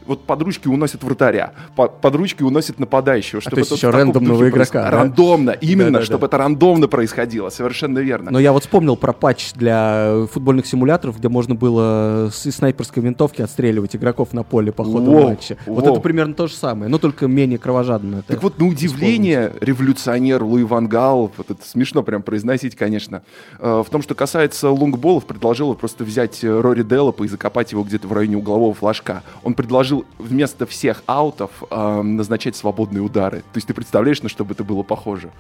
вот 0.07 0.25
под 0.25 0.43
ручки 0.43 0.69
уносит 0.69 1.03
вратаря, 1.03 1.53
под, 1.77 2.01
под 2.01 2.15
ручки 2.15 2.43
уносит 2.43 2.79
нападающего. 2.79 3.41
Чтобы 3.41 3.55
а 3.55 3.57
то 3.57 3.61
есть 3.61 3.71
еще 3.73 3.91
рандомного 3.91 4.49
игрока. 4.49 4.83
Да? 4.83 4.91
Рандомно, 4.91 5.51
именно, 5.51 5.93
да, 5.93 5.99
да, 6.01 6.05
чтобы 6.05 6.21
да. 6.21 6.27
это 6.27 6.39
рандомно 6.39 6.89
происходило, 6.89 7.49
совершенно 7.51 7.99
верно. 7.99 8.31
Но 8.31 8.39
я 8.39 8.53
вот 8.53 8.63
вспомнил 8.63 8.97
про 8.97 9.13
патч 9.13 9.53
для 9.55 10.27
футбольных 10.33 10.67
симуляторов, 10.67 11.19
где 11.19 11.29
можно 11.29 11.55
было 11.55 12.31
с 12.33 12.51
снайперской 12.51 13.03
винтовки 13.03 13.43
отстреливать 13.43 13.97
игроков 13.97 14.33
на 14.33 14.43
поле 14.43 14.73
по 14.73 14.85
ходу 14.85 15.11
воу, 15.11 15.29
матча. 15.29 15.57
Воу. 15.67 15.77
Вот 15.77 15.87
это 15.87 16.01
примерно 16.01 16.35
то 16.35 16.47
же 16.47 16.55
самое, 16.55 16.91
но 16.91 16.99
только 16.99 17.27
менее 17.27 17.59
кровожадно. 17.59 18.23
Так 18.27 18.43
вот, 18.43 18.59
на 18.59 18.67
удивление, 18.67 19.53
революционер 19.61 20.43
Луи 20.43 20.65
Ван 20.65 20.89
Гал, 20.89 21.33
вот 21.37 21.51
это 21.51 21.67
смешно 21.67 22.03
прям 22.03 22.23
произносить, 22.23 22.77
конечно, 22.77 23.23
э, 23.59 23.83
в 23.87 23.91
том, 23.91 24.03
что 24.03 24.15
касается 24.15 24.71
лонгболов, 24.71 25.25
предложил 25.25 25.75
просто 25.75 26.05
взять 26.05 26.43
Рори 26.43 26.83
Деллопа 26.83 27.25
и 27.25 27.29
закопать 27.29 27.73
его 27.73 27.83
где-то 27.85 28.09
в 28.09 28.13
районе 28.13 28.37
углового 28.37 28.75
флажка. 28.75 29.23
Он 29.43 29.55
предложил 29.55 29.94
предложил 29.95 30.05
вместо 30.19 30.67
всех 30.67 31.03
аутов 31.07 31.51
э, 31.71 32.03
назначать 32.03 32.57
свободные 32.57 33.03
удары. 33.03 33.39
То 33.39 33.57
есть 33.57 33.67
ты 33.67 33.75
представляешь, 33.75 34.23
на 34.23 34.29
что 34.29 34.45
бы 34.45 34.55
это 34.55 34.65
было 34.65 34.83
похоже? 34.83 35.31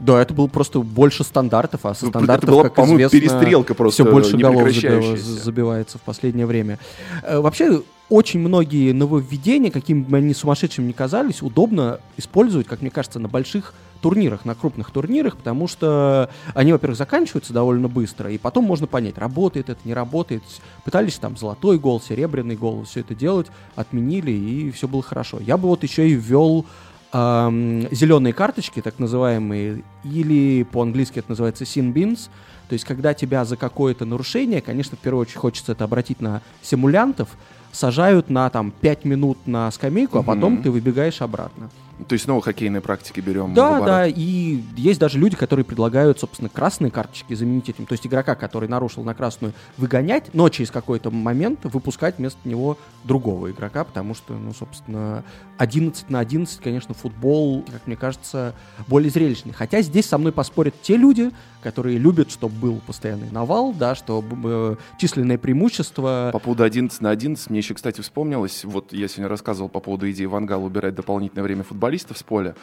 Да, 0.00 0.20
это 0.20 0.34
было 0.34 0.48
просто 0.48 0.80
больше 0.80 1.22
стандартов, 1.22 1.86
а 1.86 1.94
со 1.94 2.06
стандартов, 2.06 2.44
это 2.44 2.52
была, 2.52 2.68
как 2.68 2.86
известно, 2.86 3.20
перестрелка 3.20 3.74
просто 3.74 4.02
все 4.02 4.12
больше 4.12 4.36
голов 4.36 4.68
забивается 4.72 5.98
в 5.98 6.00
последнее 6.00 6.46
время. 6.46 6.78
Э, 7.22 7.38
вообще, 7.38 7.82
очень 8.08 8.40
многие 8.40 8.92
нововведения, 8.92 9.70
какими 9.70 10.02
бы 10.02 10.16
они 10.16 10.34
сумасшедшими 10.34 10.88
ни 10.88 10.92
казались, 10.92 11.40
удобно 11.42 12.00
использовать, 12.16 12.66
как 12.66 12.82
мне 12.82 12.90
кажется, 12.90 13.18
на 13.18 13.28
больших 13.28 13.74
турнирах, 14.02 14.44
на 14.44 14.54
крупных 14.54 14.90
турнирах, 14.90 15.36
потому 15.38 15.66
что 15.68 16.28
они, 16.54 16.72
во-первых, 16.72 16.98
заканчиваются 16.98 17.54
довольно 17.54 17.88
быстро, 17.88 18.30
и 18.30 18.36
потом 18.36 18.64
можно 18.64 18.86
понять, 18.86 19.16
работает 19.16 19.70
это, 19.70 19.80
не 19.84 19.94
работает. 19.94 20.42
Пытались 20.84 21.14
там 21.14 21.36
золотой 21.36 21.78
гол, 21.78 22.00
серебряный 22.00 22.56
гол, 22.56 22.84
все 22.84 23.00
это 23.00 23.14
делать, 23.14 23.46
отменили, 23.76 24.32
и 24.32 24.70
все 24.72 24.88
было 24.88 25.02
хорошо. 25.02 25.38
Я 25.40 25.56
бы 25.56 25.68
вот 25.68 25.82
еще 25.84 26.08
и 26.08 26.14
ввел 26.14 26.66
эм, 27.12 27.88
зеленые 27.90 28.34
карточки, 28.34 28.82
так 28.82 28.98
называемые, 28.98 29.82
или 30.04 30.64
по-английски 30.64 31.20
это 31.20 31.30
называется 31.30 31.64
sin 31.64 31.92
bins, 31.94 32.28
то 32.68 32.74
есть 32.74 32.84
когда 32.84 33.14
тебя 33.14 33.44
за 33.44 33.56
какое-то 33.56 34.04
нарушение, 34.04 34.60
конечно, 34.60 34.96
в 34.96 35.00
первую 35.00 35.22
очередь 35.22 35.38
хочется 35.38 35.72
это 35.72 35.84
обратить 35.84 36.20
на 36.20 36.42
симулянтов, 36.62 37.28
сажают 37.70 38.30
на 38.30 38.50
там 38.50 38.72
5 38.80 39.04
минут 39.04 39.38
на 39.46 39.70
скамейку, 39.70 40.18
а 40.18 40.22
потом 40.22 40.62
ты 40.62 40.70
выбегаешь 40.70 41.22
обратно. 41.22 41.70
То 42.08 42.14
есть 42.14 42.24
снова 42.24 42.42
хоккейные 42.42 42.80
практики 42.80 43.20
берем. 43.20 43.54
Да, 43.54 43.80
да, 43.80 44.06
и 44.06 44.60
есть 44.76 45.00
даже 45.00 45.18
люди, 45.18 45.36
которые 45.36 45.64
предлагают, 45.64 46.18
собственно, 46.18 46.48
красные 46.48 46.90
карточки 46.90 47.34
заменить 47.34 47.68
этим. 47.68 47.86
То 47.86 47.92
есть 47.92 48.06
игрока, 48.06 48.34
который 48.34 48.68
нарушил 48.68 49.04
на 49.04 49.14
красную, 49.14 49.52
выгонять, 49.76 50.32
но 50.32 50.48
через 50.48 50.70
какой-то 50.70 51.10
момент 51.10 51.60
выпускать 51.64 52.18
вместо 52.18 52.38
него 52.48 52.78
другого 53.04 53.50
игрока, 53.50 53.84
потому 53.84 54.14
что, 54.14 54.34
ну, 54.34 54.52
собственно, 54.52 55.24
11 55.58 56.10
на 56.10 56.20
11, 56.20 56.60
конечно, 56.60 56.94
футбол, 56.94 57.64
как 57.70 57.86
мне 57.86 57.96
кажется, 57.96 58.54
более 58.88 59.10
зрелищный. 59.10 59.52
Хотя 59.52 59.80
здесь 59.82 60.06
со 60.06 60.18
мной 60.18 60.32
поспорят 60.32 60.74
те 60.82 60.96
люди, 60.96 61.30
которые 61.62 61.98
любят, 61.98 62.30
чтобы 62.30 62.54
был 62.56 62.80
постоянный 62.86 63.30
навал, 63.30 63.72
да, 63.72 63.94
чтобы 63.94 64.36
э, 64.44 64.76
численное 64.98 65.38
преимущество. 65.38 66.30
По 66.32 66.38
поводу 66.38 66.64
11 66.64 67.00
на 67.00 67.10
11, 67.10 67.50
мне 67.50 67.60
еще, 67.60 67.74
кстати, 67.74 68.00
вспомнилось, 68.00 68.64
вот 68.64 68.92
я 68.92 69.08
сегодня 69.08 69.28
рассказывал 69.28 69.68
по 69.68 69.80
поводу 69.80 70.10
идеи 70.10 70.26
Вангала 70.26 70.64
убирать 70.64 70.94
дополнительное 70.94 71.44
время 71.44 71.62
футболистов 71.92 72.18
с 72.18 72.22
поля. 72.22 72.54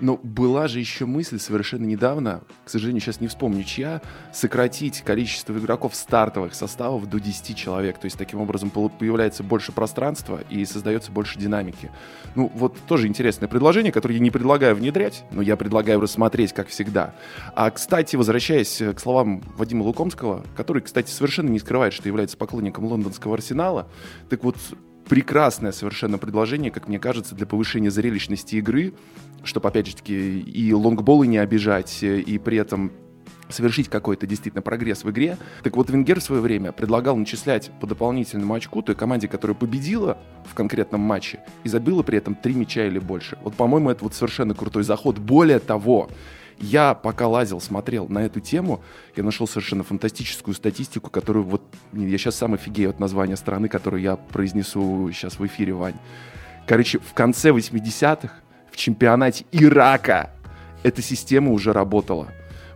Но 0.00 0.16
была 0.22 0.68
же 0.68 0.78
еще 0.78 1.06
мысль 1.06 1.40
совершенно 1.40 1.84
недавно, 1.84 2.42
к 2.64 2.70
сожалению, 2.70 3.00
сейчас 3.00 3.20
не 3.20 3.26
вспомню 3.26 3.64
чья, 3.64 4.00
сократить 4.32 5.00
количество 5.00 5.58
игроков 5.58 5.96
стартовых 5.96 6.54
составов 6.54 7.10
до 7.10 7.18
10 7.18 7.56
человек. 7.56 7.98
То 7.98 8.04
есть 8.04 8.16
таким 8.16 8.40
образом 8.40 8.70
появляется 8.70 9.42
больше 9.42 9.72
пространства 9.72 10.40
и 10.50 10.64
создается 10.64 11.10
больше 11.10 11.36
динамики. 11.36 11.90
Ну, 12.36 12.48
вот 12.54 12.76
тоже 12.86 13.08
интересное 13.08 13.48
предложение, 13.48 13.90
которое 13.90 14.14
я 14.14 14.20
не 14.20 14.30
предлагаю 14.30 14.76
внедрять, 14.76 15.24
но 15.32 15.42
я 15.42 15.56
предлагаю 15.56 16.00
рассмотреть, 16.00 16.52
как 16.52 16.68
всегда. 16.68 17.16
А, 17.56 17.68
кстати, 17.72 18.14
возвращаясь 18.14 18.80
к 18.94 19.00
словам 19.00 19.42
Вадима 19.56 19.82
Лукомского, 19.82 20.44
который, 20.56 20.82
кстати, 20.82 21.10
совершенно 21.10 21.48
не 21.48 21.58
скрывает, 21.58 21.92
что 21.92 22.06
является 22.06 22.36
поклонником 22.36 22.84
лондонского 22.84 23.34
арсенала, 23.34 23.88
так 24.30 24.44
вот, 24.44 24.56
прекрасное 25.08 25.72
совершенно 25.72 26.18
предложение, 26.18 26.70
как 26.70 26.88
мне 26.88 26.98
кажется, 26.98 27.34
для 27.34 27.46
повышения 27.46 27.90
зрелищности 27.90 28.56
игры, 28.56 28.94
чтобы, 29.42 29.68
опять 29.68 29.86
же 29.86 29.96
таки, 29.96 30.40
и 30.40 30.72
лонгболы 30.72 31.26
не 31.26 31.38
обижать, 31.38 32.02
и 32.02 32.38
при 32.38 32.58
этом 32.58 32.92
совершить 33.48 33.88
какой-то 33.88 34.26
действительно 34.26 34.60
прогресс 34.60 35.04
в 35.04 35.10
игре. 35.10 35.38
Так 35.62 35.76
вот, 35.76 35.88
Венгер 35.88 36.20
в 36.20 36.22
свое 36.22 36.42
время 36.42 36.70
предлагал 36.72 37.16
начислять 37.16 37.70
по 37.80 37.86
дополнительному 37.86 38.52
очку 38.52 38.82
той 38.82 38.94
команде, 38.94 39.26
которая 39.26 39.56
победила 39.56 40.18
в 40.44 40.54
конкретном 40.54 41.00
матче 41.00 41.40
и 41.64 41.68
забила 41.68 42.02
при 42.02 42.18
этом 42.18 42.34
три 42.34 42.54
мяча 42.54 42.86
или 42.86 42.98
больше. 42.98 43.38
Вот, 43.42 43.54
по-моему, 43.54 43.90
это 43.90 44.04
вот 44.04 44.14
совершенно 44.14 44.54
крутой 44.54 44.82
заход. 44.82 45.18
Более 45.18 45.60
того, 45.60 46.10
я 46.60 46.94
пока 46.94 47.28
лазил, 47.28 47.60
смотрел 47.60 48.08
на 48.08 48.20
эту 48.20 48.40
тему, 48.40 48.82
я 49.16 49.22
нашел 49.22 49.46
совершенно 49.46 49.84
фантастическую 49.84 50.54
статистику, 50.54 51.10
которую 51.10 51.44
вот 51.44 51.62
я 51.92 52.18
сейчас 52.18 52.36
сам 52.36 52.54
офигею 52.54 52.90
от 52.90 53.00
названия 53.00 53.36
страны, 53.36 53.68
которую 53.68 54.02
я 54.02 54.16
произнесу 54.16 55.10
сейчас 55.12 55.38
в 55.38 55.46
эфире, 55.46 55.74
Вань. 55.74 55.96
Короче, 56.66 56.98
в 56.98 57.14
конце 57.14 57.50
80-х 57.50 58.30
в 58.70 58.76
чемпионате 58.76 59.44
Ирака 59.52 60.30
эта 60.82 61.02
система 61.02 61.52
уже 61.52 61.72
работала. 61.72 62.28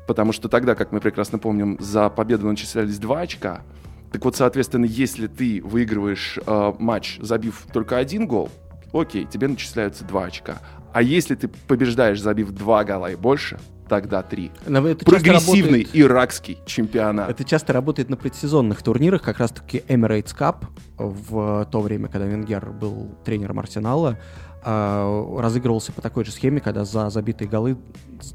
Потому 0.06 0.32
что 0.32 0.48
тогда, 0.48 0.74
как 0.74 0.92
мы 0.92 1.00
прекрасно 1.00 1.38
помним, 1.38 1.76
за 1.78 2.08
победу 2.08 2.46
начислялись 2.46 2.98
2 2.98 3.20
очка. 3.20 3.62
Так 4.10 4.24
вот, 4.24 4.36
соответственно, 4.36 4.84
если 4.84 5.26
ты 5.26 5.62
выигрываешь 5.62 6.38
э, 6.44 6.72
матч, 6.78 7.18
забив 7.20 7.66
только 7.72 7.96
один 7.98 8.26
гол, 8.26 8.50
окей, 8.92 9.26
тебе 9.26 9.48
начисляются 9.48 10.04
2 10.04 10.24
очка. 10.24 10.58
А 10.92 11.02
если 11.02 11.34
ты 11.34 11.48
побеждаешь, 11.48 12.20
забив 12.20 12.50
2 12.50 12.84
гола 12.84 13.10
и 13.10 13.16
больше, 13.16 13.58
тогда 13.88 14.22
три. 14.22 14.50
Это 14.64 15.04
Прогрессивный 15.04 15.80
работает, 15.80 15.96
иракский 15.96 16.58
чемпионат. 16.66 17.28
Это 17.28 17.44
часто 17.44 17.72
работает 17.72 18.08
на 18.08 18.16
предсезонных 18.16 18.82
турнирах, 18.82 19.22
как 19.22 19.38
раз-таки 19.38 19.82
Emirates 19.88 20.34
Cup 20.34 20.64
в 20.96 21.68
то 21.70 21.80
время, 21.80 22.08
когда 22.08 22.26
Венгер 22.26 22.70
был 22.70 23.10
тренером 23.24 23.58
Арсенала. 23.58 24.18
А, 24.64 25.40
разыгрывался 25.40 25.92
по 25.92 26.00
такой 26.00 26.24
же 26.24 26.30
схеме, 26.30 26.60
когда 26.60 26.84
за 26.84 27.10
забитые 27.10 27.48
голы 27.48 27.76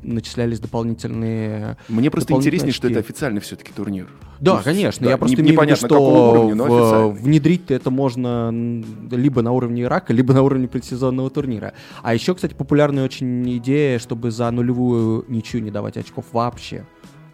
начислялись 0.01 0.59
дополнительные. 0.59 1.78
Мне 1.88 2.11
просто 2.11 2.34
интереснее, 2.34 2.71
очки. 2.71 2.78
что 2.78 2.89
это 2.89 2.99
официальный 2.99 3.39
все-таки 3.39 3.71
турнир. 3.71 4.07
Да, 4.41 4.57
ну, 4.57 4.63
конечно. 4.63 5.05
Да, 5.05 5.11
я 5.11 5.17
просто 5.17 5.41
не, 5.41 5.51
имею 5.51 5.59
в 5.59 5.63
виду, 5.63 5.75
что 5.78 7.09
в, 7.09 7.21
внедрить 7.21 7.71
это 7.71 7.91
можно 7.91 8.51
либо 9.09 9.41
на 9.41 9.53
уровне 9.53 9.84
Ирака, 9.84 10.11
либо 10.11 10.34
на 10.34 10.41
уровне 10.41 10.67
предсезонного 10.67 11.30
турнира. 11.30 11.73
А 12.03 12.13
еще, 12.13 12.36
кстати, 12.36 12.53
популярная 12.53 13.05
очень 13.05 13.57
идея, 13.57 13.97
чтобы 13.97 14.32
за 14.32 14.51
нулевую 14.51 15.23
ничью 15.30 15.63
не 15.63 15.71
давать 15.71 15.95
очков 15.95 16.25
вообще. 16.34 16.86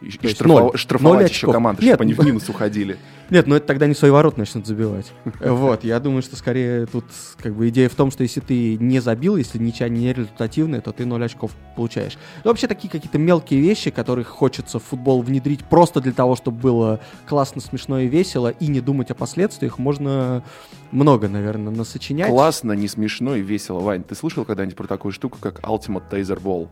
И, 0.01 0.07
и 0.07 0.27
штрафов... 0.27 0.79
штрафовать 0.79 1.31
еще 1.31 1.51
команды, 1.51 1.81
чтобы 1.81 2.03
они 2.03 2.13
в 2.13 2.23
минус 2.23 2.47
уходили. 2.49 2.97
Нет, 3.33 3.47
ну 3.47 3.55
это 3.55 3.65
тогда 3.65 3.87
не 3.87 3.95
свой 3.95 4.11
ворот 4.11 4.37
начнут 4.37 4.67
забивать. 4.67 5.11
Вот, 5.39 5.83
я 5.83 5.99
думаю, 5.99 6.21
что 6.21 6.35
скорее 6.35 6.85
тут 6.85 7.05
как 7.37 7.55
бы 7.55 7.67
идея 7.69 7.89
в 7.89 7.95
том, 7.95 8.11
что 8.11 8.21
если 8.21 8.41
ты 8.41 8.77
не 8.77 8.99
забил, 8.99 9.37
если 9.37 9.57
ничья 9.57 9.89
не 9.89 10.13
результативная, 10.13 10.81
то 10.81 10.91
ты 10.91 11.03
0 11.03 11.25
очков 11.25 11.49
получаешь. 11.75 12.19
Ну, 12.43 12.51
вообще 12.51 12.67
такие 12.67 12.91
какие-то 12.91 13.17
мелкие 13.17 13.59
вещи, 13.59 13.89
которых 13.89 14.27
хочется 14.27 14.77
в 14.77 14.83
футбол 14.83 15.23
внедрить 15.23 15.65
просто 15.65 15.99
для 15.99 16.11
того, 16.11 16.35
чтобы 16.35 16.59
было 16.59 16.99
классно, 17.27 17.59
смешно 17.59 18.01
и 18.01 18.07
весело, 18.07 18.49
и 18.49 18.67
не 18.67 18.81
думать 18.81 19.09
о 19.09 19.15
последствиях, 19.15 19.79
можно 19.79 20.43
много, 20.91 21.27
наверное, 21.27 21.73
насочинять. 21.73 22.29
Классно, 22.29 22.73
не 22.73 22.87
смешно 22.87 23.35
и 23.35 23.41
весело. 23.41 23.79
Вань, 23.79 24.03
ты 24.03 24.13
слышал 24.13 24.45
когда-нибудь 24.45 24.77
про 24.77 24.85
такую 24.85 25.11
штуку, 25.11 25.39
как 25.41 25.59
Ultimate 25.61 26.03
Taser 26.07 26.39
Ball? 26.39 26.69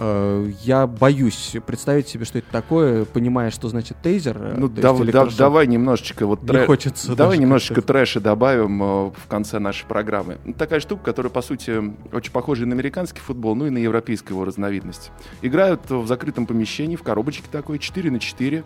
Э, 0.00 0.50
я 0.62 0.86
боюсь 0.86 1.56
представить 1.66 2.08
себе, 2.08 2.24
что 2.24 2.38
это 2.38 2.46
такое, 2.50 3.04
понимая, 3.04 3.50
что 3.50 3.68
значит 3.68 3.96
тейзер. 4.02 4.36
Э, 4.38 4.54
ну, 4.56 4.68
дав, 4.68 5.04
дав, 5.04 5.36
давай 5.36 5.66
немножечко 5.66 6.26
вот 6.26 6.46
трэш, 6.46 6.66
хочется 6.66 7.16
давай 7.16 7.38
немножечко 7.38 7.82
трэша 7.82 8.20
добавим 8.20 8.82
э, 8.82 8.86
в 9.10 9.26
конце 9.28 9.58
нашей 9.58 9.86
программы. 9.86 10.38
Ну, 10.44 10.52
такая 10.52 10.80
штука, 10.80 11.04
которая, 11.04 11.30
по 11.30 11.42
сути, 11.42 11.82
очень 12.12 12.32
похожа 12.32 12.66
на 12.66 12.74
американский 12.74 13.20
футбол, 13.20 13.56
ну 13.56 13.66
и 13.66 13.70
на 13.70 13.78
европейскую 13.78 14.36
его 14.36 14.44
разновидность. 14.44 15.10
Играют 15.42 15.90
в 15.90 16.06
закрытом 16.06 16.46
помещении, 16.46 16.96
в 16.96 17.02
коробочке 17.02 17.44
такой, 17.50 17.78
4 17.78 18.10
на 18.10 18.20
4 18.20 18.64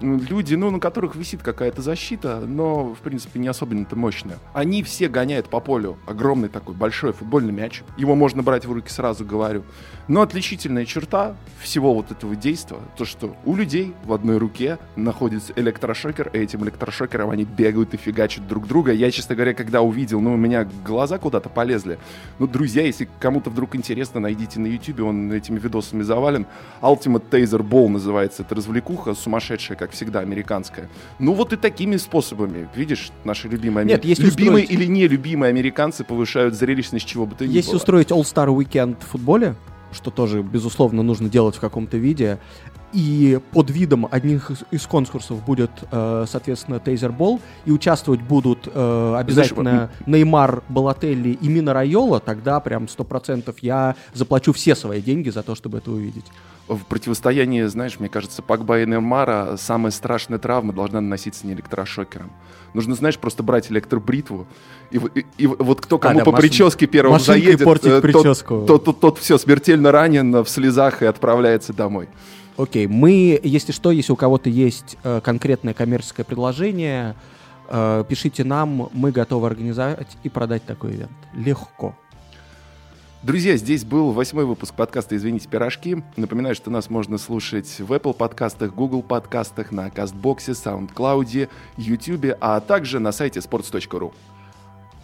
люди, 0.00 0.54
ну, 0.54 0.70
на 0.70 0.80
которых 0.80 1.16
висит 1.16 1.42
какая-то 1.42 1.82
защита, 1.82 2.40
но, 2.40 2.94
в 2.94 2.98
принципе, 2.98 3.38
не 3.38 3.48
особенно-то 3.48 3.96
мощная. 3.96 4.38
Они 4.52 4.82
все 4.82 5.08
гоняют 5.08 5.48
по 5.48 5.60
полю 5.60 5.98
огромный 6.06 6.48
такой 6.48 6.74
большой 6.74 7.12
футбольный 7.12 7.52
мяч. 7.52 7.82
Его 7.96 8.14
можно 8.14 8.42
брать 8.42 8.66
в 8.66 8.72
руки, 8.72 8.90
сразу 8.90 9.24
говорю. 9.24 9.64
Но 10.08 10.22
отличительная 10.22 10.84
черта 10.84 11.34
всего 11.60 11.94
вот 11.94 12.10
этого 12.10 12.36
действия, 12.36 12.78
то, 12.96 13.04
что 13.04 13.34
у 13.44 13.56
людей 13.56 13.94
в 14.04 14.12
одной 14.12 14.36
руке 14.36 14.78
находится 14.96 15.52
электрошокер, 15.56 16.30
и 16.32 16.38
этим 16.38 16.62
электрошокером 16.64 17.30
они 17.30 17.44
бегают 17.44 17.94
и 17.94 17.96
фигачат 17.96 18.46
друг 18.46 18.66
друга. 18.66 18.92
Я, 18.92 19.10
честно 19.10 19.34
говоря, 19.34 19.54
когда 19.54 19.80
увидел, 19.80 20.20
ну, 20.20 20.34
у 20.34 20.36
меня 20.36 20.68
глаза 20.84 21.18
куда-то 21.18 21.48
полезли. 21.48 21.98
Ну, 22.38 22.46
друзья, 22.46 22.82
если 22.82 23.08
кому-то 23.18 23.50
вдруг 23.50 23.76
интересно, 23.76 24.20
найдите 24.20 24.60
на 24.60 24.66
YouTube, 24.66 25.00
он 25.00 25.32
этими 25.32 25.58
видосами 25.58 26.02
завален. 26.02 26.46
Ultimate 26.82 27.30
Taser 27.30 27.66
Ball 27.66 27.88
называется, 27.88 28.42
это 28.42 28.54
развлекуха 28.54 29.14
сумасшедшая, 29.14 29.78
как 29.78 29.92
всегда, 29.92 30.20
американская. 30.20 30.90
Ну, 31.18 31.32
вот 31.32 31.52
и 31.52 31.56
такими 31.56 31.96
способами, 31.96 32.68
видишь, 32.74 33.10
наши 33.24 33.48
любимые, 33.48 33.86
Нет, 33.86 34.04
если 34.04 34.26
любимые 34.26 34.64
устроить... 34.64 34.82
или 34.82 34.90
нелюбимые 34.90 35.48
американцы 35.48 36.04
повышают 36.04 36.54
зрелищность 36.54 37.06
чего 37.06 37.24
бы 37.24 37.34
то 37.34 37.46
ни 37.46 37.52
если 37.52 37.70
было. 37.70 37.74
Если 37.74 37.76
устроить 37.76 38.10
All-Star 38.10 38.48
Weekend 38.48 38.96
в 39.00 39.10
футболе, 39.10 39.54
что 39.94 40.10
тоже, 40.10 40.42
безусловно, 40.42 41.02
нужно 41.02 41.28
делать 41.28 41.56
в 41.56 41.60
каком-то 41.60 41.96
виде. 41.96 42.38
И 42.94 43.40
под 43.52 43.70
видом 43.70 44.06
одних 44.10 44.52
из 44.70 44.86
конкурсов 44.86 45.44
будет, 45.44 45.70
э, 45.90 46.24
соответственно, 46.28 46.78
Тейзербол, 46.78 47.40
и 47.64 47.72
участвовать 47.72 48.22
будут 48.22 48.68
э, 48.72 49.14
обязательно 49.18 49.62
Знаешь, 49.62 49.90
Неймар, 50.06 50.62
Балателли 50.68 51.30
и 51.30 51.48
Мина 51.48 51.72
Райола, 51.74 52.20
тогда 52.20 52.60
прям 52.60 52.88
сто 52.88 53.02
процентов 53.02 53.56
я 53.60 53.96
заплачу 54.12 54.52
все 54.52 54.76
свои 54.76 55.02
деньги 55.02 55.30
за 55.30 55.42
то, 55.42 55.54
чтобы 55.54 55.78
это 55.78 55.90
увидеть 55.90 56.26
в 56.68 56.84
противостоянии, 56.86 57.62
знаешь, 57.64 58.00
мне 58.00 58.08
кажется, 58.08 58.40
Пакба 58.40 58.80
и 58.80 58.86
Неймара 58.86 59.56
самая 59.58 59.90
страшная 59.90 60.38
травма 60.38 60.72
должна 60.72 61.00
наноситься 61.00 61.46
не 61.46 61.52
электрошокером. 61.52 62.30
Нужно, 62.72 62.94
знаешь, 62.94 63.18
просто 63.18 63.42
брать 63.42 63.70
электробритву, 63.70 64.46
и, 64.90 64.96
и, 64.96 65.26
и 65.36 65.46
вот 65.46 65.80
кто 65.80 65.98
кому 65.98 66.16
а, 66.16 66.18
да, 66.18 66.24
по 66.24 66.32
машин... 66.32 66.48
прическе 66.48 66.86
первым 66.86 67.20
заедет, 67.20 67.60
э, 67.84 68.00
тот, 68.12 68.44
тот, 68.66 68.84
тот, 68.84 69.00
тот 69.00 69.18
все 69.18 69.36
смертельно 69.36 69.92
ранен 69.92 70.42
в 70.42 70.48
слезах 70.48 71.02
и 71.02 71.04
отправляется 71.04 71.72
домой. 71.72 72.08
Окей, 72.56 72.86
мы, 72.86 73.40
если 73.42 73.72
что, 73.72 73.90
если 73.90 74.12
у 74.12 74.16
кого-то 74.16 74.48
есть 74.48 74.96
э, 75.02 75.20
конкретное 75.22 75.74
коммерческое 75.74 76.24
предложение, 76.24 77.16
э, 77.68 78.04
пишите 78.08 78.44
нам, 78.44 78.90
мы 78.92 79.10
готовы 79.10 79.48
организовать 79.48 80.16
и 80.22 80.28
продать 80.28 80.64
такой 80.64 80.92
ивент. 80.92 81.10
Легко. 81.34 81.96
Друзья, 83.24 83.56
здесь 83.56 83.84
был 83.84 84.12
восьмой 84.12 84.44
выпуск 84.44 84.74
подкаста 84.74 85.16
«Извините, 85.16 85.48
пирожки». 85.48 86.04
Напоминаю, 86.16 86.54
что 86.54 86.70
нас 86.70 86.90
можно 86.90 87.18
слушать 87.18 87.80
в 87.80 87.90
Apple 87.92 88.14
подкастах, 88.14 88.72
Google 88.74 89.02
подкастах, 89.02 89.72
на 89.72 89.90
Кастбоксе, 89.90 90.52
SoundCloud, 90.52 91.48
YouTube, 91.76 92.36
а 92.40 92.60
также 92.60 93.00
на 93.00 93.10
сайте 93.10 93.40
sports.ru. 93.40 94.12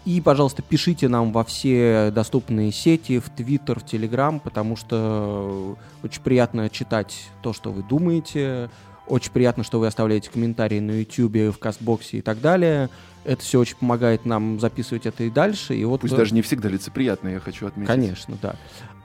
И, 0.03 0.19
пожалуйста, 0.19 0.63
пишите 0.63 1.07
нам 1.07 1.31
во 1.31 1.43
все 1.43 2.11
доступные 2.11 2.71
сети, 2.71 3.19
в 3.19 3.29
Твиттер, 3.29 3.79
в 3.79 3.85
Телеграм, 3.85 4.39
потому 4.39 4.75
что 4.75 5.77
очень 6.03 6.21
приятно 6.21 6.69
читать 6.69 7.27
то, 7.43 7.53
что 7.53 7.71
вы 7.71 7.83
думаете. 7.83 8.69
Очень 9.07 9.31
приятно, 9.31 9.63
что 9.63 9.79
вы 9.79 9.87
оставляете 9.87 10.31
комментарии 10.31 10.79
на 10.79 10.91
YouTube, 11.01 11.53
в 11.53 11.59
Кастбоксе 11.59 12.19
и 12.19 12.21
так 12.21 12.41
далее. 12.41 12.89
Это 13.25 13.41
все 13.43 13.59
очень 13.59 13.75
помогает 13.75 14.25
нам 14.25 14.59
записывать 14.59 15.05
это 15.05 15.23
и 15.23 15.29
дальше. 15.29 15.75
И 15.75 15.85
вот, 15.85 16.01
Пусть 16.01 16.15
даже 16.15 16.33
не 16.33 16.41
всегда 16.41 16.69
лицеприятно, 16.69 17.27
я 17.27 17.39
хочу 17.39 17.67
отметить. 17.67 17.87
Конечно, 17.87 18.37
да. 18.41 18.55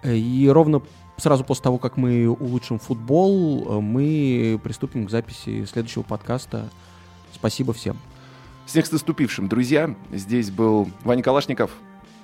И 0.05 0.49
ровно 0.51 0.81
сразу 1.19 1.45
после 1.45 1.65
того, 1.65 1.79
как 1.79 1.97
мы 1.97 2.27
улучшим 2.29 2.79
футбол, 2.79 3.83
мы 3.83 4.59
приступим 4.63 5.07
к 5.07 5.11
записи 5.11 5.65
следующего 5.67 6.03
подкаста. 6.03 6.71
Спасибо 7.35 7.73
всем. 7.73 7.99
Всех 8.67 8.85
с 8.85 8.91
наступившим, 8.91 9.49
друзья. 9.49 9.95
Здесь 10.13 10.51
был 10.51 10.91
Ваня 11.05 11.23
Калашников. 11.23 11.71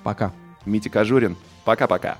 Пока. 0.03 0.33
Митя 0.65 0.89
Кожурин. 0.89 1.37
Пока-пока. 1.63 2.17